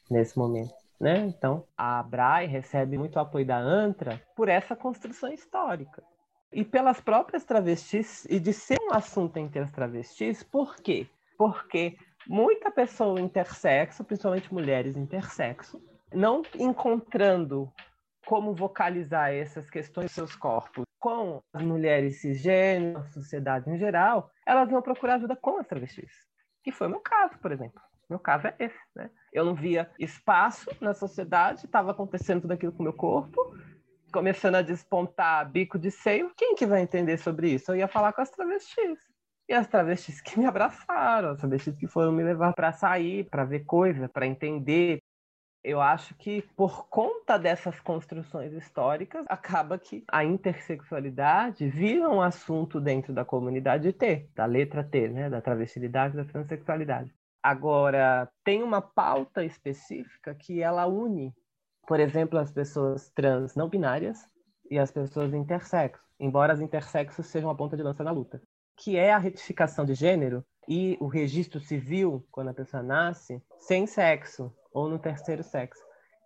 nesse 0.09 0.38
momento. 0.38 0.73
Né? 0.99 1.19
Então, 1.19 1.65
a 1.77 2.03
Brai 2.03 2.45
recebe 2.45 2.97
muito 2.97 3.19
apoio 3.19 3.45
da 3.45 3.57
ANTRA 3.57 4.21
por 4.35 4.49
essa 4.49 4.75
construção 4.75 5.31
histórica. 5.31 6.03
E 6.51 6.65
pelas 6.65 6.99
próprias 6.99 7.45
travestis, 7.45 8.25
e 8.25 8.39
de 8.39 8.51
ser 8.51 8.77
um 8.81 8.93
assunto 8.93 9.38
entre 9.38 9.59
as 9.59 9.71
travestis, 9.71 10.43
por 10.43 10.75
quê? 10.77 11.07
Porque 11.38 11.95
muita 12.27 12.69
pessoa 12.71 13.19
intersexo, 13.21 14.03
principalmente 14.03 14.53
mulheres 14.53 14.97
intersexo, 14.97 15.81
não 16.13 16.41
encontrando 16.58 17.72
como 18.26 18.54
vocalizar 18.54 19.34
essas 19.34 19.69
questões 19.69 20.06
dos 20.08 20.13
seus 20.13 20.36
corpos 20.36 20.86
com 21.00 21.41
as 21.54 21.63
mulheres 21.63 22.22
cisgêneras, 22.22 23.06
a 23.08 23.12
sociedade 23.12 23.69
em 23.69 23.78
geral, 23.78 24.30
elas 24.45 24.69
vão 24.69 24.82
procurar 24.82 25.15
ajuda 25.15 25.36
com 25.36 25.58
as 25.58 25.67
travestis. 25.67 26.12
Que 26.63 26.72
foi 26.72 26.88
o 26.88 26.89
meu 26.89 27.00
caso, 27.00 27.38
por 27.39 27.52
exemplo. 27.52 27.82
Meu 28.10 28.19
caso 28.19 28.48
é 28.48 28.56
esse, 28.60 28.80
né? 28.95 29.10
Eu 29.32 29.45
não 29.45 29.56
via 29.56 29.89
espaço 30.00 30.69
na 30.82 30.93
sociedade, 30.93 31.65
estava 31.65 31.91
acontecendo 31.91 32.41
tudo 32.41 32.52
aquilo 32.52 32.72
com 32.72 32.80
o 32.80 32.84
meu 32.84 32.93
corpo, 32.93 33.56
começando 34.12 34.56
a 34.56 34.62
despontar 34.62 35.50
bico 35.50 35.78
de 35.78 35.91
seio. 35.91 36.32
Quem 36.36 36.56
que 36.56 36.65
vai 36.65 36.82
entender 36.82 37.17
sobre 37.17 37.52
isso? 37.52 37.72
Eu 37.72 37.78
ia 37.78 37.88
falar 37.88 38.12
com 38.12 38.22
as 38.22 38.32
travestis. 38.32 39.00
E 39.48 39.54
as 39.54 39.67
travestis 39.67 40.22
que 40.22 40.38
me 40.38 40.45
abraçaram, 40.45 41.32
as 41.32 41.39
travestis 41.39 41.76
que 41.76 41.88
foram 41.88 42.12
me 42.12 42.24
levar 42.24 42.54
para 42.54 42.72
sair, 42.72 43.28
para 43.30 43.45
ver 43.45 43.65
coisa, 43.65 44.10
para 44.10 44.28
entender, 44.28 45.00
eu 45.63 45.82
acho 45.82 46.15
que 46.15 46.41
por 46.56 46.88
conta 46.88 47.38
dessas 47.38 47.79
construções 47.79 48.54
históricas, 48.54 49.25
acaba 49.27 49.77
que 49.77 50.04
a 50.08 50.23
intersexualidade 50.23 51.67
vira 51.67 52.10
um 52.10 52.21
assunto 52.21 52.79
dentro 52.79 53.13
da 53.13 53.25
comunidade 53.25 53.92
T, 53.92 54.29
da 54.36 54.46
letra 54.46 54.83
T, 54.83 55.10
né, 55.10 55.29
da 55.29 55.42
travestilidade, 55.42 56.15
da 56.15 56.25
transexualidade. 56.25 57.13
Agora, 57.42 58.29
tem 58.44 58.63
uma 58.63 58.81
pauta 58.81 59.44
específica 59.44 60.36
que 60.36 60.62
ela 60.62 60.88
une, 60.88 61.33
por 61.88 62.00
exemplo, 62.00 62.38
as 62.38 62.52
pessoas 62.52 63.10
trans 63.10 63.56
não 63.56 63.69
binárias 63.69 64.19
e 64.69 64.77
as 64.77 64.92
pessoas 64.92 65.33
intersexo, 65.33 66.04
embora 66.19 66.54
as 66.54 66.60
intersexos 66.60 67.25
sejam 67.27 67.50
a 67.50 67.56
ponta 67.56 67.75
de 67.75 67.83
lança 67.83 68.04
na 68.04 68.12
luta, 68.12 68.42
que 68.77 68.98
é 68.98 69.12
a 69.12 69.17
retificação 69.17 69.86
de 69.86 69.94
gênero 69.94 70.46
e 70.67 70.98
o 71.00 71.08
registro 71.08 71.60
civil, 71.60 72.25
quando 72.31 72.50
a 72.50 72.54
pessoa 72.54 72.83
nasce, 72.83 73.42
sem 73.58 73.88
sexo, 73.88 74.54
ou 74.72 74.90
no 74.90 75.00
terceiro 75.00 75.44
sexo. 75.44 75.82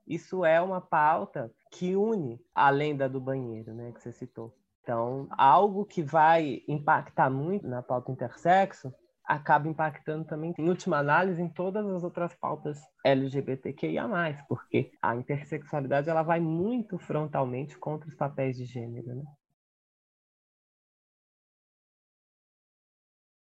Isso 0.07 0.43
é 0.43 0.61
uma 0.61 0.81
pauta 0.81 1.51
que 1.71 1.95
une, 1.95 2.39
além 2.53 2.95
da 2.95 3.07
do 3.07 3.21
banheiro, 3.21 3.73
né, 3.73 3.91
que 3.91 4.01
você 4.01 4.11
citou. 4.11 4.53
Então, 4.81 5.27
algo 5.31 5.85
que 5.85 6.03
vai 6.03 6.61
impactar 6.67 7.29
muito 7.29 7.67
na 7.67 7.81
pauta 7.81 8.11
intersexo 8.11 8.93
acaba 9.25 9.69
impactando 9.69 10.25
também, 10.25 10.53
em 10.57 10.67
última 10.67 10.97
análise, 10.97 11.41
em 11.41 11.47
todas 11.47 11.85
as 11.87 12.03
outras 12.03 12.35
pautas 12.35 12.77
LGBTQIA+, 13.05 14.05
porque 14.49 14.91
a 15.01 15.15
intersexualidade 15.15 16.09
ela 16.09 16.23
vai 16.23 16.41
muito 16.41 16.99
frontalmente 16.99 17.77
contra 17.77 18.09
os 18.09 18.15
papéis 18.15 18.57
de 18.57 18.65
gênero, 18.65 19.15
né? 19.15 19.23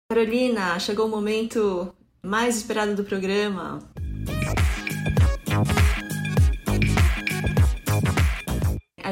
Carolina, 0.09 0.79
chegou 0.79 1.05
o 1.05 1.09
momento 1.09 1.93
mais 2.23 2.57
esperado 2.57 2.95
do 2.95 3.03
programa. 3.03 3.79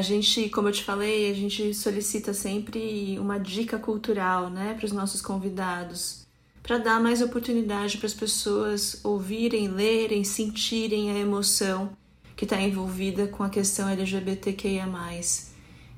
Gente, 0.06 0.48
como 0.48 0.68
eu 0.68 0.72
te 0.72 0.84
falei, 0.84 1.30
a 1.30 1.34
gente 1.34 1.74
solicita 1.74 2.32
sempre 2.32 3.18
uma 3.18 3.38
dica 3.38 3.78
cultural, 3.78 4.48
né, 4.48 4.74
para 4.74 4.86
os 4.86 4.92
nossos 4.92 5.20
convidados, 5.20 6.26
para 6.62 6.78
dar 6.78 7.00
mais 7.00 7.20
oportunidade 7.20 7.98
para 7.98 8.06
as 8.06 8.14
pessoas 8.14 9.04
ouvirem, 9.04 9.68
lerem, 9.68 10.24
sentirem 10.24 11.10
a 11.10 11.18
emoção 11.18 11.90
que 12.34 12.44
está 12.44 12.60
envolvida 12.60 13.26
com 13.26 13.42
a 13.42 13.50
questão 13.50 13.88
LGBTQIA+. 13.88 14.86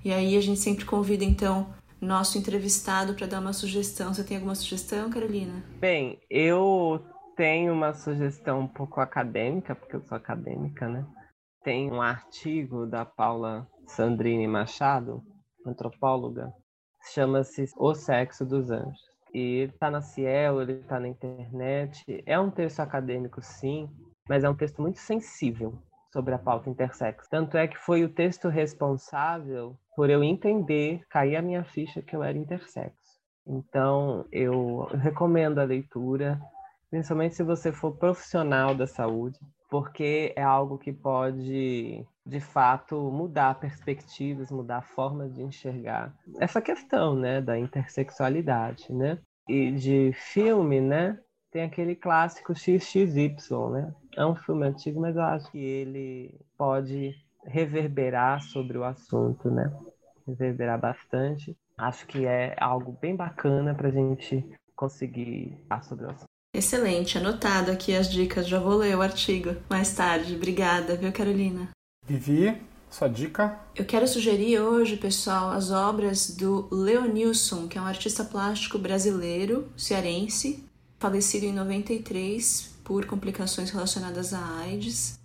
E 0.05 0.13
aí 0.13 0.37
a 0.37 0.41
gente 0.41 0.61
sempre 0.61 0.85
convida 0.85 1.25
então 1.25 1.73
nosso 2.01 2.39
entrevistado 2.39 3.15
para 3.15 3.27
dar 3.27 3.41
uma 3.41 3.53
sugestão. 3.53 4.15
Você 4.15 4.23
tem 4.23 4.37
alguma 4.37 4.55
sugestão, 4.55 5.11
Carolina? 5.11 5.65
Bem, 5.81 6.19
eu 6.31 7.05
tenho 7.37 7.73
uma 7.73 7.93
sugestão 7.93 8.61
um 8.61 8.69
pouco 8.69 9.01
acadêmica, 9.01 9.75
porque 9.75 9.97
eu 9.97 10.03
sou 10.03 10.17
acadêmica, 10.17 10.89
né? 10.89 11.05
Tem 11.65 11.91
um 11.91 12.01
artigo 12.01 12.87
da 12.87 13.05
Paula 13.05 13.67
Sandrine 13.89 14.47
Machado, 14.47 15.23
antropóloga, 15.67 16.53
chama-se 17.13 17.65
O 17.77 17.95
Sexo 17.95 18.45
dos 18.45 18.71
Anjos. 18.71 19.01
E 19.33 19.39
ele 19.39 19.73
está 19.73 19.91
na 19.91 20.01
Ciel, 20.01 20.63
ele 20.63 20.75
está 20.75 20.99
na 21.01 21.09
internet. 21.09 22.23
É 22.25 22.39
um 22.39 22.51
texto 22.51 22.81
acadêmico, 22.81 23.43
sim, 23.43 23.89
mas 24.29 24.45
é 24.45 24.49
um 24.49 24.55
texto 24.55 24.81
muito 24.81 24.99
sensível 24.99 25.79
sobre 26.13 26.35
a 26.35 26.39
pauta 26.39 26.71
intersexo. 26.71 27.29
Tanto 27.31 27.57
é 27.57 27.67
que 27.67 27.77
foi 27.77 28.05
o 28.05 28.09
texto 28.09 28.49
responsável 28.49 29.77
por 29.95 30.09
eu 30.09 30.23
entender, 30.23 31.03
cair 31.11 31.37
a 31.37 31.43
minha 31.43 31.65
ficha 31.65 32.01
que 32.01 32.15
eu 32.15 32.23
era 32.23 32.39
intersexo. 32.39 33.19
Então, 33.47 34.27
eu 34.31 34.85
recomendo 35.03 35.59
a 35.59 35.65
leitura, 35.65 36.41
principalmente 36.91 37.35
se 37.35 37.43
você 37.43 37.73
for 37.73 37.97
profissional 37.97 38.75
da 38.75 38.87
saúde, 38.87 39.39
porque 39.69 40.33
é 40.35 40.43
algo 40.43 40.79
que 40.79 40.93
pode, 40.93 42.07
de 42.25 42.41
fato, 42.41 43.11
mudar 43.11 43.59
perspectivas, 43.61 44.51
mudar 44.51 44.83
formas 44.83 45.35
de 45.35 45.43
enxergar 45.43 46.15
essa 46.41 46.61
questão, 46.61 47.15
né, 47.15 47.41
da 47.41 47.59
intersexualidade, 47.59 48.93
né? 48.93 49.19
E 49.49 49.73
de 49.73 50.13
filme, 50.15 50.81
né? 50.81 51.19
Tem 51.51 51.63
aquele 51.63 51.95
clássico 51.95 52.55
XXY, 52.55 53.35
né? 53.73 53.95
É 54.17 54.25
um 54.25 54.37
filme 54.37 54.67
antigo, 54.67 55.01
mas 55.01 55.17
eu 55.17 55.23
acho 55.23 55.51
que 55.51 55.59
ele 55.59 56.39
pode 56.57 57.15
reverberar 57.45 58.43
sobre 58.43 58.77
o 58.77 58.85
assunto, 58.85 59.51
né? 59.51 59.73
Reverberar 60.27 60.79
bastante. 60.79 61.57
Acho 61.77 62.07
que 62.07 62.27
é 62.27 62.55
algo 62.61 62.93
bem 63.01 63.17
bacana 63.17 63.75
para 63.75 63.89
a 63.89 63.93
gente 63.93 64.45
conseguir 64.77 65.65
falar 65.69 65.83
sobre 65.83 66.07
o 66.07 66.11
assunto. 66.11 66.28
Excelente, 66.55 67.19
anotado 67.19 67.71
aqui 67.71 67.95
as 67.95 68.11
dicas, 68.11 68.49
já 68.49 68.59
vou 68.59 68.79
ler 68.79 68.97
o 68.97 69.03
artigo 69.03 69.55
mais 69.69 69.93
tarde. 69.93 70.35
Obrigada, 70.35 70.97
viu, 70.97 71.13
Carolina? 71.13 71.69
Vivi, 72.07 72.57
sua 72.91 73.07
dica? 73.07 73.61
Eu 73.77 73.85
quero 73.85 74.09
sugerir 74.09 74.59
hoje, 74.59 74.97
pessoal, 74.97 75.51
as 75.51 75.71
obras 75.71 76.31
do 76.31 76.67
Leonilson, 76.73 77.69
que 77.69 77.77
é 77.77 77.81
um 77.81 77.87
artista 77.87 78.25
plástico 78.25 78.79
brasileiro, 78.79 79.69
cearense, 79.77 80.65
falecido 80.99 81.45
em 81.45 81.53
93 81.53 82.71
por 82.83 83.05
complicações 83.05 83.71
relacionadas 83.71 84.33
à 84.33 84.61
AIDS. 84.61 85.19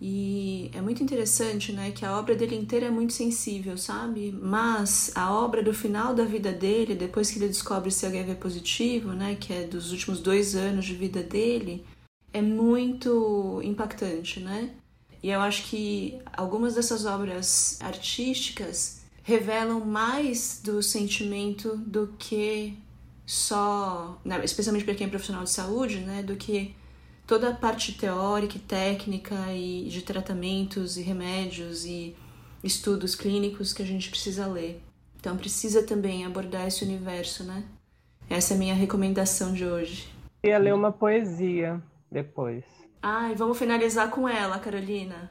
E 0.00 0.70
é 0.74 0.80
muito 0.80 1.02
interessante, 1.02 1.72
né, 1.72 1.90
que 1.90 2.04
a 2.04 2.18
obra 2.18 2.34
dele 2.34 2.54
inteira 2.54 2.86
é 2.86 2.90
muito 2.90 3.14
sensível, 3.14 3.78
sabe? 3.78 4.30
Mas 4.30 5.10
a 5.14 5.32
obra 5.32 5.62
do 5.62 5.72
final 5.72 6.14
da 6.14 6.24
vida 6.24 6.52
dele, 6.52 6.94
depois 6.94 7.30
que 7.30 7.38
ele 7.38 7.48
descobre 7.48 7.90
ser 7.90 8.06
HIV 8.06 8.34
positivo, 8.34 9.12
né, 9.12 9.36
que 9.36 9.52
é 9.54 9.64
dos 9.66 9.92
últimos 9.92 10.20
dois 10.20 10.54
anos 10.54 10.84
de 10.84 10.94
vida 10.94 11.22
dele, 11.22 11.86
é 12.30 12.42
muito 12.42 13.60
impactante, 13.64 14.40
né? 14.40 14.74
E 15.22 15.30
eu 15.30 15.40
acho 15.40 15.64
que 15.64 16.18
algumas 16.36 16.74
dessas 16.74 17.06
obras 17.06 17.78
artísticas 17.80 19.00
revelam 19.22 19.80
mais 19.80 20.60
do 20.62 20.82
sentimento 20.82 21.76
do 21.78 22.14
que 22.18 22.76
só, 23.24 24.20
né, 24.24 24.40
especialmente 24.44 24.84
para 24.84 24.94
quem 24.94 25.06
é 25.06 25.10
profissional 25.10 25.42
de 25.42 25.50
saúde, 25.50 26.00
né, 26.00 26.22
do 26.22 26.36
que 26.36 26.74
toda 27.26 27.50
a 27.50 27.54
parte 27.54 27.92
teórica 27.92 28.56
e 28.56 28.60
técnica 28.60 29.34
e 29.52 29.88
de 29.88 30.02
tratamentos 30.02 30.96
e 30.96 31.02
remédios 31.02 31.84
e 31.84 32.16
estudos 32.62 33.14
clínicos 33.14 33.72
que 33.72 33.82
a 33.82 33.86
gente 33.86 34.08
precisa 34.08 34.46
ler. 34.46 34.80
Então 35.18 35.36
precisa 35.36 35.82
também 35.82 36.24
abordar 36.24 36.66
esse 36.66 36.84
universo, 36.84 37.42
né? 37.42 37.64
Essa 38.30 38.54
é 38.54 38.56
a 38.56 38.58
minha 38.58 38.74
recomendação 38.74 39.52
de 39.52 39.64
hoje. 39.64 40.08
Eu 40.42 40.50
ia 40.50 40.58
ler 40.58 40.74
uma 40.74 40.92
poesia 40.92 41.82
depois. 42.10 42.64
Ai, 43.02 43.34
vamos 43.34 43.58
finalizar 43.58 44.10
com 44.10 44.28
ela, 44.28 44.58
Carolina. 44.58 45.30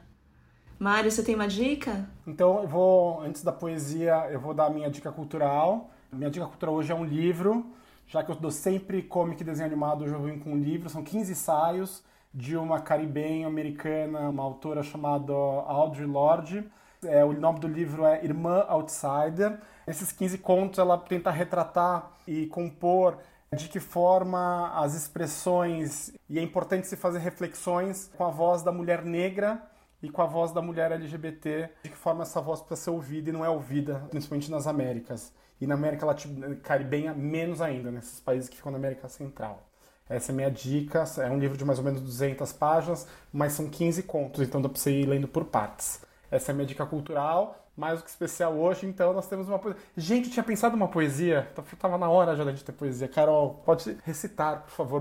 Mário, 0.78 1.10
você 1.10 1.22
tem 1.22 1.34
uma 1.34 1.48
dica? 1.48 2.08
Então 2.26 2.60
eu 2.62 2.68
vou, 2.68 3.22
antes 3.22 3.42
da 3.42 3.52
poesia, 3.52 4.28
eu 4.30 4.38
vou 4.38 4.52
dar 4.52 4.66
a 4.66 4.70
minha 4.70 4.90
dica 4.90 5.10
cultural. 5.10 5.90
Minha 6.12 6.30
dica 6.30 6.46
cultural 6.46 6.74
hoje 6.74 6.92
é 6.92 6.94
um 6.94 7.04
livro 7.04 7.66
já 8.06 8.22
que 8.22 8.30
eu 8.30 8.36
dou 8.36 8.50
sempre 8.50 9.02
comic 9.02 9.42
desenho 9.42 9.66
animado, 9.66 10.04
hoje 10.04 10.14
eu 10.14 10.22
venho 10.22 10.38
com 10.38 10.52
um 10.52 10.58
livro, 10.58 10.88
são 10.88 11.02
15 11.02 11.32
ensaios 11.32 12.04
de 12.32 12.56
uma 12.56 12.80
caribenha 12.80 13.46
americana, 13.46 14.28
uma 14.28 14.42
autora 14.42 14.82
chamada 14.82 15.32
Audre 15.32 16.04
Lorde. 16.04 16.64
É, 17.04 17.24
o 17.24 17.32
nome 17.32 17.58
do 17.58 17.66
livro 17.66 18.04
é 18.04 18.24
Irmã 18.24 18.64
Outsider. 18.68 19.58
Esses 19.86 20.12
15 20.12 20.38
contos 20.38 20.78
ela 20.78 20.96
tenta 20.98 21.30
retratar 21.30 22.12
e 22.26 22.46
compor 22.46 23.18
de 23.52 23.68
que 23.68 23.80
forma 23.80 24.72
as 24.74 24.94
expressões 24.94 26.12
e 26.28 26.38
é 26.38 26.42
importante 26.42 26.86
se 26.86 26.96
fazer 26.96 27.18
reflexões 27.18 28.10
com 28.16 28.24
a 28.24 28.30
voz 28.30 28.62
da 28.62 28.70
mulher 28.70 29.04
negra 29.04 29.62
e 30.02 30.10
com 30.10 30.20
a 30.20 30.26
voz 30.26 30.52
da 30.52 30.60
mulher 30.60 30.92
LGBT, 30.92 31.70
de 31.82 31.90
que 31.90 31.96
forma 31.96 32.22
essa 32.22 32.40
voz 32.40 32.60
precisa 32.60 32.84
ser 32.84 32.90
ouvida 32.90 33.30
e 33.30 33.32
não 33.32 33.44
é 33.44 33.48
ouvida, 33.48 34.06
principalmente 34.10 34.50
nas 34.50 34.66
Américas 34.66 35.32
e 35.60 35.66
na 35.66 35.74
América 35.74 36.04
Latina, 36.06 36.54
Caribenha 36.56 37.14
menos 37.14 37.60
ainda, 37.60 37.90
nesses 37.90 38.20
países 38.20 38.48
que 38.48 38.56
ficam 38.56 38.72
na 38.72 38.78
América 38.78 39.08
Central. 39.08 39.62
Essa 40.08 40.30
é 40.30 40.32
a 40.32 40.36
minha 40.36 40.50
dica, 40.50 41.04
é 41.18 41.30
um 41.30 41.38
livro 41.38 41.56
de 41.56 41.64
mais 41.64 41.78
ou 41.78 41.84
menos 41.84 42.00
200 42.00 42.52
páginas, 42.52 43.08
mas 43.32 43.52
são 43.52 43.68
15 43.68 44.04
contos, 44.04 44.40
então 44.46 44.62
dá 44.62 44.68
para 44.68 44.78
você 44.78 44.90
ir 44.92 45.06
lendo 45.06 45.26
por 45.26 45.46
partes. 45.46 46.00
Essa 46.30 46.50
é 46.50 46.52
a 46.52 46.54
minha 46.54 46.66
dica 46.66 46.86
cultural, 46.86 47.66
mais 47.76 47.98
do 47.98 48.04
que 48.04 48.10
especial 48.10 48.54
hoje, 48.54 48.86
então 48.86 49.12
nós 49.12 49.28
temos 49.28 49.48
uma 49.48 49.58
poesia. 49.58 49.82
Gente, 49.96 50.30
tinha 50.30 50.44
pensado 50.44 50.76
uma 50.76 50.88
poesia, 50.88 51.48
tava 51.78 51.98
na 51.98 52.08
hora 52.08 52.36
já 52.36 52.44
da 52.44 52.52
gente 52.52 52.64
ter 52.64 52.72
poesia. 52.72 53.08
Carol, 53.08 53.62
pode 53.64 53.98
recitar, 54.04 54.62
por 54.62 54.70
favor. 54.70 55.00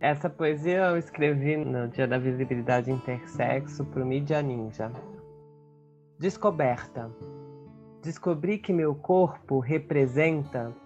Essa 0.00 0.28
poesia 0.28 0.90
eu 0.90 0.98
escrevi 0.98 1.56
no 1.56 1.88
Dia 1.88 2.06
da 2.06 2.18
Visibilidade 2.18 2.90
Intersexo 2.90 3.84
para 3.86 4.02
o 4.02 4.06
Mídia 4.06 4.42
Ninja. 4.42 4.90
Descoberta. 6.18 7.10
Descobri 8.04 8.58
que 8.58 8.70
meu 8.70 8.94
corpo 8.94 9.58
representa, 9.60 10.76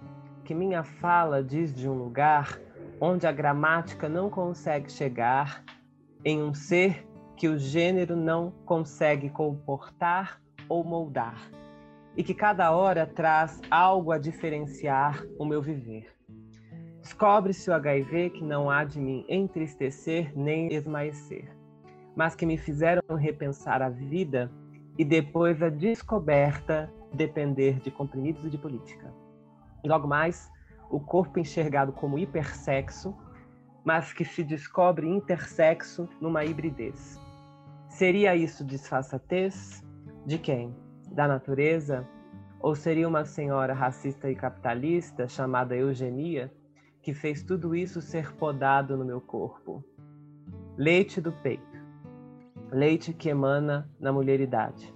que 0.44 0.54
minha 0.54 0.84
fala 0.84 1.42
diz 1.42 1.74
de 1.74 1.88
um 1.88 1.94
lugar 1.94 2.60
onde 3.00 3.26
a 3.26 3.32
gramática 3.32 4.08
não 4.08 4.30
consegue 4.30 4.88
chegar, 4.88 5.64
em 6.24 6.40
um 6.40 6.54
ser 6.54 7.04
que 7.36 7.48
o 7.48 7.58
gênero 7.58 8.14
não 8.14 8.52
consegue 8.64 9.30
comportar 9.30 10.40
ou 10.68 10.84
moldar, 10.84 11.50
e 12.16 12.22
que 12.22 12.32
cada 12.32 12.70
hora 12.70 13.04
traz 13.04 13.60
algo 13.68 14.12
a 14.12 14.18
diferenciar 14.18 15.20
o 15.40 15.44
meu 15.44 15.60
viver. 15.60 16.14
Descobre-se 17.00 17.68
o 17.68 17.74
HIV 17.74 18.30
que 18.30 18.44
não 18.44 18.70
há 18.70 18.84
de 18.84 19.00
me 19.00 19.26
entristecer 19.28 20.32
nem 20.38 20.72
esmaecer, 20.72 21.50
mas 22.14 22.36
que 22.36 22.46
me 22.46 22.56
fizeram 22.56 23.02
repensar 23.16 23.82
a 23.82 23.88
vida 23.88 24.48
e 24.96 25.04
depois 25.04 25.60
a 25.60 25.68
descoberta 25.68 26.88
depender 27.12 27.80
de 27.80 27.90
comprimidos 27.90 28.44
e 28.44 28.50
de 28.50 28.58
política. 28.58 29.12
Logo 29.84 30.06
mais, 30.06 30.50
o 30.90 30.98
corpo 30.98 31.38
enxergado 31.38 31.92
como 31.92 32.18
hipersexo, 32.18 33.14
mas 33.84 34.12
que 34.12 34.24
se 34.24 34.42
descobre 34.42 35.06
intersexo 35.08 36.08
numa 36.20 36.44
hibridez. 36.44 37.20
Seria 37.88 38.36
isso 38.36 38.64
disfarçatez? 38.64 39.84
De 40.26 40.38
quem? 40.38 40.74
Da 41.10 41.26
natureza? 41.26 42.06
Ou 42.60 42.74
seria 42.74 43.08
uma 43.08 43.24
senhora 43.24 43.72
racista 43.72 44.30
e 44.30 44.34
capitalista 44.34 45.28
chamada 45.28 45.76
eugenia 45.76 46.52
que 47.00 47.14
fez 47.14 47.42
tudo 47.42 47.74
isso 47.74 48.02
ser 48.02 48.34
podado 48.34 48.96
no 48.96 49.04
meu 49.04 49.20
corpo? 49.20 49.82
Leite 50.76 51.20
do 51.20 51.32
peito, 51.32 51.78
leite 52.70 53.12
que 53.12 53.28
emana 53.28 53.90
na 53.98 54.12
mulheridade, 54.12 54.94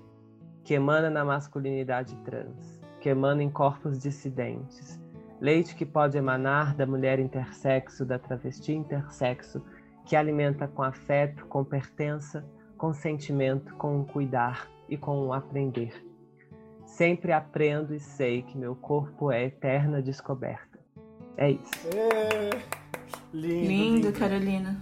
que 0.64 0.74
emana 0.74 1.10
na 1.10 1.24
masculinidade 1.24 2.14
trans, 2.24 2.80
que 3.00 3.08
emana 3.08 3.42
em 3.42 3.50
corpos 3.50 3.98
dissidentes, 3.98 5.00
leite 5.40 5.74
que 5.74 5.84
pode 5.84 6.16
emanar 6.16 6.74
da 6.74 6.86
mulher 6.86 7.18
intersexo, 7.18 8.04
da 8.04 8.18
travesti 8.18 8.72
intersexo, 8.72 9.62
que 10.04 10.16
alimenta 10.16 10.68
com 10.68 10.82
afeto, 10.82 11.46
com 11.46 11.64
pertença, 11.64 12.44
com 12.76 12.92
sentimento, 12.92 13.74
com 13.74 13.98
um 13.98 14.04
cuidar 14.04 14.68
e 14.88 14.96
com 14.96 15.26
um 15.26 15.32
aprender. 15.32 16.04
Sempre 16.84 17.32
aprendo 17.32 17.94
e 17.94 18.00
sei 18.00 18.42
que 18.42 18.58
meu 18.58 18.74
corpo 18.74 19.32
é 19.32 19.44
eterna 19.44 20.02
descoberta. 20.02 20.78
É 21.36 21.50
isso. 21.50 21.88
É. 21.96 22.50
Lindo, 23.32 23.66
Lindo, 23.66 24.06
lindo. 24.06 24.18
Carolina. 24.18 24.76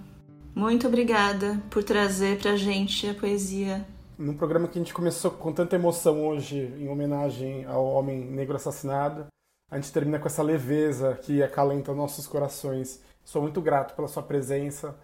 Muito 0.54 0.88
obrigada 0.88 1.60
por 1.70 1.84
trazer 1.84 2.38
pra 2.38 2.56
gente 2.56 3.08
a 3.08 3.14
poesia. 3.14 3.86
Num 4.20 4.36
programa 4.36 4.68
que 4.68 4.78
a 4.78 4.82
gente 4.82 4.92
começou 4.92 5.30
com 5.30 5.50
tanta 5.50 5.76
emoção 5.76 6.26
hoje, 6.26 6.58
em 6.78 6.90
homenagem 6.90 7.64
ao 7.64 7.86
homem 7.86 8.20
negro 8.20 8.54
assassinado, 8.54 9.28
a 9.70 9.76
gente 9.76 9.90
termina 9.90 10.18
com 10.18 10.26
essa 10.26 10.42
leveza 10.42 11.14
que 11.14 11.42
acalenta 11.42 11.94
nossos 11.94 12.26
corações. 12.26 13.02
Sou 13.24 13.40
muito 13.40 13.62
grato 13.62 13.96
pela 13.96 14.06
sua 14.06 14.22
presença 14.22 14.94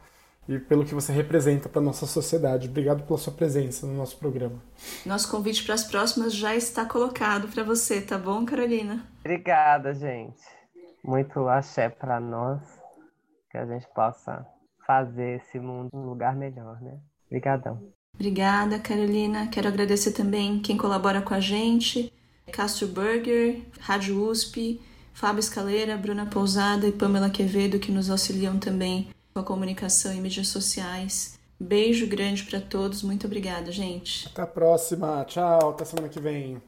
e 0.47 0.59
pelo 0.59 0.85
que 0.85 0.95
você 0.95 1.15
representa 1.15 1.67
para 1.67 1.81
nossa 1.81 2.05
sociedade. 2.05 2.69
Obrigado 2.69 3.05
pela 3.05 3.19
sua 3.19 3.33
presença 3.33 3.87
no 3.87 3.95
nosso 3.95 4.19
programa. 4.19 4.63
Nosso 5.07 5.31
convite 5.31 5.65
para 5.65 5.73
as 5.73 5.85
próximas 5.85 6.35
já 6.35 6.55
está 6.55 6.85
colocado 6.85 7.49
para 7.49 7.65
você, 7.65 8.03
tá 8.03 8.19
bom, 8.19 8.45
Carolina? 8.45 9.03
Obrigada, 9.21 9.95
gente. 9.95 10.45
Muito 11.03 11.49
axé 11.49 11.89
para 11.89 12.21
nós, 12.21 12.61
que 13.51 13.57
a 13.57 13.65
gente 13.65 13.87
possa 13.95 14.47
fazer 14.87 15.41
esse 15.41 15.59
mundo 15.59 15.89
um 15.95 16.05
lugar 16.05 16.37
melhor, 16.37 16.79
né? 16.83 17.01
Obrigadão. 17.29 17.96
Obrigada, 18.17 18.79
Carolina. 18.79 19.47
Quero 19.47 19.69
agradecer 19.69 20.13
também 20.13 20.59
quem 20.59 20.77
colabora 20.77 21.21
com 21.21 21.35
a 21.35 21.41
gente: 21.41 22.13
Castro 22.51 22.89
Burger, 22.89 23.61
Rádio 23.79 24.29
USP, 24.29 24.81
Fábio 25.13 25.41
Escaleira, 25.41 25.97
Bruna 25.97 26.27
Pousada 26.27 26.89
e 26.89 26.93
Pamela 26.93 27.31
Quevedo, 27.31 27.79
que 27.79 27.93
nos 27.93 28.11
auxiliam 28.11 28.59
também 28.59 29.09
com 29.33 29.41
a 29.41 29.45
comunicação 29.45 30.15
e 30.15 30.21
mídias 30.21 30.49
sociais. 30.49 31.39
Beijo 31.59 32.07
grande 32.07 32.43
para 32.45 32.61
todos. 32.61 33.03
Muito 33.03 33.27
obrigada, 33.27 33.71
gente. 33.71 34.27
Até 34.29 34.43
a 34.43 34.47
próxima. 34.47 35.25
Tchau. 35.25 35.71
Até 35.71 35.85
semana 35.85 36.09
que 36.09 36.21
vem. 36.21 36.61